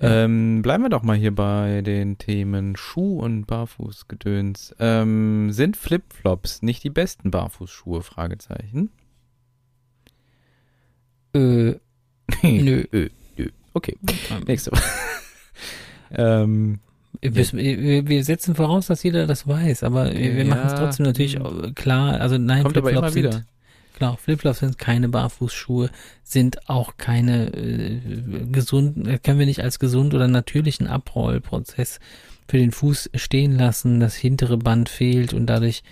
Ähm, 0.00 0.62
bleiben 0.62 0.82
wir 0.82 0.90
doch 0.90 1.04
mal 1.04 1.16
hier 1.16 1.32
bei 1.32 1.82
den 1.82 2.18
Themen 2.18 2.74
Schuh 2.74 3.20
und 3.20 3.46
Barfußgedöns. 3.46 4.74
Ähm, 4.80 5.52
sind 5.52 5.76
Flipflops 5.76 6.62
nicht 6.62 6.82
die 6.82 6.90
besten 6.90 7.30
Barfußschuhe? 7.30 8.02
Fragezeichen. 8.02 8.90
Äh, 11.32 11.74
nö. 12.42 12.84
Ö, 12.92 13.08
nö. 13.36 13.48
Okay, 13.74 13.96
nächste. 14.46 14.72
ähm, 16.10 16.80
Wir, 17.20 18.08
wir, 18.08 18.24
setzen 18.24 18.56
voraus, 18.56 18.88
dass 18.88 19.04
jeder 19.04 19.28
das 19.28 19.46
weiß, 19.46 19.84
aber 19.84 20.12
wir, 20.12 20.34
wir 20.34 20.44
Ja, 20.44 20.54
machen 20.56 20.66
es 20.66 20.74
trotzdem 20.74 21.06
natürlich 21.06 21.36
hm. 21.36 21.74
klar. 21.76 22.20
Also 22.20 22.38
nein, 22.38 22.64
kommt 22.64 22.76
aber 22.76 22.88
Flipflops 22.88 23.14
immer 23.14 23.24
wieder. 23.24 23.32
Sind, 23.32 23.46
klar, 24.02 24.16
Flipflops 24.16 24.58
sind 24.58 24.78
keine 24.78 25.08
Barfußschuhe, 25.08 25.88
sind 26.24 26.68
auch 26.68 26.96
keine 26.96 27.54
äh, 27.54 28.00
gesunden, 28.50 29.06
äh, 29.06 29.18
können 29.18 29.38
wir 29.38 29.46
nicht 29.46 29.62
als 29.62 29.78
gesund 29.78 30.12
oder 30.12 30.26
natürlichen 30.26 30.88
Abrollprozess 30.88 32.00
für 32.48 32.58
den 32.58 32.72
Fuß 32.72 33.10
stehen 33.14 33.56
lassen. 33.56 34.00
Das 34.00 34.16
hintere 34.16 34.56
Band 34.56 34.88
fehlt 34.88 35.32
und 35.32 35.46
dadurch 35.46 35.84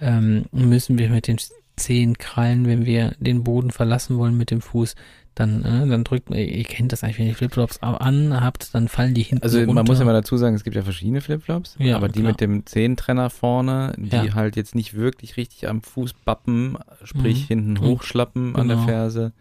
ähm, 0.00 0.46
müssen 0.50 0.98
wir 0.98 1.10
mit 1.10 1.26
den 1.26 1.36
Zehen 1.76 2.16
krallen, 2.16 2.66
wenn 2.66 2.86
wir 2.86 3.14
den 3.18 3.44
Boden 3.44 3.70
verlassen 3.70 4.16
wollen 4.16 4.38
mit 4.38 4.50
dem 4.50 4.62
Fuß. 4.62 4.94
Dann, 5.38 5.64
äh, 5.64 5.86
dann 5.86 6.02
drückt 6.02 6.30
man, 6.30 6.38
ihr 6.40 6.64
kennt 6.64 6.90
das 6.92 7.04
eigentlich, 7.04 7.18
wenn 7.20 7.26
ihr 7.28 7.34
Flipflops 7.36 7.78
anhabt, 7.82 8.70
dann 8.74 8.88
fallen 8.88 9.14
die 9.14 9.22
hinten 9.22 9.44
Also 9.44 9.58
runter. 9.58 9.72
man 9.74 9.86
muss 9.86 10.00
ja 10.00 10.04
mal 10.04 10.12
dazu 10.12 10.36
sagen, 10.36 10.56
es 10.56 10.64
gibt 10.64 10.74
ja 10.74 10.82
verschiedene 10.82 11.20
Flipflops, 11.20 11.76
Ja, 11.78 11.94
aber 11.96 12.08
die 12.08 12.20
klar. 12.20 12.32
mit 12.32 12.40
dem 12.40 12.66
Zehentrenner 12.66 13.30
vorne, 13.30 13.92
die 13.96 14.08
Ja. 14.16 14.34
halt 14.34 14.56
jetzt 14.56 14.74
nicht 14.74 14.94
wirklich 14.94 15.36
richtig 15.36 15.68
am 15.68 15.80
Fuß 15.82 16.14
bappen, 16.24 16.76
sprich 17.04 17.42
Mhm. 17.44 17.46
hinten 17.46 17.72
Mhm. 17.74 17.80
hochschlappen 17.82 18.56
an 18.56 18.66
der 18.66 18.76
Genau. 18.78 18.88
Ferse, 18.88 19.32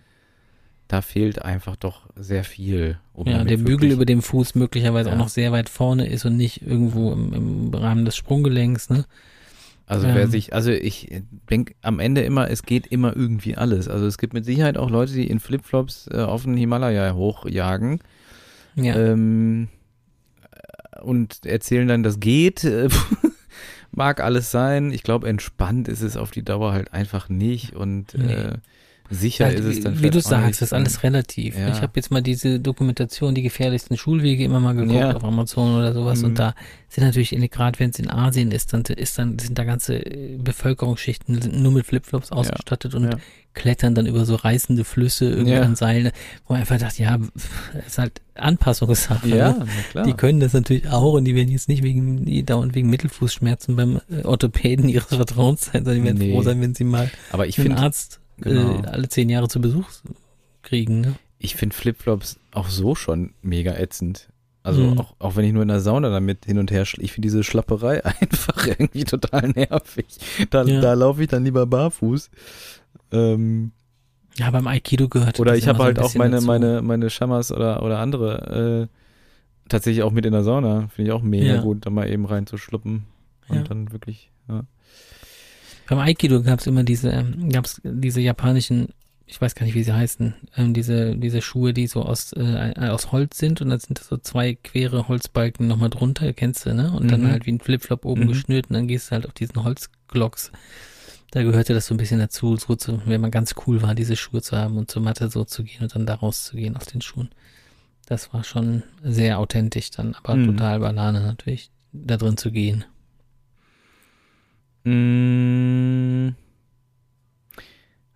da 0.87 1.01
fehlt 1.01 1.41
einfach 1.41 1.75
doch 1.75 2.01
sehr 2.15 2.43
viel. 2.43 2.99
um 3.13 3.25
ja, 3.27 3.43
der 3.43 3.57
Bügel 3.57 3.91
über 3.91 4.05
dem 4.05 4.21
Fuß 4.21 4.53
möglicherweise 4.53 5.09
Ja. 5.09 5.15
auch 5.15 5.19
noch 5.19 5.29
sehr 5.29 5.51
weit 5.51 5.69
vorne 5.69 6.05
ist 6.07 6.25
und 6.25 6.37
nicht 6.37 6.61
irgendwo 6.61 7.11
im, 7.11 7.33
im 7.33 7.73
Rahmen 7.73 8.05
des 8.05 8.15
Sprunggelenks, 8.15 8.91
ne? 8.91 9.05
Also 9.87 10.05
wer 10.07 10.23
Ähm. 10.23 10.29
sich, 10.29 10.53
also 10.53 10.69
ich 10.69 11.21
denke 11.49 11.73
am 11.81 11.99
Ende 11.99 12.21
immer, 12.21 12.49
es 12.51 12.63
geht 12.63 12.85
immer 12.87 13.15
irgendwie 13.15 13.55
alles. 13.55 13.87
Also 13.87 14.05
es 14.05 14.17
gibt 14.17 14.33
mit 14.33 14.43
Sicherheit 14.45 14.77
auch 14.77 14.89
Leute, 14.89 15.13
die 15.13 15.27
in 15.27 15.39
Flipflops 15.39 16.07
äh, 16.11 16.17
auf 16.17 16.43
den 16.43 16.57
Himalaya 16.57 17.13
hochjagen 17.13 17.99
Ja. 18.75 18.95
ähm, 18.97 19.69
und 21.01 21.45
erzählen 21.45 21.87
dann, 21.87 22.03
das 22.03 22.19
geht. 22.19 22.63
Äh, 22.63 22.89
Mag 23.91 24.19
alles 24.21 24.51
sein. 24.51 24.91
Ich 24.91 25.01
glaube, 25.03 25.27
entspannt 25.27 25.87
ist 25.87 26.01
es 26.01 26.17
auf 26.17 26.31
die 26.31 26.43
Dauer 26.43 26.73
halt 26.73 26.93
einfach 26.93 27.29
nicht 27.29 27.73
und 27.75 28.13
Nee. 28.15 28.33
äh, 28.33 28.53
sicher 29.09 29.51
Ja, 29.51 29.57
ist 29.57 29.65
es 29.65 29.79
dann 29.83 30.01
wie 30.01 30.09
du 30.09 30.19
sagst, 30.21 30.61
ist 30.61 30.73
alles 30.73 31.03
relativ. 31.03 31.57
Ja. 31.57 31.69
Ich 31.69 31.81
habe 31.81 31.93
jetzt 31.95 32.11
mal 32.11 32.21
diese 32.21 32.59
Dokumentation, 32.59 33.33
die 33.35 33.41
gefährlichsten 33.41 33.97
Schulwege 33.97 34.43
immer 34.43 34.59
mal 34.59 34.73
geguckt 34.75 34.95
Ja. 34.99 35.15
auf 35.15 35.23
Amazon 35.23 35.75
oder 35.77 35.93
sowas 35.93 36.19
Mhm. 36.19 36.25
und 36.25 36.39
da 36.39 36.55
sind 36.89 37.03
natürlich, 37.03 37.29
gerade 37.51 37.79
wenn 37.79 37.89
es 37.89 37.99
in 37.99 38.09
Asien 38.09 38.51
ist, 38.51 38.73
dann 38.73 38.81
ist 38.83 39.17
dann 39.19 39.37
sind 39.39 39.57
da 39.57 39.63
ganze 39.63 39.95
äh, 40.05 40.37
Bevölkerungsschichten 40.37 41.41
sind 41.41 41.61
nur 41.61 41.71
mit 41.71 41.85
Flipflops 41.85 42.31
ausgestattet 42.31 42.95
und 42.95 43.17
klettern 43.53 43.95
dann 43.95 44.05
über 44.05 44.23
so 44.25 44.35
reißende 44.35 44.83
Flüsse 44.83 45.25
irgendwie 45.29 45.53
Ja. 45.53 45.63
an 45.63 45.75
Seilen, 45.75 46.11
wo 46.45 46.53
man 46.53 46.61
einfach 46.61 46.77
dachte, 46.77 47.01
ja, 47.01 47.17
es 47.79 47.87
ist 47.87 47.97
halt 47.97 48.21
Anpassungssache. 48.35 49.27
Ja, 49.29 49.51
Ne? 49.53 49.67
klar. 49.91 50.05
Die 50.05 50.13
können 50.13 50.39
das 50.39 50.53
natürlich 50.53 50.87
auch 50.89 51.13
und 51.13 51.25
die 51.25 51.33
werden 51.35 51.49
jetzt 51.49 51.67
nicht 51.67 51.81
wegen 51.83 52.23
die 52.25 52.43
dauernd 52.43 52.75
wegen 52.75 52.89
Mittelfußschmerzen 52.89 53.75
beim 53.75 53.99
äh, 54.11 54.23
Orthopäden 54.23 54.89
ihres 54.89 55.07
Vertrauens 55.07 55.65
sein, 55.65 55.83
sondern 55.85 55.95
die 55.95 56.03
werden 56.03 56.17
Nee. 56.19 56.33
froh 56.33 56.43
sein, 56.43 56.61
wenn 56.61 56.75
sie 56.75 56.83
mal 56.83 57.09
Aber 57.31 57.47
ich 57.47 57.57
einen 57.57 57.67
finde 57.69 57.81
Arzt 57.81 58.19
genau. 58.37 58.81
äh, 58.83 58.87
alle 58.87 59.09
zehn 59.09 59.29
Jahre 59.29 59.47
zu 59.47 59.59
Besuch 59.61 59.87
kriegen. 60.63 61.01
Ne? 61.01 61.15
ich 61.39 61.55
finde 61.55 61.75
Flipflops 61.75 62.39
auch 62.51 62.67
so 62.67 62.95
schon 62.95 63.33
mega 63.43 63.73
ätzend. 63.75 64.27
Also 64.63 64.81
Mhm. 64.81 64.97
auch, 64.99 65.13
auch 65.19 65.35
wenn 65.35 65.45
ich 65.45 65.53
nur 65.53 65.61
in 65.61 65.67
der 65.69 65.79
Sauna 65.81 66.09
damit 66.09 66.45
hin 66.45 66.57
und 66.57 66.71
her, 66.71 66.81
ich 66.81 67.11
finde 67.11 67.27
diese 67.27 67.43
Schlapperei 67.43 68.03
einfach 68.21 68.65
irgendwie 68.67 69.03
total 69.03 69.49
nervig. 69.49 70.07
Da, 70.49 70.63
Ja. 70.63 70.81
da 70.81 70.93
laufe 70.93 71.21
ich 71.21 71.27
dann 71.29 71.45
lieber 71.45 71.65
barfuß. 71.67 72.29
Ähm, 73.11 73.71
Ja, 74.37 74.49
beim 74.51 74.67
Aikido 74.67 75.07
gehört 75.09 75.39
oder 75.39 75.51
das 75.51 75.59
ich 75.59 75.67
habe 75.67 75.77
so 75.77 75.83
halt 75.83 75.99
auch 75.99 76.03
bisschen 76.05 76.19
meine, 76.19 76.35
dazu. 76.37 76.47
meine, 76.47 76.81
meine 76.81 77.09
Shamas 77.11 77.51
oder, 77.51 77.81
oder 77.83 77.99
andere 77.99 78.89
äh, 78.89 79.69
tatsächlich 79.69 80.03
auch 80.03 80.11
mit 80.11 80.25
in 80.25 80.33
der 80.33 80.43
Sauna. 80.43 80.87
Finde 80.89 81.09
ich 81.09 81.11
auch 81.13 81.21
mega 81.23 81.55
Ja. 81.55 81.61
gut, 81.61 81.85
da 81.85 81.89
mal 81.91 82.09
eben 82.09 82.25
reinzuschluppen. 82.25 83.05
Und 83.47 83.55
Ja. 83.55 83.63
dann 83.63 83.91
wirklich, 83.93 84.31
ja. 84.49 84.63
Beim 85.87 85.99
Aikido 85.99 86.41
gab 86.43 86.59
es 86.59 86.67
immer 86.67 86.83
diese, 86.83 87.09
ähm, 87.11 87.49
gab's 87.49 87.81
diese 87.83 88.21
japanischen, 88.21 88.89
ich 89.25 89.39
weiß 89.41 89.55
gar 89.55 89.65
nicht, 89.65 89.75
wie 89.75 89.83
sie 89.83 89.93
heißen, 89.93 90.33
ähm, 90.57 90.73
diese, 90.73 91.15
diese 91.15 91.41
Schuhe, 91.41 91.73
die 91.73 91.87
so 91.87 92.03
aus, 92.03 92.33
äh, 92.33 92.73
aus 92.89 93.11
Holz 93.11 93.37
sind 93.37 93.61
und 93.61 93.69
dann 93.69 93.79
sind 93.79 93.99
das 93.99 94.07
so 94.07 94.17
zwei 94.17 94.53
quere 94.55 95.07
Holzbalken 95.07 95.67
nochmal 95.67 95.89
drunter, 95.89 96.31
kennst 96.33 96.65
du, 96.65 96.73
ne? 96.73 96.91
Und 96.91 97.11
dann 97.11 97.21
Mhm. 97.21 97.31
halt 97.31 97.45
wie 97.45 97.51
ein 97.53 97.59
Flipflop 97.59 98.05
oben 98.05 98.23
Mhm. 98.23 98.27
geschnürt 98.27 98.67
und 98.69 98.73
dann 98.75 98.87
gehst 98.87 99.07
du 99.07 99.11
halt 99.11 99.25
auf 99.25 99.33
diesen 99.33 99.63
Holzglocks. 99.63 100.51
Da 101.31 101.43
gehörte 101.43 101.73
das 101.73 101.87
so 101.87 101.93
ein 101.93 101.97
bisschen 101.97 102.19
dazu, 102.19 102.55
so 102.55 102.75
zu, 102.75 103.01
wenn 103.05 103.19
man 103.19 103.31
ganz 103.31 103.53
cool 103.65 103.81
war, 103.81 103.95
diese 103.95 104.15
Schuhe 104.15 104.41
zu 104.41 104.55
haben 104.57 104.77
und 104.77 104.89
zur 104.89 105.01
Matte 105.01 105.29
so 105.29 105.43
zu 105.43 105.63
gehen 105.63 105.81
und 105.81 105.93
dann 105.93 106.05
da 106.05 106.15
rauszugehen 106.15 106.77
auf 106.77 106.85
den 106.85 107.01
Schuhen. 107.01 107.29
Das 108.05 108.33
war 108.33 108.45
schon 108.45 108.83
sehr 109.03 109.39
authentisch 109.39 109.91
dann, 109.91 110.15
aber 110.15 110.35
Mhm. 110.37 110.45
total 110.47 110.79
Banane 110.79 111.19
natürlich, 111.21 111.69
da 111.91 112.15
drin 112.15 112.37
zu 112.37 112.51
gehen. 112.51 112.85
Mm. 114.87 116.35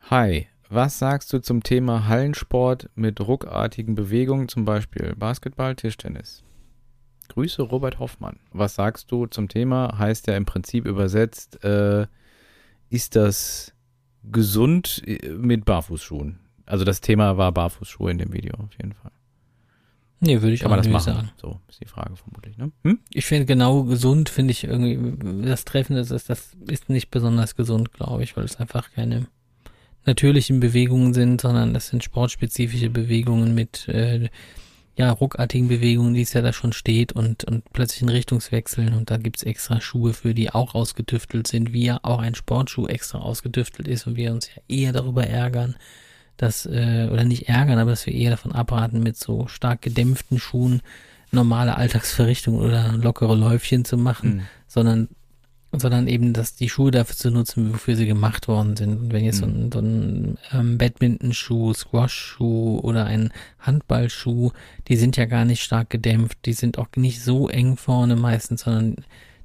Hi, 0.10 0.48
was 0.70 1.00
sagst 1.00 1.34
du 1.34 1.40
zum 1.40 1.64
Thema 1.64 2.08
Hallensport 2.08 2.90
mit 2.96 3.20
ruckartigen 3.20 3.94
Bewegungen, 3.94 4.48
zum 4.48 4.64
Beispiel 4.64 5.14
Basketball, 5.18 5.76
Tischtennis? 5.76 6.46
Grüße 7.28 7.62
Robert 7.62 8.00
Hoffmann. 8.00 8.40
Was 8.54 8.76
sagst 8.76 9.12
du 9.12 9.26
zum 9.26 9.50
Thema? 9.50 9.98
Heißt 9.98 10.28
ja 10.28 10.38
im 10.38 10.46
Prinzip 10.46 10.86
übersetzt, 10.86 11.62
äh, 11.66 12.08
ist 12.90 13.18
das 13.18 13.74
gesund 14.24 15.04
äh, 15.06 15.28
mit 15.28 15.66
Barfußschuhen? 15.66 16.40
Also 16.66 16.86
das 16.86 17.02
Thema 17.02 17.36
war 17.36 17.52
Barfußschuhe 17.52 18.12
in 18.12 18.18
dem 18.18 18.32
Video 18.32 18.56
auf 18.56 18.72
jeden 18.78 18.94
Fall. 18.94 19.12
Nee, 20.24 20.42
würde 20.42 20.54
ich 20.54 20.62
Kann 20.62 20.68
auch 20.68 20.72
man 20.72 20.80
das 20.80 20.86
nicht 20.86 20.94
machen? 20.94 21.14
sagen. 21.16 21.32
So 21.42 21.60
ist 21.68 21.82
die 21.82 21.88
Frage 21.88 22.16
vermutlich, 22.16 22.58
ne? 22.58 22.72
Hm? 22.84 23.00
Ich 23.12 23.26
finde 23.26 23.46
genau 23.46 23.84
gesund, 23.84 24.30
finde 24.30 24.52
ich 24.52 24.64
irgendwie, 24.64 25.46
das 25.46 25.66
Treffen 25.66 25.98
ist, 25.98 26.12
das 26.12 26.56
ist 26.68 26.90
nicht 26.90 27.10
besonders 27.10 27.56
gesund, 27.56 27.92
glaube 27.92 28.24
ich, 28.24 28.38
weil 28.38 28.46
es 28.46 28.58
einfach 28.58 28.92
keine 28.92 29.28
natürlichen 30.06 30.60
Bewegungen 30.60 31.14
sind, 31.14 31.42
sondern 31.42 31.74
das 31.74 31.88
sind 31.88 32.04
sportspezifische 32.04 32.90
Bewegungen 32.90 33.56
mit, 33.56 33.88
äh, 33.88 34.30
ja, 34.96 35.12
ruckartigen 35.12 35.68
Bewegungen, 35.68 36.14
die 36.14 36.22
es 36.22 36.34
ja 36.34 36.42
da 36.42 36.54
schon 36.54 36.74
steht 36.74 37.14
und, 37.14 37.44
und 37.46 37.64
plötzlich 37.74 38.02
ein 38.02 38.10
Richtungswechseln 38.10 38.94
und 38.94 39.10
da 39.10 39.18
gibt's 39.18 39.44
extra 39.44 39.80
Schuhe 39.82 40.14
für, 40.14 40.34
die 40.34 40.52
auch 40.52 40.76
ausgetüftelt 40.76 41.48
sind, 41.48 41.74
wie 41.74 41.86
ja 41.86 42.00
auch 42.04 42.20
ein 42.20 42.36
Sportschuh 42.36 42.88
extra 42.88 43.20
ausgetüftelt 43.20 43.88
ist 43.88 44.06
und 44.06 44.16
wir 44.18 44.32
uns 44.32 44.50
ja 44.54 44.62
eher 44.68 44.92
darüber 44.92 45.26
ärgern, 45.26 45.76
dass, 46.42 46.66
äh, 46.66 47.08
oder 47.12 47.24
nicht 47.24 47.48
ärgern, 47.48 47.78
aber 47.78 47.92
dass 47.92 48.08
wir 48.08 48.14
eher 48.14 48.32
davon 48.32 48.52
abraten, 48.52 49.04
mit 49.04 49.16
so 49.16 49.48
stark 49.48 49.84
gedämpften 49.84 50.40
Schuhen 50.40 50.82
normale 51.32 51.78
Alltagsverrichtungen 51.78 52.60
oder 52.60 52.94
lockere 52.94 53.36
Läufchen 53.36 53.86
zu 53.86 53.96
machen, 53.98 54.32
Hm. 54.32 54.42
sondern 54.68 55.08
sondern 55.74 56.08
eben, 56.08 56.34
dass 56.34 56.56
die 56.56 56.68
Schuhe 56.68 56.92
dafür 56.92 57.16
zu 57.16 57.32
nutzen, 57.32 57.72
wofür 57.72 57.96
sie 57.96 58.06
gemacht 58.06 58.50
worden 58.50 58.76
sind. 58.76 59.00
Und 59.00 59.14
wenn 59.14 59.24
jetzt 59.24 59.38
so 59.38 59.46
ein, 59.46 59.72
so 59.72 59.80
ein 59.80 60.38
ähm, 60.52 60.78
Badminton-Schuh, 60.78 61.74
Squash-Schuh 61.74 62.80
oder 62.80 63.06
ein 63.06 63.32
Handballschuh, 63.60 64.52
die 64.90 64.98
sind 64.98 65.16
ja 65.16 65.24
gar 65.26 65.46
nicht 65.46 65.64
stark 65.64 65.90
gedämpft, 65.90 66.40
die 66.46 66.52
sind 66.52 66.78
auch 66.78 66.88
nicht 66.98 67.24
so 67.24 67.48
eng 67.48 67.78
vorne 67.78 68.18
meistens, 68.18 68.64
sondern 68.64 68.98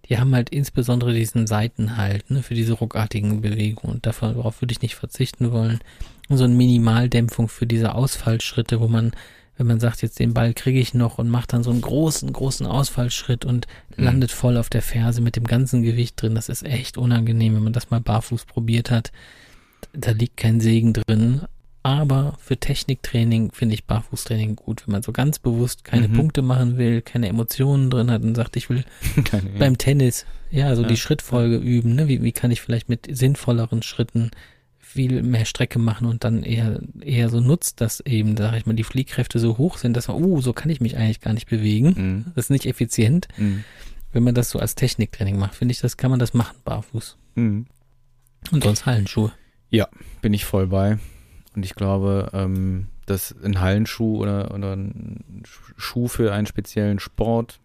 die 0.09 0.19
haben 0.19 0.35
halt 0.35 0.51
insbesondere 0.51 1.13
diesen 1.13 1.47
Seitenhalt, 1.47 2.31
ne, 2.31 2.43
für 2.43 2.55
diese 2.55 2.75
ruckartigen 2.75 3.41
Bewegungen. 3.41 3.95
Und 3.97 4.07
davon, 4.07 4.35
darauf 4.35 4.61
würde 4.63 4.73
ich 4.73 4.83
nicht 4.83 4.95
verzichten 4.95 5.53
wollen. 5.53 5.81
Und 6.29 6.37
so 6.39 6.45
eine 6.45 6.55
Minimaldämpfung 6.55 7.49
für 7.49 7.67
diese 7.67 7.95
Ausfallschritte, 7.95 8.81
wo 8.81 8.89
man, 8.89 9.13
wenn 9.57 9.67
man 9.67 9.81
sagt, 9.81 10.03
jetzt 10.03 10.19
den 10.19 10.35
Ball 10.35 10.55
kriege 10.55 10.79
ich 10.79 10.95
noch 10.95 11.19
und 11.19 11.29
macht 11.29 11.53
dann 11.53 11.63
so 11.63 11.71
einen 11.71 11.81
großen, 11.81 12.33
großen 12.33 12.67
Ausfallschritt 12.67 13.45
und 13.45 13.67
Mhm. 13.97 14.05
landet 14.05 14.31
voll 14.31 14.57
auf 14.57 14.69
der 14.69 14.83
Ferse 14.83 15.21
mit 15.21 15.37
dem 15.37 15.45
ganzen 15.45 15.83
Gewicht 15.83 16.21
drin. 16.21 16.35
Das 16.35 16.49
ist 16.49 16.65
echt 16.65 16.99
unangenehm, 16.99 17.55
wenn 17.55 17.65
man 17.65 17.73
das 17.73 17.91
mal 17.91 18.01
barfuß 18.01 18.45
probiert 18.45 18.91
hat. 18.91 19.11
Da 19.93 20.11
liegt 20.11 20.37
kein 20.37 20.61
Segen 20.61 20.93
drin. 20.93 21.43
Aber 21.87 22.35
für 22.41 22.57
Techniktraining 22.57 23.53
finde 23.53 23.75
ich 23.77 23.85
Barfußtraining 23.85 24.57
gut, 24.57 24.85
wenn 24.87 24.93
man 24.93 25.03
so 25.05 25.13
ganz 25.13 25.39
bewusst 25.39 25.85
keine 25.85 26.09
Mhm. 26.09 26.15
Punkte 26.15 26.43
machen 26.43 26.79
will, 26.79 27.01
keine 27.01 27.29
Emotionen 27.29 27.91
drin 27.91 28.11
hat 28.11 28.23
und 28.25 28.35
sagt, 28.35 28.57
ich 28.57 28.69
will 28.69 28.85
Keine, 29.25 29.51
beim 29.51 29.79
Tennis, 29.79 30.27
ja, 30.51 30.75
so 30.75 30.83
Ja. 30.83 30.89
die 30.89 30.97
Schrittfolge 30.97 31.59
üben, 31.59 31.95
ne? 31.95 32.09
Wie, 32.09 32.25
wie 32.25 32.33
kann 32.33 32.51
ich 32.51 32.61
vielleicht 32.61 32.89
mit 32.89 33.07
sinnvolleren 33.09 33.85
Schritten 33.85 34.33
viel 34.81 35.23
mehr 35.23 35.45
Strecke 35.45 35.79
machen 35.79 36.09
und 36.09 36.25
dann 36.25 36.43
eher, 36.43 36.81
eher 37.01 37.29
so 37.29 37.39
nutzt, 37.41 37.81
dass 37.81 38.01
eben, 38.01 38.37
sag 38.37 38.57
ich 38.57 38.67
mal, 38.67 38.75
die 38.75 38.83
Fliehkräfte 38.83 39.39
so 39.39 39.57
hoch 39.57 39.79
sind, 39.79 39.97
dass 39.97 40.09
man, 40.09 40.21
uh, 40.25 40.41
so 40.41 40.53
kann 40.53 40.71
ich 40.71 40.81
mich 40.81 40.97
eigentlich 40.97 41.21
gar 41.21 41.35
nicht 41.35 41.49
bewegen. 41.49 41.95
Mhm. 41.97 42.25
Das 42.35 42.47
ist 42.47 42.51
nicht 42.51 42.67
effizient. 42.67 43.29
Mhm. 43.37 43.63
Wenn 44.13 44.25
man 44.25 44.35
das 44.35 44.51
so 44.51 44.59
als 44.59 44.75
Techniktraining 44.75 45.39
macht, 45.39 45.55
finde 45.55 45.71
ich, 45.71 45.81
das 45.81 45.97
kann 45.97 46.11
man 46.11 46.19
das 46.19 46.35
machen, 46.35 46.57
barfuß. 46.65 47.17
Mhm. 47.37 47.67
Und 48.51 48.65
sonst 48.65 48.87
Hallenschuhe. 48.87 49.31
bin 50.21 50.35
ich 50.35 50.45
voll 50.45 50.67
bei. 50.67 50.99
Und 51.57 51.65
ich 51.65 51.75
glaube, 51.75 52.29
ähm, 52.35 52.89
dass 53.07 53.35
ein 53.43 53.61
Hallenschuh 53.61 54.19
oder, 54.19 54.55
oder 54.55 54.77
ein 54.77 55.43
Schuh 55.77 56.07
für 56.07 56.33
einen 56.33 56.47
speziellen 56.47 56.99
Sport, 56.99 57.59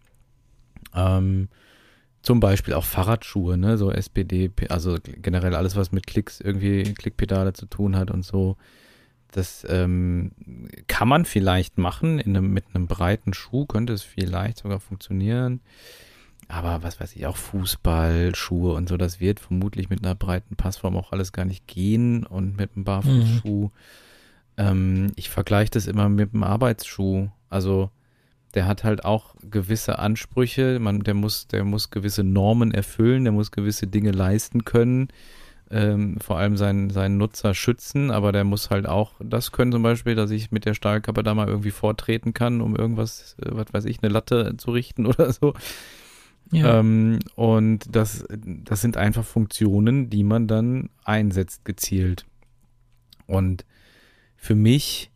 ähm, 0.94 1.48
zum 2.22 2.40
Beispiel 2.40 2.74
auch 2.74 2.84
Fahrradschuhe, 2.84 3.58
ne, 3.58 3.76
so 3.76 3.90
SPD, 3.90 4.50
also 4.68 4.96
generell 5.02 5.54
alles, 5.54 5.76
was 5.76 5.92
mit 5.92 6.06
Klicks 6.06 6.40
irgendwie 6.40 6.84
Klickpedale 6.94 7.52
zu 7.52 7.66
tun 7.66 7.96
hat 7.96 8.10
und 8.10 8.24
so, 8.24 8.56
das 9.32 9.66
ähm, 9.68 10.32
kann 10.86 11.08
man 11.08 11.24
vielleicht 11.24 11.78
machen 11.78 12.18
in 12.18 12.36
einem, 12.36 12.52
mit 12.52 12.64
einem 12.72 12.86
breiten 12.86 13.34
Schuh, 13.34 13.66
könnte 13.66 13.92
es 13.92 14.02
vielleicht 14.02 14.58
sogar 14.58 14.80
funktionieren. 14.80 15.60
Aber 16.52 16.82
was 16.82 17.00
weiß 17.00 17.16
ich, 17.16 17.26
auch 17.26 17.36
Fußball, 17.36 18.34
Schuhe 18.34 18.74
und 18.74 18.86
so, 18.86 18.98
das 18.98 19.20
wird 19.20 19.40
vermutlich 19.40 19.88
mit 19.88 20.04
einer 20.04 20.14
breiten 20.14 20.54
Passform 20.54 20.98
auch 20.98 21.10
alles 21.10 21.32
gar 21.32 21.46
nicht 21.46 21.66
gehen 21.66 22.26
und 22.26 22.58
mit 22.58 22.72
einem 22.74 22.84
Barfußschuh. 22.84 23.70
Ähm, 24.58 25.12
ich 25.16 25.30
vergleiche 25.30 25.70
das 25.70 25.86
immer 25.86 26.10
mit 26.10 26.34
einem 26.34 26.42
Arbeitsschuh. 26.42 27.28
Also 27.48 27.90
der 28.52 28.66
hat 28.66 28.84
halt 28.84 29.06
auch 29.06 29.34
gewisse 29.50 29.98
Ansprüche, 29.98 30.78
man, 30.78 31.00
der 31.00 31.14
muss, 31.14 31.46
der 31.46 31.64
muss 31.64 31.88
gewisse 31.88 32.22
Normen 32.22 32.70
erfüllen, 32.74 33.24
der 33.24 33.32
muss 33.32 33.50
gewisse 33.50 33.86
Dinge 33.86 34.10
leisten 34.10 34.66
können, 34.66 35.08
ähm, 35.70 36.18
vor 36.20 36.36
allem 36.36 36.58
seinen, 36.58 36.90
seinen 36.90 37.16
Nutzer 37.16 37.54
schützen, 37.54 38.10
aber 38.10 38.30
der 38.30 38.44
muss 38.44 38.68
halt 38.68 38.86
auch 38.86 39.14
das 39.20 39.52
können 39.52 39.72
zum 39.72 39.82
Beispiel, 39.82 40.16
dass 40.16 40.30
ich 40.30 40.50
mit 40.50 40.66
der 40.66 40.74
Stahlkappe 40.74 41.22
da 41.22 41.34
mal 41.34 41.48
irgendwie 41.48 41.70
vortreten 41.70 42.34
kann, 42.34 42.60
um 42.60 42.76
irgendwas, 42.76 43.36
äh, 43.40 43.46
was 43.52 43.72
weiß 43.72 43.86
ich, 43.86 44.02
eine 44.02 44.12
Latte 44.12 44.54
zu 44.58 44.70
richten 44.70 45.06
oder 45.06 45.32
so. 45.32 45.54
Ja. 46.52 46.78
Ähm, 46.78 47.18
und 47.34 47.84
das, 47.90 48.24
das 48.28 48.80
sind 48.82 48.96
einfach 48.96 49.24
Funktionen, 49.24 50.10
die 50.10 50.22
man 50.22 50.46
dann 50.46 50.90
einsetzt 51.02 51.64
gezielt. 51.64 52.26
Und 53.26 53.64
für 54.36 54.54
mich 54.54 55.10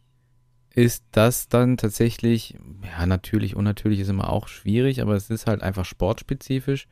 ist 0.74 1.05
das 1.12 1.49
dann 1.49 1.76
tatsächlich, 1.76 2.57
ja, 2.84 3.07
natürlich, 3.07 3.55
unnatürlich 3.55 4.01
ist 4.01 4.09
immer 4.09 4.30
auch 4.30 4.49
schwierig, 4.49 5.01
aber 5.01 5.14
es 5.14 5.30
ist 5.30 5.47
halt 5.47 5.62
einfach 5.62 5.84
sportspezifisch. 5.84 6.89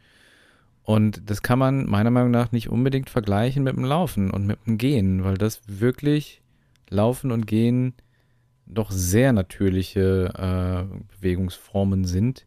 Und 0.82 1.30
das 1.30 1.42
kann 1.42 1.59
man 1.59 1.88
meiner 1.88 2.11
Meinung 2.11 2.30
nach 2.30 2.53
nicht 2.53 2.68
unbedingt 2.68 3.09
vergleichen 3.09 3.62
mit 3.62 3.76
dem 3.76 3.84
Laufen 3.84 4.30
und 4.30 4.47
mit 4.47 4.59
dem 4.66 4.76
Gehen, 4.76 5.24
weil 5.24 5.38
das 5.38 5.62
wirklich 5.66 6.42
Laufen 6.90 7.32
und 7.32 7.47
Gehen 7.47 7.95
doch 8.66 8.90
sehr 8.90 9.32
natürliche 9.32 10.32
äh, 10.36 11.16
Bewegungsformen 11.16 12.05
sind, 12.05 12.47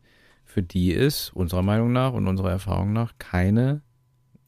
für 0.57 0.63
die 0.63 0.91
es 0.91 1.29
unserer 1.29 1.61
Meinung 1.61 1.91
nach 1.93 2.13
und 2.13 2.27
unserer 2.27 2.49
Erfahrung 2.49 2.91
nach 2.91 3.13
keine, 3.19 3.81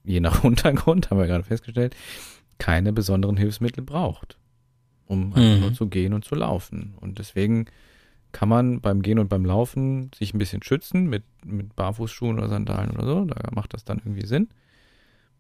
je 0.04 0.20
nach 0.20 0.44
Untergrund, 0.44 1.12
haben 1.12 1.20
wir 1.20 1.28
gerade 1.28 1.44
festgestellt, 1.44 1.96
keine 2.58 2.92
besonderen 2.94 3.38
Hilfsmittel 3.38 3.84
braucht, 3.84 4.40
um 5.06 5.34
einfach 5.36 5.56
Mhm. 5.58 5.60
nur 5.62 5.74
zu 5.76 5.86
gehen 5.88 6.14
und 6.14 6.26
zu 6.26 6.34
laufen. 6.34 6.96
Und 7.00 7.20
deswegen 7.20 7.66
kann 8.32 8.50
man 8.50 8.82
beim 8.82 9.04
Gehen 9.04 9.20
und 9.20 9.28
beim 9.30 9.46
Laufen 9.46 10.10
sich 10.16 10.34
ein 10.34 10.40
bisschen 10.40 10.64
schützen 10.64 11.06
mit, 11.08 11.24
mit 11.46 11.76
Barfußschuhen 11.76 12.40
oder 12.40 12.50
Sandalen 12.50 12.90
oder 12.90 13.06
so. 13.06 13.26
Da 13.26 13.52
macht 13.54 13.76
das 13.76 13.86
dann 13.86 14.00
irgendwie 14.00 14.26
Sinn. 14.26 14.50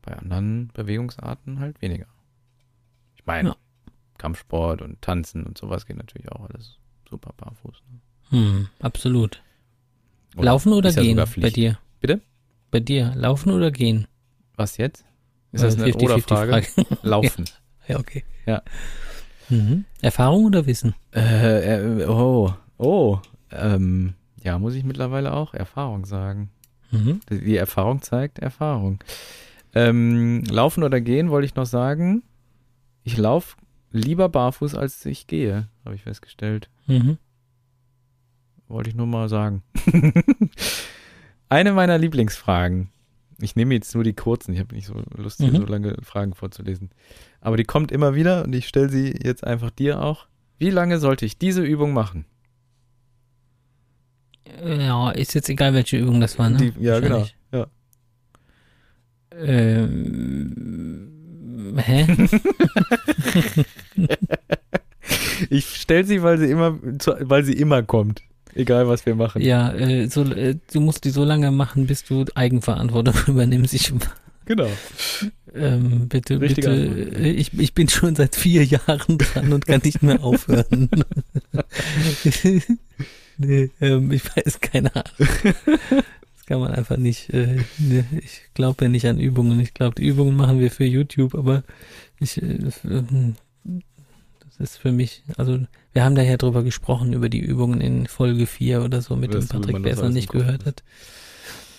Bei 0.04 0.16
anderen 0.16 0.68
Bewegungsarten 0.76 1.60
halt 1.60 1.82
weniger. 1.82 2.06
Ich 3.16 3.26
meine, 3.26 3.50
Ja. 3.50 3.56
Kampfsport 4.20 4.84
und 4.84 5.02
Tanzen 5.02 5.48
und 5.48 5.58
sowas 5.58 5.88
geht 5.88 5.98
natürlich 5.98 6.32
auch 6.32 6.48
alles 6.48 6.78
super 7.10 7.34
barfuß. 7.38 7.82
Ne? 7.90 8.38
Hm, 8.38 8.68
absolut. 8.82 9.42
Oder 10.36 10.46
Laufen 10.46 10.74
oder 10.74 10.90
ja 10.90 11.02
gehen 11.02 11.18
sogar 11.18 11.28
bei 11.42 11.50
dir? 11.50 11.80
Bitte? 12.00 12.22
Bei 12.72 12.80
dir, 12.80 13.14
laufen 13.16 13.52
oder 13.52 13.72
gehen? 13.72 14.08
Was 14.56 14.78
jetzt? 14.78 15.06
Ist 15.52 15.64
das 15.64 15.76
eine 15.76 15.92
50-50 15.92 16.04
Oder-Frage? 16.04 16.64
Frage. 16.64 16.88
Laufen. 17.02 17.46
ja, 17.88 17.98
okay. 18.00 18.24
Ja. 18.46 18.62
Mhm. 19.50 19.86
Erfahrung 20.02 20.46
oder 20.46 20.66
Wissen? 20.66 20.94
Äh, 21.14 22.02
äh, 22.02 22.06
oh, 22.06 22.54
oh. 22.78 23.20
Ähm, 23.52 24.14
ja, 24.44 24.60
muss 24.60 24.76
ich 24.76 24.84
mittlerweile 24.84 25.34
auch 25.34 25.54
Erfahrung 25.54 26.06
sagen. 26.06 26.52
Mhm. 26.92 27.22
Die 27.30 27.58
Erfahrung 27.58 28.02
zeigt 28.02 28.40
Erfahrung. 28.40 29.00
Ähm, 29.74 30.44
laufen 30.46 30.84
oder 30.84 31.02
gehen 31.02 31.30
wollte 31.30 31.46
ich 31.46 31.56
noch 31.56 31.66
sagen. 31.66 32.24
Ich 33.04 33.18
laufe 33.18 33.56
lieber 33.92 34.30
barfuß, 34.30 34.76
als 34.76 35.06
ich 35.06 35.28
gehe, 35.28 35.68
habe 35.86 35.96
ich 35.96 36.04
festgestellt. 36.04 36.70
Mhm. 36.88 37.18
Wollte 38.70 38.90
ich 38.92 38.96
nur 38.96 39.08
mal 39.08 39.28
sagen. 39.28 39.64
Eine 41.50 41.74
meiner 41.74 41.98
Lieblingsfragen. 41.98 42.90
Ich 43.42 43.56
nehme 43.56 43.74
jetzt 43.74 43.96
nur 43.96 44.04
die 44.04 44.14
kurzen. 44.14 44.54
Ich 44.54 44.60
habe 44.60 44.76
nicht 44.76 44.86
so 44.88 45.02
Lust, 45.18 45.40
hier 45.42 45.52
Mhm. 45.52 45.56
so 45.58 45.66
lange 45.66 45.96
Fragen 46.04 46.34
vorzulesen. 46.36 46.92
Aber 47.42 47.58
die 47.58 47.64
kommt 47.64 47.92
immer 47.92 48.14
wieder 48.16 48.44
und 48.44 48.54
ich 48.54 48.68
stelle 48.68 48.90
sie 48.90 49.14
jetzt 49.24 49.44
einfach 49.46 49.72
dir 49.72 50.02
auch. 50.02 50.28
Wie 50.60 50.70
lange 50.70 51.00
sollte 51.00 51.26
ich 51.26 51.38
diese 51.40 51.64
Übung 51.64 51.94
machen? 51.94 52.26
Ja, 54.64 55.10
ist 55.12 55.34
jetzt 55.36 55.50
egal, 55.50 55.74
welche 55.74 55.98
Übung 55.98 56.20
das 56.22 56.38
war, 56.38 56.50
ne? 56.50 56.58
Die, 56.58 56.74
ja, 56.84 57.00
genau. 57.00 57.26
Ja. 57.52 57.68
Ähm, 59.32 61.10
hä? 61.78 62.06
Ich 65.50 65.66
stelle 65.78 66.04
sie, 66.04 66.22
weil 66.22 66.38
sie 66.38 66.52
immer, 66.52 66.78
weil 66.82 67.44
sie 67.44 67.54
immer 67.54 67.82
kommt. 67.82 68.22
Egal, 68.56 68.88
was 68.88 69.06
wir 69.06 69.16
machen. 69.16 69.42
ja, 69.42 69.72
äh, 69.74 70.08
so, 70.08 70.24
äh, 70.24 70.56
du 70.72 70.82
musst 70.82 71.06
die 71.06 71.10
so 71.12 71.24
lange 71.24 71.52
machen, 71.52 71.88
bis 71.88 72.04
du 72.04 72.26
Eigenverantwortung 72.36 73.14
übernimmst. 73.28 73.74
Ich, 73.74 73.94
Genau. 74.46 74.68
ähm, 75.54 76.10
bitte, 76.10 76.42
Richtige 76.42 76.70
bitte, 76.72 77.20
äh, 77.20 77.30
ich, 77.30 77.54
ich 77.60 77.76
bin 77.76 77.88
schon 77.88 78.16
seit 78.16 78.36
vier 78.36 78.66
Jahren 78.66 79.20
dran 79.20 79.54
und 79.54 79.68
kann 79.68 79.82
nicht 79.84 80.02
mehr 80.02 80.24
aufhören. 80.24 80.90
nee, 83.38 83.70
ähm, 83.80 84.12
ich 84.12 84.24
weiß 84.36 84.60
keine 84.60 84.96
Ahnung. 84.96 85.28
Das 86.36 86.46
kann 86.48 86.60
man 86.62 86.72
einfach 86.72 86.98
nicht. 86.98 87.32
Äh, 87.32 87.58
nee, 87.78 88.04
ich 88.24 88.42
glaube 88.56 88.86
ja 88.86 88.90
nicht 88.90 89.06
an 89.06 89.20
Übungen. 89.20 89.60
Ich 89.60 89.76
glaube, 89.76 89.94
die 90.02 90.08
Übungen 90.08 90.36
machen 90.36 90.60
wir 90.60 90.72
für 90.72 90.86
YouTube, 90.86 91.36
aber 91.36 91.64
ich, 92.20 92.42
äh, 92.42 92.46
ähm, 92.46 92.64
das 92.64 92.84
ist 94.60 94.78
für 94.78 94.92
mich, 94.92 95.24
also 95.38 95.60
wir 95.94 96.04
haben 96.04 96.16
da 96.16 96.22
ja 96.22 96.38
drüber 96.38 96.64
gesprochen, 96.64 97.14
über 97.14 97.30
die 97.30 97.40
Übungen 97.40 97.82
in 97.82 98.08
Folge 98.08 98.46
4 98.46 98.84
oder 98.84 99.02
so 99.02 99.16
mit 99.16 99.34
dem 99.34 99.42
Weißt 99.42 99.54
wie 99.54 99.58
Patrick, 99.58 99.78
wer 99.84 99.94
es 99.94 100.02
noch 100.02 100.10
nicht 100.10 100.30
gehört 100.32 100.66
hat? 100.66 100.66
hat. 100.66 100.84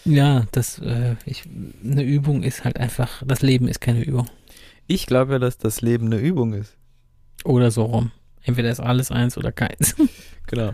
Ja, 0.05 0.47
das, 0.53 0.79
äh, 0.79 1.17
ich, 1.27 1.45
eine 1.85 2.03
Übung 2.03 2.43
ist 2.43 2.65
halt 2.65 2.79
einfach, 2.79 3.23
das 3.27 3.43
Leben 3.43 3.69
ist 3.69 3.81
keine 3.81 4.03
Übung. 4.03 4.29
Ich 4.87 5.07
glaube 5.07 5.35
ja, 5.35 5.39
dass 5.39 5.59
das 5.59 5.83
Leben 5.83 6.07
eine 6.07 6.17
Übung 6.19 6.55
ist. 6.55 6.77
Oder 7.45 7.71
so 7.71 7.85
rum. 7.85 8.11
Entweder 8.43 8.71
ist 8.71 8.81
alles 8.81 9.11
eins 9.11 9.37
oder 9.37 9.53
keins. 9.53 9.95
Genau. 10.47 10.73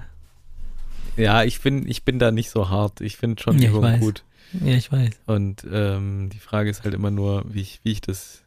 Ja, 1.19 1.43
ich 1.45 1.61
bin, 1.61 1.87
ich 1.87 2.03
bin 2.03 2.19
da 2.19 2.31
nicht 2.31 2.49
so 2.49 2.71
hart. 2.71 3.03
Ich 3.03 3.19
finde 3.19 3.43
schon 3.43 3.59
Ja, 3.59 3.69
Übung 3.69 4.01
gut. 4.01 4.25
ja, 4.65 4.73
ich 4.75 4.91
weiß. 4.91 5.11
Und 5.27 5.67
ähm, 5.71 6.31
die 6.33 6.39
Frage 6.39 6.71
ist 6.71 6.83
halt 6.83 6.95
immer 6.95 7.11
nur, 7.11 7.45
wie 7.53 7.61
ich, 7.61 7.81
wie 7.85 7.93
ich 7.93 8.01
das, 8.01 8.43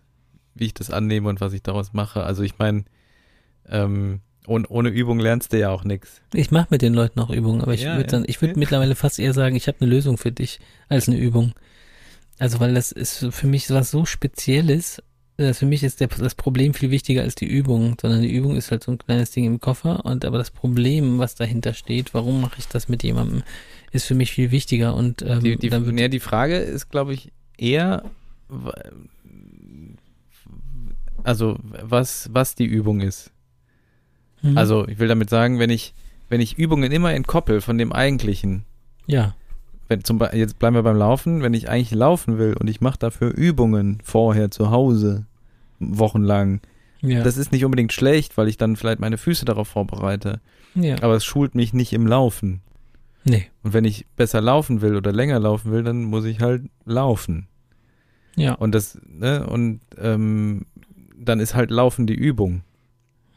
wie 0.56 0.66
ich 0.66 0.74
das 0.74 0.90
annehme 0.90 1.30
und 1.30 1.40
was 1.40 1.54
ich 1.54 1.62
daraus 1.62 1.94
mache. 1.94 2.24
Also 2.24 2.42
ich 2.42 2.58
meine, 2.58 2.86
ähm, 3.70 4.22
ohne, 4.48 4.68
ohne 4.70 4.90
Übung 4.90 5.20
lernst 5.20 5.54
du 5.54 5.60
ja 5.60 5.70
auch 5.70 5.84
nichts. 5.84 6.22
Ich 6.34 6.50
mache 6.52 6.68
mit 6.72 6.82
den 6.82 6.94
Leuten 6.94 7.20
auch 7.20 7.30
Übungen, 7.30 7.62
aber 7.62 7.74
ich 7.74 7.84
Ja, 7.84 7.92
würde 7.96 8.04
ja. 8.04 8.20
dann, 8.20 8.26
ich 8.28 8.42
würde 8.42 8.54
Ja. 8.54 8.60
mittlerweile 8.60 8.96
fast 8.96 9.20
eher 9.20 9.34
sagen, 9.34 9.56
ich 9.56 9.68
habe 9.68 9.78
eine 9.82 9.90
Lösung 9.90 10.18
für 10.18 10.32
dich 10.32 10.60
als 10.88 11.08
eine 11.08 11.18
Übung. 11.18 11.54
Also 12.40 12.60
weil 12.60 12.74
das 12.74 12.92
ist 12.92 13.28
für 13.32 13.48
mich 13.48 13.70
was 13.70 13.92
so 13.92 14.06
Spezielles. 14.06 15.04
äh, 15.38 15.54
Für 15.54 15.66
mich 15.66 15.84
ist 15.84 16.00
der, 16.00 16.08
das 16.08 16.36
Problem 16.36 16.74
viel 16.74 16.90
wichtiger 16.90 17.22
als 17.22 17.36
die 17.36 17.46
Übung, 17.48 17.96
sondern 18.02 18.22
die 18.22 18.34
Übung 18.34 18.56
ist 18.56 18.72
halt 18.72 18.84
so 18.84 18.92
ein 18.92 18.98
kleines 18.98 19.32
Ding 19.32 19.46
im 19.46 19.60
Koffer 19.60 20.04
und 20.06 20.26
aber 20.26 20.38
das 20.38 20.52
Problem, 20.52 21.20
was 21.20 21.36
dahinter 21.36 21.74
steht, 21.74 22.14
warum 22.14 22.42
mache 22.42 22.56
ich 22.60 22.68
das 22.68 22.88
mit 22.90 23.04
jemandem, 23.04 23.44
ist 23.92 24.06
für 24.06 24.16
mich 24.16 24.32
viel 24.32 24.52
wichtiger 24.52 24.96
und 24.96 25.22
ähm, 25.22 25.42
Die, 25.42 25.58
die, 25.58 25.70
dann 25.70 25.98
ja, 25.98 26.08
die 26.08 26.20
Frage 26.20 26.58
ist, 26.58 26.90
glaube 26.90 27.14
ich, 27.14 27.32
eher, 27.58 28.04
also 31.24 31.58
was, 31.62 32.30
was 32.34 32.56
die 32.56 32.66
Übung 32.66 33.02
ist. 33.02 33.32
Mhm. 34.42 34.58
Also 34.58 34.88
ich 34.88 35.00
will 35.00 35.08
damit 35.08 35.30
sagen, 35.30 35.60
wenn 35.60 35.70
ich, 35.70 35.94
wenn 36.30 36.42
ich 36.42 36.58
Übungen 36.58 36.92
immer 36.92 37.14
entkoppel 37.14 37.62
von 37.62 37.78
dem 37.78 37.92
eigentlichen, 37.92 38.64
ja, 39.08 39.36
wenn 39.88 40.04
zum 40.04 40.20
Beispiel, 40.20 40.40
jetzt 40.40 40.60
bleiben 40.60 40.76
wir 40.76 40.84
beim 40.84 40.98
Laufen, 40.98 41.42
wenn 41.42 41.54
ich 41.54 41.70
eigentlich 41.70 41.92
laufen 41.92 42.38
will 42.38 42.54
und 42.54 42.70
ich 42.70 42.80
mache 42.80 43.00
dafür 43.00 43.32
Übungen 43.36 44.00
vorher 44.04 44.52
zu 44.52 44.70
Hause, 44.70 45.26
wochenlang, 45.80 46.62
ja, 47.02 47.24
das 47.24 47.38
ist 47.38 47.52
nicht 47.52 47.66
unbedingt 47.66 47.94
schlecht, 47.94 48.38
weil 48.38 48.48
ich 48.48 48.58
dann 48.58 48.76
vielleicht 48.76 49.00
meine 49.00 49.18
Füße 49.18 49.46
darauf 49.46 49.68
vorbereite, 49.70 50.42
ja, 50.76 51.02
aber 51.02 51.16
es 51.16 51.26
schult 51.26 51.56
mich 51.56 51.74
nicht 51.74 51.94
im 51.94 52.06
Laufen. 52.06 52.62
nee, 53.24 53.48
Und 53.64 53.74
wenn 53.74 53.86
ich 53.86 54.06
besser 54.16 54.42
laufen 54.42 54.82
will 54.82 54.96
oder 54.96 55.12
länger 55.12 55.40
laufen 55.40 55.72
will, 55.72 55.84
dann 55.84 56.04
muss 56.04 56.26
ich 56.26 56.40
halt 56.42 56.64
laufen. 56.86 57.48
ja, 58.36 58.54
Und 58.54 58.76
das, 58.76 59.00
ne, 59.08 59.48
und 59.48 59.80
ähm, 59.98 60.66
dann 61.18 61.40
ist 61.40 61.56
halt 61.56 61.72
Laufen 61.72 62.06
die 62.08 62.16
Übung. 62.16 62.62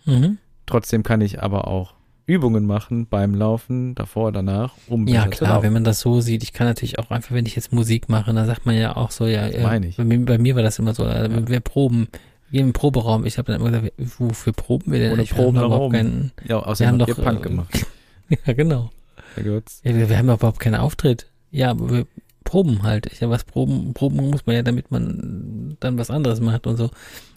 mhm. 0.04 0.38
Trotzdem 0.66 1.02
kann 1.02 1.20
ich 1.20 1.42
aber 1.42 1.66
auch 1.68 1.94
Übungen 2.26 2.66
machen 2.66 3.06
beim 3.08 3.34
Laufen, 3.34 3.94
davor, 3.94 4.30
danach, 4.32 4.74
um 4.88 5.06
Ja, 5.08 5.26
klar, 5.26 5.62
wenn 5.62 5.72
man 5.72 5.84
das 5.84 6.00
so 6.00 6.20
sieht, 6.20 6.42
ich 6.42 6.52
kann 6.52 6.66
natürlich 6.66 6.98
auch 6.98 7.10
einfach, 7.10 7.34
wenn 7.34 7.46
ich 7.46 7.56
jetzt 7.56 7.72
Musik 7.72 8.08
mache, 8.08 8.32
dann 8.32 8.46
sagt 8.46 8.64
man 8.64 8.76
ja 8.76 8.96
auch 8.96 9.10
so, 9.10 9.26
ja, 9.26 9.46
äh, 9.48 9.62
meine 9.62 9.88
ich. 9.88 9.96
Bei, 9.96 10.04
mir, 10.04 10.24
bei 10.24 10.38
mir 10.38 10.54
war 10.54 10.62
das 10.62 10.78
immer 10.78 10.94
so, 10.94 11.04
äh, 11.04 11.28
Ja. 11.30 11.48
wir 11.48 11.60
proben, 11.60 12.08
wir 12.50 12.60
im 12.60 12.72
Proberaum, 12.72 13.26
ich 13.26 13.38
habe 13.38 13.50
dann 13.52 13.60
immer 13.60 13.70
gesagt, 13.70 13.92
wofür 14.18 14.52
proben 14.52 14.92
wir 14.92 15.00
denn? 15.00 15.12
Ohne 15.12 15.22
Ich, 15.22 15.30
wir 15.30 15.42
Proben 15.42 15.56
nach 15.56 15.66
überhaupt 15.66 15.94
keinen, 15.94 16.32
Ja, 16.44 16.48
wir 16.60 16.66
außerdem 16.68 16.88
haben 16.88 16.98
doch, 17.00 17.22
Punk 17.22 17.42
gemacht. 17.42 17.86
ja, 18.46 18.52
genau. 18.52 18.90
Götz. 19.36 19.80
Ja, 19.82 19.94
wir, 19.96 20.08
wir 20.08 20.16
haben 20.18 20.28
überhaupt 20.28 20.60
keinen 20.60 20.76
Auftritt. 20.76 21.26
Ja, 21.50 21.70
aber 21.70 21.90
wir 21.90 22.06
proben 22.44 22.82
halt. 22.82 23.06
Ich 23.06 23.20
ja 23.20 23.30
was 23.30 23.44
proben, 23.44 23.94
proben 23.94 24.30
muss 24.30 24.46
man 24.46 24.56
ja, 24.56 24.62
damit 24.62 24.90
man 24.90 25.76
dann 25.80 25.98
was 25.98 26.10
anderes 26.10 26.40
macht 26.40 26.66
und 26.66 26.76
so. 26.76 26.90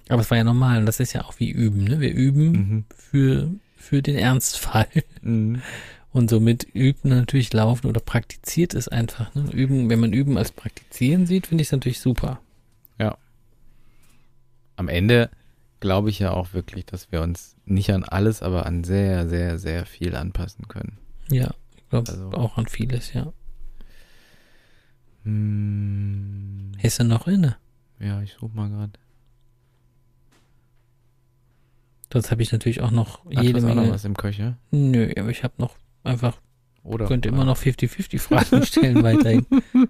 Aber 0.09 0.21
es 0.21 0.29
war 0.29 0.37
ja 0.37 0.43
normal 0.43 0.79
und 0.79 0.85
das 0.85 0.99
ist 0.99 1.13
ja 1.13 1.23
auch 1.25 1.39
wie 1.39 1.49
üben, 1.49 1.83
ne? 1.85 1.99
Wir 1.99 2.13
üben 2.13 2.51
Mhm. 2.51 2.85
für, 2.95 3.51
für 3.77 4.01
den 4.01 4.15
Ernstfall. 4.15 4.87
Mhm. 5.21 5.61
Und 6.11 6.29
somit 6.29 6.65
übt 6.73 6.99
man 7.07 7.17
natürlich 7.19 7.51
Laufen 7.51 7.87
oder 7.87 7.99
praktiziert 7.99 8.73
es 8.73 8.87
einfach. 8.87 9.33
Ne? 9.35 9.49
Üben, 9.51 9.89
wenn 9.89 9.99
man 9.99 10.13
Üben 10.13 10.37
als 10.37 10.51
Praktizieren 10.51 11.25
sieht, 11.25 11.47
finde 11.47 11.61
ich 11.63 11.67
es 11.67 11.71
natürlich 11.73 11.99
super. 11.99 12.39
Am 14.77 14.89
Ende 14.89 15.29
glaube 15.79 16.09
ich 16.09 16.19
ja 16.19 16.31
auch 16.31 16.51
wirklich, 16.51 16.85
dass 16.85 17.09
wir 17.09 17.21
uns 17.21 17.55
nicht 17.65 17.91
an 17.93 18.03
alles, 18.03 18.41
aber 18.41 18.65
an 18.65 18.83
sehr, 18.83 19.29
sehr, 19.29 19.57
sehr 19.57 19.85
viel 19.85 20.17
anpassen 20.17 20.67
können. 20.67 20.97
Ja, 21.31 21.51
ich 21.77 21.87
glaube 21.89 22.11
Also- 22.11 22.31
auch 22.33 22.57
an 22.57 22.67
vieles, 22.67 23.13
ja. 23.13 23.31
Hm, 25.23 26.73
Ist 26.81 26.99
er 26.99 27.05
noch 27.05 27.27
inne? 27.27 27.55
ja, 27.99 28.21
ich 28.21 28.33
suche 28.33 28.55
mal 28.55 28.69
gerade. 28.69 28.91
Sonst 32.15 32.31
habe 32.31 32.41
ich 32.41 32.53
natürlich 32.53 32.79
auch 32.79 32.91
noch 32.91 33.25
Hat 33.25 33.43
jede 33.43 33.57
was 33.57 33.65
auch 33.65 33.67
noch 33.67 33.75
Menge. 33.75 33.93
was 33.93 34.05
im 34.05 34.15
Köcher? 34.15 34.57
Nö, 34.71 35.11
aber 35.19 35.31
ich 35.31 35.43
habe 35.43 35.53
noch 35.57 35.75
einfach, 36.05 36.37
Oder 36.81 37.07
könnte 37.07 37.27
immer 37.27 37.43
noch 37.43 37.57
50-50 37.57 38.19
Fragen 38.19 38.65
stellen 38.65 39.03
weiterhin. 39.03 39.45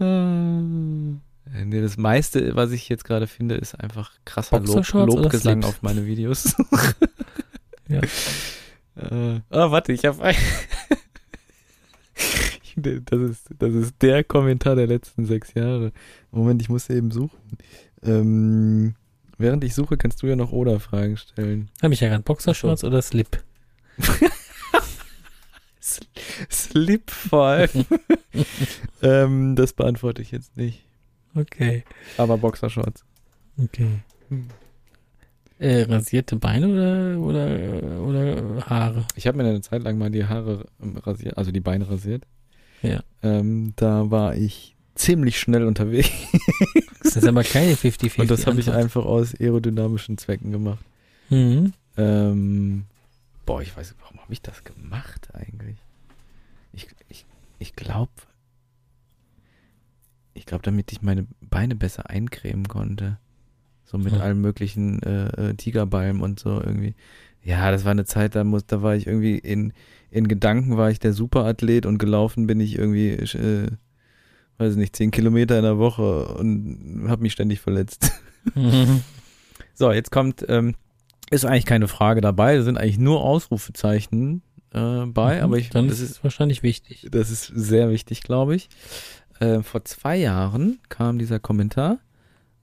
Äh, 0.00 1.64
Nee, 1.64 1.82
das 1.82 1.98
meiste, 1.98 2.56
was 2.56 2.70
ich 2.72 2.88
jetzt 2.88 3.04
gerade 3.04 3.26
finde, 3.26 3.56
ist 3.56 3.74
einfach 3.74 4.12
krasser 4.24 4.60
Lob, 4.60 4.90
Lobgesang 4.94 5.62
auf 5.62 5.82
meine 5.82 6.06
Videos. 6.06 6.56
Ja. 7.88 8.00
Äh, 8.94 9.40
oh, 9.50 9.70
warte, 9.72 9.92
ich 9.92 10.04
habe 10.04 10.22
ein. 10.22 10.36
das, 12.76 13.20
ist, 13.20 13.50
das 13.58 13.74
ist 13.74 13.94
der 14.00 14.24
Kommentar 14.24 14.76
der 14.76 14.86
letzten 14.86 15.26
sechs 15.26 15.52
Jahre. 15.54 15.92
Moment, 16.30 16.62
ich 16.62 16.68
muss 16.68 16.88
eben 16.88 17.10
suchen. 17.10 17.36
Ähm, 18.04 18.94
während 19.40 19.64
ich 19.64 19.74
suche, 19.74 19.96
kannst 19.96 20.22
du 20.22 20.26
ja 20.26 20.36
noch 20.36 20.52
Oder-Fragen 20.52 21.16
stellen. 21.16 21.68
Habe 21.82 21.94
ich 21.94 22.00
ja 22.00 22.08
gerade 22.08 22.22
Boxershorts 22.22 22.84
oder 22.84 23.02
Slip? 23.02 23.42
Slip 26.50 27.10
vor 27.10 27.46
allem. 27.46 27.86
ähm, 29.02 29.56
das 29.56 29.72
beantworte 29.72 30.22
ich 30.22 30.30
jetzt 30.30 30.56
nicht. 30.56 30.84
Okay. 31.34 31.84
Aber 32.16 32.38
Boxershorts. 32.38 33.04
Okay. 33.56 34.00
Hm. 34.28 34.48
Äh, 35.58 35.82
rasierte 35.82 36.36
Beine 36.36 36.68
oder, 36.68 37.18
oder, 37.18 38.00
oder 38.02 38.66
Haare? 38.66 39.04
Ich 39.14 39.26
habe 39.26 39.36
mir 39.36 39.44
eine 39.44 39.60
Zeit 39.60 39.82
lang 39.82 39.98
mal 39.98 40.10
die 40.10 40.24
Haare 40.24 40.64
ähm, 40.82 40.96
rasiert, 40.96 41.36
also 41.36 41.50
die 41.52 41.60
Beine 41.60 41.88
rasiert. 41.88 42.24
Ja. 42.82 43.02
Ähm, 43.22 43.74
da 43.76 44.10
war 44.10 44.36
ich 44.36 44.74
ziemlich 45.00 45.38
schnell 45.40 45.64
unterwegs. 45.64 46.10
Das 47.02 47.16
ist 47.16 47.26
aber 47.26 47.42
keine 47.44 47.74
50-50. 47.74 48.20
Und 48.20 48.30
das 48.30 48.46
habe 48.46 48.60
ich 48.60 48.70
einfach 48.70 49.04
aus 49.04 49.34
aerodynamischen 49.34 50.18
Zwecken 50.18 50.52
gemacht. 50.52 50.84
Mhm. 51.30 51.72
Ähm, 51.96 52.84
boah, 53.46 53.62
ich 53.62 53.76
weiß, 53.76 53.94
warum 54.00 54.20
habe 54.20 54.32
ich 54.32 54.42
das 54.42 54.62
gemacht 54.64 55.28
eigentlich? 55.32 55.76
Ich, 56.72 56.86
ich, 57.08 57.24
ich 57.58 57.74
glaube, 57.74 58.12
ich 60.34 60.46
glaube, 60.46 60.62
damit 60.62 60.92
ich 60.92 61.02
meine 61.02 61.26
Beine 61.40 61.74
besser 61.74 62.08
eincremen 62.10 62.68
konnte. 62.68 63.18
So 63.84 63.98
mit 63.98 64.12
Hm. 64.12 64.20
allen 64.20 64.40
möglichen 64.40 65.02
äh, 65.02 65.50
äh, 65.50 65.54
Tigerbalm 65.54 66.20
und 66.20 66.38
so 66.38 66.50
irgendwie. 66.60 66.94
Ja, 67.42 67.70
das 67.72 67.84
war 67.84 67.90
eine 67.90 68.04
Zeit, 68.04 68.34
da 68.34 68.44
muss, 68.44 68.66
da 68.66 68.82
war 68.82 68.94
ich 68.94 69.06
irgendwie 69.06 69.38
in, 69.38 69.72
in 70.10 70.28
Gedanken 70.28 70.76
war 70.76 70.90
ich 70.90 71.00
der 71.00 71.12
Superathlet 71.12 71.86
und 71.86 71.98
gelaufen 71.98 72.46
bin 72.46 72.60
ich 72.60 72.76
irgendwie, 72.78 73.10
äh, 73.10 73.70
weiß 74.60 74.76
nicht, 74.76 74.94
zehn 74.94 75.10
Kilometer 75.10 75.56
in 75.56 75.64
der 75.64 75.78
Woche 75.78 76.28
und 76.34 77.06
habe 77.08 77.22
mich 77.22 77.32
ständig 77.32 77.60
verletzt. 77.60 78.12
Mhm. 78.54 79.02
So, 79.72 79.90
jetzt 79.92 80.10
kommt, 80.10 80.44
ähm, 80.46 80.74
ist 81.30 81.46
eigentlich 81.46 81.64
keine 81.64 81.88
Frage 81.88 82.20
dabei, 82.20 82.56
da 82.56 82.62
sind 82.62 82.76
eigentlich 82.76 82.98
nur 82.98 83.22
Ausrufezeichen 83.22 84.42
äh, 84.74 85.06
bei, 85.06 85.42
aber 85.42 85.56
ich, 85.56 85.70
Dann 85.70 85.88
das 85.88 86.00
ist 86.00 86.10
es 86.10 86.24
wahrscheinlich 86.24 86.62
wichtig. 86.62 87.08
das 87.10 87.30
ist 87.30 87.46
sehr 87.46 87.88
wichtig, 87.88 88.22
glaube 88.22 88.56
ich. 88.56 88.68
Äh, 89.38 89.62
vor 89.62 89.82
zwei 89.86 90.18
Jahren 90.18 90.80
kam 90.90 91.18
dieser 91.18 91.40
Kommentar 91.40 91.98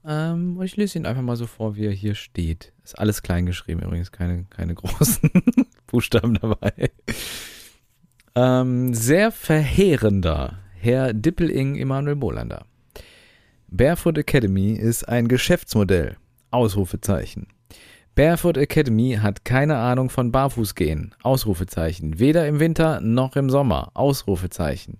ähm, 0.04 0.58
und 0.58 0.64
ich 0.64 0.76
lese 0.76 0.96
ihn 0.96 1.06
einfach 1.06 1.22
mal 1.22 1.34
so 1.34 1.48
vor, 1.48 1.74
wie 1.74 1.86
er 1.86 1.92
hier 1.92 2.14
steht. 2.14 2.72
Ist 2.84 2.98
alles 2.98 3.22
klein 3.22 3.46
geschrieben 3.46 3.82
übrigens, 3.82 4.12
keine, 4.12 4.44
keine 4.50 4.74
großen 4.74 5.30
Buchstaben 5.88 6.34
dabei. 6.34 6.90
Ähm, 8.36 8.94
sehr 8.94 9.32
verheerender 9.32 10.58
Herr 10.88 11.12
Dippeling 11.12 11.76
Emanuel 11.76 12.16
Bolander. 12.16 12.64
Barefoot 13.66 14.16
Academy 14.16 14.72
ist 14.72 15.06
ein 15.06 15.28
Geschäftsmodell. 15.28 16.16
Ausrufezeichen. 16.50 17.48
Barefoot 18.14 18.56
Academy 18.56 19.18
hat 19.20 19.44
keine 19.44 19.76
Ahnung 19.76 20.08
von 20.08 20.32
Barfußgehen. 20.32 21.14
Ausrufezeichen. 21.22 22.18
Weder 22.18 22.48
im 22.48 22.58
Winter 22.58 23.02
noch 23.02 23.36
im 23.36 23.50
Sommer. 23.50 23.90
Ausrufezeichen. 23.92 24.98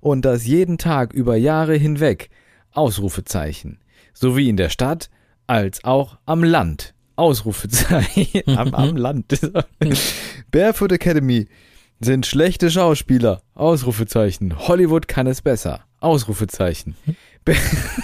Und 0.00 0.26
das 0.26 0.46
jeden 0.46 0.76
Tag 0.76 1.14
über 1.14 1.34
Jahre 1.36 1.76
hinweg. 1.76 2.28
Ausrufezeichen. 2.72 3.78
Sowie 4.12 4.50
in 4.50 4.58
der 4.58 4.68
Stadt 4.68 5.08
als 5.46 5.82
auch 5.82 6.18
am 6.26 6.44
Land. 6.44 6.92
Ausrufezeichen. 7.16 8.42
am, 8.58 8.74
am 8.74 8.96
Land. 8.98 9.40
Barefoot 10.50 10.92
Academy 10.92 11.48
sind 12.04 12.26
schlechte 12.26 12.70
Schauspieler. 12.70 13.42
Ausrufezeichen. 13.54 14.56
Hollywood 14.58 15.08
kann 15.08 15.26
es 15.26 15.42
besser. 15.42 15.84
Ausrufezeichen. 16.00 16.96
Ba- 17.44 17.52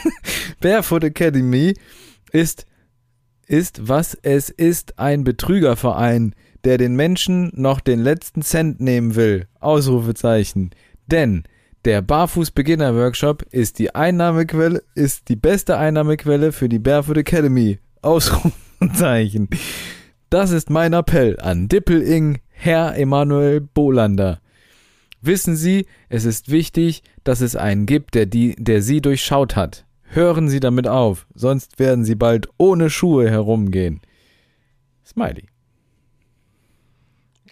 Barefoot 0.60 1.04
Academy 1.04 1.74
ist, 2.32 2.66
ist, 3.46 3.88
was 3.88 4.16
es 4.22 4.50
ist, 4.50 4.98
ein 4.98 5.24
Betrügerverein, 5.24 6.34
der 6.64 6.78
den 6.78 6.96
Menschen 6.96 7.50
noch 7.54 7.80
den 7.80 8.00
letzten 8.00 8.42
Cent 8.42 8.80
nehmen 8.80 9.14
will. 9.14 9.46
Ausrufezeichen. 9.60 10.70
Denn 11.06 11.44
der 11.84 12.02
Barfuß 12.02 12.50
Beginner 12.50 12.94
Workshop 12.94 13.42
ist 13.50 13.78
die 13.78 13.94
Einnahmequelle, 13.94 14.82
ist 14.94 15.28
die 15.28 15.36
beste 15.36 15.78
Einnahmequelle 15.78 16.52
für 16.52 16.68
die 16.68 16.78
Barefoot 16.80 17.16
Academy. 17.16 17.78
Ausrufezeichen. 18.02 19.48
Das 20.30 20.50
ist 20.50 20.68
mein 20.70 20.92
Appell 20.92 21.38
an 21.40 21.68
Dippeling, 21.68 22.38
Herr 22.60 22.96
Emanuel 22.96 23.60
Bolander. 23.60 24.40
Wissen 25.20 25.54
Sie, 25.54 25.86
es 26.08 26.24
ist 26.24 26.50
wichtig, 26.50 27.04
dass 27.22 27.40
es 27.40 27.54
einen 27.54 27.86
gibt, 27.86 28.16
der, 28.16 28.26
die, 28.26 28.56
der 28.58 28.82
Sie 28.82 29.00
durchschaut 29.00 29.54
hat. 29.54 29.86
Hören 30.02 30.48
Sie 30.48 30.58
damit 30.58 30.88
auf, 30.88 31.28
sonst 31.34 31.78
werden 31.78 32.04
Sie 32.04 32.16
bald 32.16 32.48
ohne 32.58 32.90
Schuhe 32.90 33.30
herumgehen. 33.30 34.00
Smiley. 35.06 35.46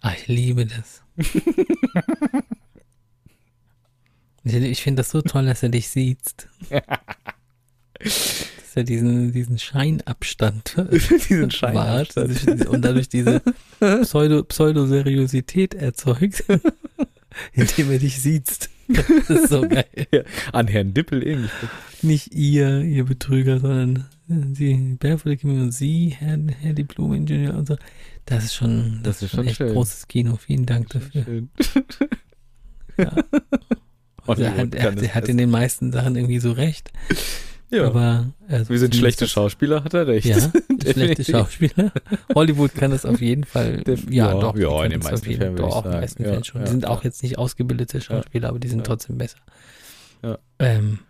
Ah, 0.01 0.13
ich 0.17 0.27
liebe 0.27 0.67
das. 0.67 1.05
ich 4.43 4.55
ich 4.55 4.83
finde 4.83 5.03
das 5.03 5.11
so 5.11 5.23
toll, 5.23 5.47
dass 5.47 5.63
er 5.63 5.69
dich 5.69 5.89
sieht. 5.89 6.49
Er 8.77 8.85
diesen, 8.85 9.33
diesen 9.33 9.59
Scheinabstand 9.59 10.77
Diesen 11.29 11.51
wahrt 11.63 12.15
und 12.17 12.85
dadurch 12.85 13.09
diese 13.09 13.43
Pseudo, 14.03 14.43
Pseudoseriosität 14.45 15.75
erzeugt, 15.75 16.45
indem 17.53 17.91
er 17.91 17.99
dich 17.99 18.21
sieht. 18.21 18.69
Das 18.89 19.31
ist 19.31 19.49
so 19.49 19.63
geil. 19.63 19.87
An 20.53 20.69
Herrn 20.69 20.95
Dippeling. 20.95 21.49
Nicht 22.03 22.33
ihr, 22.35 22.83
ihr 22.83 23.05
Betrüger, 23.05 23.59
sondern 23.59 24.05
sie, 24.53 24.97
Barefoot 25.01 25.33
Academy 25.33 25.61
und 25.61 25.73
sie, 25.73 26.15
Herr, 26.17 26.39
Herr 26.61 26.73
Diplom-Ingenieur 26.75 27.55
und 27.57 27.67
so. 27.67 27.77
Das 28.27 28.45
ist 28.45 28.55
schon, 28.55 29.01
das, 29.03 29.21
Das 29.21 29.23
ist 29.23 29.31
schon 29.35 29.47
echt 29.47 29.57
schön. 29.57 29.73
großes 29.73 30.07
Kino. 30.07 30.37
Vielen 30.37 30.67
Dank 30.67 30.91
dafür. 30.91 31.25
Schön. 31.25 31.49
Ja. 32.99 33.13
Er 34.29 34.57
hat, 34.57 34.75
er, 34.75 34.83
hat- 34.83 34.97
es 34.97 35.03
er 35.03 35.15
hat 35.15 35.29
in 35.29 35.39
den 35.39 35.51
meisten 35.51 35.93
Sachen 35.93 36.17
irgendwie 36.17 36.39
so 36.41 36.53
recht. 36.53 36.93
Ja. 37.71 37.87
Aber 37.87 38.33
also 38.49 38.71
Wir 38.71 38.79
sind 38.79 38.95
schlechte 38.95 39.19
zumindest- 39.27 39.33
Schauspieler, 39.35 39.83
hat 39.85 39.93
er 39.95 40.07
recht. 40.07 40.27
Ja, 40.27 40.39
schlechte. 40.93 41.25
Schauspieler. 41.25 41.93
Hollywood 42.35 42.75
kann 42.75 42.93
das 42.93 43.05
auf 43.05 43.21
jeden 43.21 43.45
Fall. 43.45 43.83
Def- 43.83 44.09
ja, 44.11 44.33
ja, 44.33 44.41
doch. 44.41 44.57
ja, 44.57 44.85
in 44.85 44.91
den 44.93 45.01
das 45.01 45.11
meisten 45.11 45.27
Fällen 45.35 45.55
ich 45.57 45.61
Doch, 45.61 45.85
in 45.85 45.91
den 45.91 46.01
meisten 46.01 46.23
Ja, 46.23 46.29
Fällen 46.29 46.45
schon. 46.45 46.61
ja, 46.61 46.65
die 46.67 46.71
sind 46.71 46.83
ja. 46.85 46.89
auch 46.91 47.03
jetzt 47.05 47.23
nicht 47.25 47.39
ausgebildete 47.39 48.01
Schauspieler, 48.01 48.49
aber 48.51 48.59
die 48.61 48.69
sind 48.69 48.79
Ja. 48.79 48.85
trotzdem 48.85 49.19
besser. 49.19 49.39
Ja. 50.23 50.39
Ähm, 50.61 51.01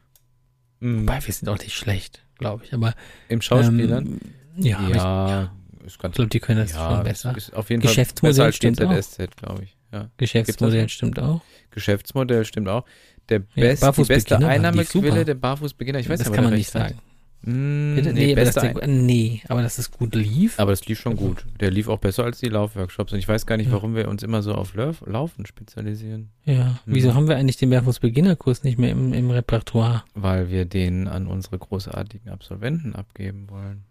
Mhm. 0.80 1.02
wobei, 1.02 1.24
wir 1.26 1.32
sind 1.34 1.48
auch 1.48 1.58
nicht 1.58 1.74
schlecht, 1.74 2.22
glaube 2.38 2.64
ich. 2.64 2.72
Aber 2.74 2.94
Im 3.28 3.40
Schauspielern? 3.42 4.06
Ähm, 4.06 4.64
ja, 4.64 4.88
ja, 4.88 5.52
ich 5.86 5.98
ganz 5.98 6.14
glaube, 6.16 6.28
die 6.30 6.40
können 6.40 6.60
das 6.60 6.72
ja, 6.72 6.90
schon 6.96 7.04
besser. 7.04 7.36
Ist 7.36 7.54
auf 7.54 7.68
jeden 7.70 7.82
Geschäftsmodell 7.82 8.34
Fall 8.34 8.46
besser 8.46 8.46
als 8.46 8.56
stimmt 8.56 8.82
auch. 8.82 9.36
Glaube 9.36 9.64
ich. 9.64 9.76
Ja. 9.92 10.10
Geschäftsmodell 10.16 10.82
das 10.82 10.92
stimmt 10.92 11.18
auch. 11.20 11.40
Geschäftsmodell 11.70 12.44
stimmt 12.44 12.68
auch. 12.68 12.84
Der 13.28 13.38
Ja, 13.54 13.62
best, 13.62 13.82
die 13.82 13.86
Barfußbeginner 13.86 14.16
beste 14.16 14.38
die 14.38 14.44
Einnahmequelle 14.44 15.24
der 15.24 15.34
Barfußbeginner, 15.34 15.98
ich 15.98 16.08
weiß 16.08 16.18
das 16.18 16.28
nicht, 16.28 16.34
kann 16.36 16.44
man 16.44 16.54
nicht 16.54 16.70
sagen. 16.70 16.94
Mm, 17.42 17.94
Bitte? 17.96 18.12
nee, 18.12 18.26
Nee, 18.26 18.32
aber 18.32 18.44
das, 18.44 18.56
Ein 18.56 19.06
nee, 19.06 19.42
aber 19.48 19.62
dass 19.62 19.78
es 19.78 19.90
gut 19.90 20.14
lief. 20.14 20.58
aber 20.58 20.72
das 20.72 20.86
lief 20.86 20.98
schon 21.00 21.16
gut. 21.16 21.44
Der 21.60 21.70
lief 21.70 21.86
auch 21.88 21.98
besser 21.98 22.24
als 22.24 22.38
die 22.40 22.48
Laufworkshops. 22.48 23.12
Und 23.12 23.18
ich 23.18 23.28
weiß 23.28 23.46
gar 23.46 23.56
nicht, 23.56 23.66
Ja. 23.66 23.72
warum 23.74 23.94
wir 23.94 24.08
uns 24.08 24.22
immer 24.22 24.42
so 24.42 24.54
auf 24.54 24.74
Lauf 24.74 25.02
Laufen 25.06 25.46
spezialisieren. 25.46 26.30
Ja. 26.44 26.80
Wieso 26.86 27.10
Mhm. 27.10 27.14
haben 27.14 27.28
wir 27.28 27.36
eigentlich 27.36 27.56
den 27.58 27.70
Barfuß-Beginnerkurs 27.70 28.64
nicht 28.64 28.78
mehr 28.78 28.90
im, 28.90 29.12
im 29.12 29.30
Repertoire? 29.30 30.02
Weil 30.14 30.50
wir 30.50 30.64
den 30.64 31.06
an 31.08 31.26
unsere 31.26 31.58
großartigen 31.58 32.30
Absolventen 32.30 32.94
abgeben 32.96 33.48
wollen. 33.50 33.84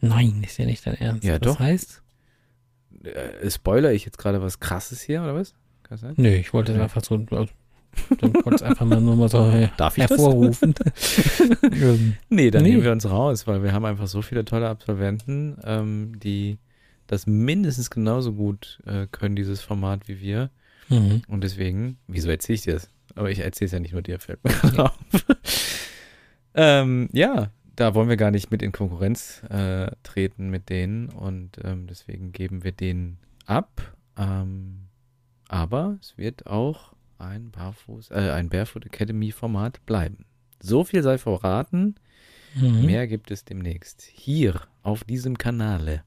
Nein, 0.00 0.42
ist 0.44 0.58
ja 0.58 0.66
nicht 0.66 0.86
dein 0.86 0.94
Ernst. 0.94 1.24
Ja, 1.24 1.38
das 1.38 1.54
doch. 1.54 1.60
heißt, 1.60 2.02
Äh, 3.04 3.50
spoiler 3.50 3.92
ich 3.92 4.04
jetzt 4.04 4.18
gerade 4.18 4.42
was 4.42 4.60
krasses 4.60 5.00
hier, 5.00 5.22
oder 5.22 5.34
was? 5.34 5.54
Podcast 5.82 6.02
sein? 6.02 6.14
Nö, 6.18 6.28
ich 6.28 6.52
wollte 6.52 6.72
es 6.72 6.78
Ja. 6.78 6.84
einfach 6.84 7.02
so, 7.02 7.14
also, 7.30 7.48
dann 8.18 8.32
es 8.54 8.62
einfach 8.62 8.86
mal 8.86 9.00
nur 9.00 9.16
mal 9.16 9.28
so 9.28 9.38
äh, 9.50 9.68
Darf 9.76 9.96
ich 9.96 10.08
hervorrufen. 10.08 10.74
Ähm, 11.62 12.14
Nee, 12.28 12.50
dann 12.50 12.62
Nee. 12.62 12.70
nehmen 12.70 12.84
wir 12.84 12.92
uns 12.92 13.08
raus, 13.08 13.46
weil 13.46 13.62
wir 13.62 13.72
haben 13.72 13.84
einfach 13.84 14.06
so 14.06 14.22
viele 14.22 14.44
tolle 14.44 14.68
Absolventen, 14.68 15.56
ähm, 15.64 16.18
die 16.18 16.58
das 17.06 17.26
mindestens 17.26 17.90
genauso 17.90 18.32
gut 18.32 18.80
äh, 18.86 19.06
können, 19.10 19.36
dieses 19.36 19.60
Format 19.60 20.08
wie 20.08 20.20
wir. 20.20 20.50
mhm. 20.88 21.22
Und 21.28 21.42
deswegen, 21.44 21.98
wieso 22.06 22.30
erzähle 22.30 22.54
ich 22.54 22.62
dir 22.62 22.74
das? 22.74 22.88
Aber 23.14 23.30
ich 23.30 23.40
erzähle 23.40 23.66
es 23.66 23.72
ja 23.72 23.80
nicht 23.80 23.92
nur 23.92 24.02
dir, 24.02 24.18
fällt 24.18 24.42
mir 24.44 24.52
gerade 24.52 24.84
auf. 24.86 24.98
ähm, 26.54 27.08
ja, 27.12 27.50
da 27.76 27.94
wollen 27.94 28.08
wir 28.08 28.16
gar 28.16 28.30
nicht 28.30 28.50
mit 28.50 28.62
in 28.62 28.72
Konkurrenz 28.72 29.42
äh, 29.50 29.90
treten 30.02 30.50
mit 30.50 30.68
denen 30.68 31.08
und 31.08 31.58
ähm, 31.64 31.86
deswegen 31.86 32.32
geben 32.32 32.64
wir 32.64 32.72
den 32.72 33.18
ab. 33.46 33.94
Ähm, 34.16 34.88
aber 35.48 35.98
es 36.00 36.16
wird 36.16 36.46
auch 36.46 36.91
ein 37.22 37.50
Barfuß, 37.50 38.10
äh, 38.10 38.30
ein 38.30 38.48
Barefoot 38.48 38.84
Academy 38.86 39.32
Format 39.32 39.84
bleiben. 39.86 40.24
So 40.60 40.84
viel 40.84 41.02
sei 41.02 41.18
verraten. 41.18 41.96
Mhm. 42.54 42.84
Mehr 42.86 43.06
gibt 43.06 43.30
es 43.30 43.44
demnächst. 43.44 44.02
Hier 44.02 44.60
auf 44.82 45.04
diesem 45.04 45.38
Kanale. 45.38 46.02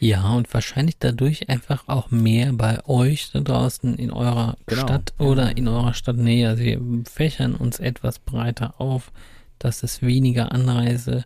Ja, 0.00 0.32
und 0.32 0.52
wahrscheinlich 0.52 0.98
dadurch 0.98 1.48
einfach 1.48 1.84
auch 1.86 2.10
mehr 2.10 2.52
bei 2.52 2.84
euch 2.86 3.30
da 3.30 3.40
draußen 3.40 3.94
in 3.94 4.10
eurer 4.10 4.56
Genau. 4.66 4.82
Stadt 4.82 5.14
oder 5.18 5.56
in 5.56 5.68
eurer 5.68 5.94
Stadtnähe. 5.94 6.48
Also 6.48 6.64
wir 6.64 6.80
fächern 7.08 7.54
uns 7.54 7.78
etwas 7.78 8.18
breiter 8.18 8.80
auf, 8.80 9.12
dass 9.60 9.84
es 9.84 10.02
weniger 10.02 10.50
Anreise 10.50 11.24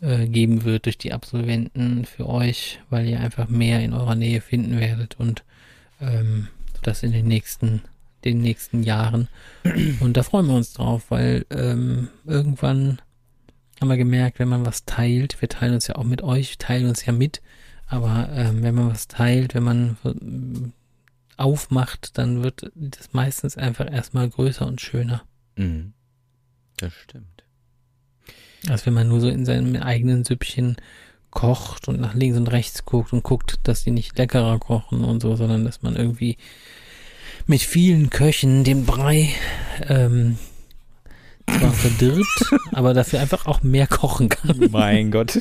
äh, 0.00 0.26
geben 0.26 0.64
wird 0.64 0.86
durch 0.86 0.98
die 0.98 1.12
Absolventen 1.12 2.04
für 2.06 2.28
euch, 2.28 2.80
weil 2.90 3.06
ihr 3.06 3.20
einfach 3.20 3.48
mehr 3.48 3.80
in 3.80 3.92
eurer 3.92 4.16
Nähe 4.16 4.40
finden 4.40 4.80
werdet 4.80 5.14
und 5.20 5.44
ähm, 6.00 6.48
das 6.82 7.04
in 7.04 7.12
den 7.12 7.28
nächsten, 7.28 7.82
den 8.26 8.40
nächsten 8.40 8.82
Jahren. 8.82 9.28
Und 10.00 10.16
da 10.16 10.22
freuen 10.22 10.46
wir 10.46 10.54
uns 10.54 10.72
drauf, 10.72 11.04
weil 11.10 11.46
ähm, 11.50 12.08
irgendwann 12.24 13.00
haben 13.80 13.88
wir 13.88 13.96
gemerkt, 13.96 14.38
wenn 14.38 14.48
man 14.48 14.66
was 14.66 14.84
teilt, 14.84 15.40
wir 15.40 15.48
teilen 15.48 15.74
uns 15.74 15.86
ja 15.86 15.96
auch 15.96 16.04
mit 16.04 16.22
euch, 16.22 16.58
teilen 16.58 16.88
uns 16.88 17.04
ja 17.04 17.12
mit, 17.12 17.42
aber 17.86 18.28
ähm, 18.32 18.62
wenn 18.62 18.74
man 18.74 18.90
was 18.90 19.06
teilt, 19.08 19.54
wenn 19.54 19.62
man 19.62 19.96
ähm, 20.04 20.72
aufmacht, 21.36 22.16
dann 22.18 22.42
wird 22.42 22.70
das 22.74 23.12
meistens 23.12 23.56
einfach 23.56 23.90
erstmal 23.90 24.28
größer 24.28 24.66
und 24.66 24.80
schöner. 24.80 25.22
Mhm. 25.56 25.92
Das 26.78 26.92
stimmt. 26.92 27.44
Als 28.68 28.86
wenn 28.86 28.94
man 28.94 29.08
nur 29.08 29.20
so 29.20 29.28
in 29.28 29.44
seinem 29.44 29.76
eigenen 29.76 30.24
Süppchen 30.24 30.76
kocht 31.30 31.86
und 31.88 32.00
nach 32.00 32.14
links 32.14 32.38
und 32.38 32.48
rechts 32.48 32.84
guckt 32.86 33.12
und 33.12 33.22
guckt, 33.22 33.60
dass 33.64 33.84
die 33.84 33.90
nicht 33.90 34.16
leckerer 34.16 34.58
kochen 34.58 35.04
und 35.04 35.20
so, 35.20 35.36
sondern 35.36 35.64
dass 35.64 35.82
man 35.82 35.94
irgendwie 35.94 36.38
mit 37.46 37.62
vielen 37.62 38.10
Köchen 38.10 38.64
den 38.64 38.84
Brei 38.84 39.28
ähm, 39.88 40.36
zwar 41.46 41.72
verdirbt, 41.72 42.44
aber 42.72 42.92
dafür 42.94 43.20
einfach 43.20 43.46
auch 43.46 43.62
mehr 43.62 43.86
kochen 43.86 44.28
kann. 44.28 44.68
Mein 44.70 45.10
Gott. 45.10 45.34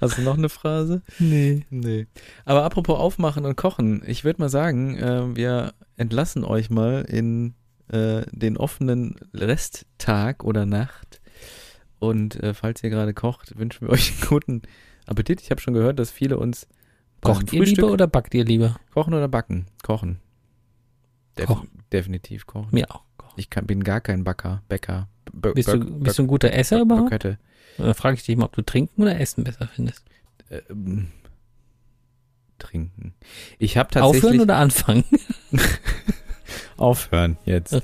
Hast 0.00 0.18
du 0.18 0.22
noch 0.22 0.36
eine 0.36 0.50
Phrase? 0.50 1.02
nee. 1.18 1.64
Nee. 1.70 2.06
Aber 2.44 2.64
apropos 2.64 2.98
Aufmachen 2.98 3.46
und 3.46 3.56
Kochen, 3.56 4.02
ich 4.06 4.24
würde 4.24 4.42
mal 4.42 4.50
sagen, 4.50 4.98
äh, 4.98 5.34
wir 5.34 5.72
entlassen 5.96 6.44
euch 6.44 6.68
mal 6.68 7.06
in 7.08 7.54
äh, 7.88 8.22
den 8.30 8.58
offenen 8.58 9.16
Resttag 9.32 10.44
oder 10.44 10.66
Nacht. 10.66 11.22
Und 11.98 12.36
äh, 12.42 12.52
falls 12.52 12.82
ihr 12.82 12.90
gerade 12.90 13.14
kocht, 13.14 13.58
wünschen 13.58 13.86
wir 13.86 13.92
euch 13.92 14.10
einen 14.10 14.28
guten 14.28 14.62
Appetit. 15.06 15.40
Ich 15.40 15.50
habe 15.50 15.60
schon 15.60 15.74
gehört, 15.74 15.98
dass 15.98 16.10
viele 16.10 16.36
uns 16.36 16.66
Kocht 17.22 17.52
ihr 17.52 17.64
lieber 17.64 17.90
oder 17.90 18.06
backt 18.06 18.34
ihr 18.34 18.44
lieber? 18.44 18.76
kochen 18.92 19.14
oder 19.14 19.28
backen? 19.28 19.66
Kochen. 19.82 20.18
Def 21.38 21.46
Kochen. 21.46 21.68
Definitiv 21.92 22.46
kochen. 22.46 22.68
Mir 22.72 22.90
auch. 22.90 23.04
kochen. 23.16 23.34
Ich 23.36 23.48
kann, 23.48 23.66
bin 23.66 23.84
gar 23.84 24.00
kein 24.00 24.24
Backer, 24.24 24.62
Bäcker. 24.68 25.08
B 25.32 25.52
Bist 25.52 25.72
du, 25.72 25.78
bist 25.78 26.18
du 26.18 26.24
ein 26.24 26.26
guter 26.26 26.52
Esser 26.52 26.80
überhaupt? 26.80 27.10
Böckette. 27.10 27.38
Oder 27.78 27.94
frage 27.94 28.16
ich 28.16 28.24
dich 28.24 28.36
mal, 28.36 28.46
ob 28.46 28.54
du 28.54 28.62
trinken 28.62 29.02
oder 29.02 29.18
essen 29.18 29.44
besser 29.44 29.68
findest? 29.68 30.04
Ähm, 30.50 31.08
trinken. 32.58 33.14
Ich 33.58 33.76
habe 33.76 33.90
tatsächlich 33.90 34.24
Aufhören 34.24 34.40
oder 34.40 34.56
anfangen? 34.56 35.04
aufhören 36.76 37.38
jetzt. 37.44 37.82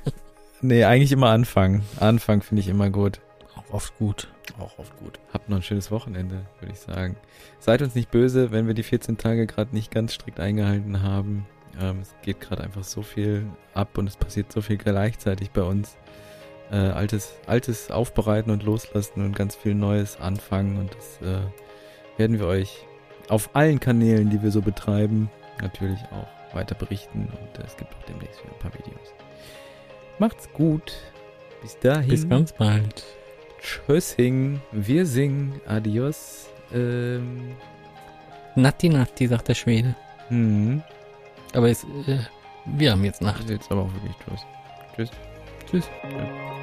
nee, 0.62 0.84
eigentlich 0.84 1.12
immer 1.12 1.30
anfangen. 1.30 1.82
Anfangen 1.98 2.42
finde 2.42 2.60
ich 2.60 2.68
immer 2.68 2.90
gut. 2.90 3.20
Auch 3.56 3.74
oft 3.74 3.98
gut. 3.98 4.28
Auch 4.60 4.78
oft 4.78 4.96
gut. 4.98 5.18
Habt 5.32 5.48
noch 5.48 5.56
ein 5.56 5.62
schönes 5.62 5.90
Wochenende, 5.90 6.46
würde 6.60 6.72
ich 6.72 6.80
sagen. 6.80 7.16
Seid 7.58 7.82
uns 7.82 7.94
nicht 7.94 8.10
böse, 8.10 8.50
wenn 8.50 8.66
wir 8.66 8.74
die 8.74 8.82
14 8.82 9.16
Tage 9.16 9.46
gerade 9.46 9.74
nicht 9.74 9.90
ganz 9.90 10.14
strikt 10.14 10.40
eingehalten 10.40 11.02
haben. 11.02 11.46
Ähm, 11.80 12.00
es 12.00 12.14
geht 12.22 12.40
gerade 12.40 12.62
einfach 12.62 12.84
so 12.84 13.02
viel 13.02 13.46
ab 13.74 13.96
und 13.98 14.06
es 14.06 14.16
passiert 14.16 14.52
so 14.52 14.60
viel 14.60 14.76
gleichzeitig 14.76 15.50
bei 15.50 15.62
uns. 15.62 15.96
Äh, 16.70 16.76
altes, 16.76 17.34
altes 17.46 17.90
aufbereiten 17.90 18.52
und 18.52 18.62
loslassen 18.62 19.24
und 19.24 19.34
ganz 19.34 19.56
viel 19.56 19.74
Neues 19.74 20.20
anfangen 20.20 20.78
und 20.78 20.94
das 20.94 21.20
äh, 21.20 21.40
werden 22.16 22.38
wir 22.38 22.46
euch 22.46 22.86
auf 23.28 23.50
allen 23.54 23.80
Kanälen, 23.80 24.30
die 24.30 24.40
wir 24.40 24.52
so 24.52 24.62
betreiben, 24.62 25.30
natürlich 25.60 25.98
auch 26.12 26.54
weiter 26.54 26.76
berichten 26.76 27.28
und 27.28 27.58
äh, 27.58 27.66
es 27.66 27.76
gibt 27.76 27.92
auch 27.94 28.02
demnächst 28.04 28.40
wieder 28.44 28.52
ein 28.52 28.58
paar 28.60 28.74
Videos. 28.74 29.14
Macht's 30.20 30.52
gut. 30.52 30.92
Bis 31.60 31.78
dahin. 31.78 32.08
Bis 32.08 32.28
ganz 32.28 32.52
bald. 32.52 33.04
Tschüssing, 33.60 34.60
wir 34.72 35.06
singen, 35.06 35.60
adios. 35.66 36.48
Ähm, 36.72 37.52
Natti 38.54 38.88
Natti, 38.88 39.26
sagt 39.26 39.48
der 39.48 39.54
Schwede. 39.54 39.94
hm, 40.28 40.82
Aber 41.52 41.68
jetzt, 41.68 41.84
äh, 42.06 42.18
wir 42.66 42.92
haben 42.92 43.04
jetzt 43.04 43.20
Nacht. 43.22 43.48
jetzt 43.48 43.70
aber 43.70 43.82
auch 43.82 43.92
wirklich 43.94 44.16
Tschüss. 44.24 44.40
Tschüss. 44.96 45.10
Tschüss. 45.70 45.84
Tschüss. 46.02 46.59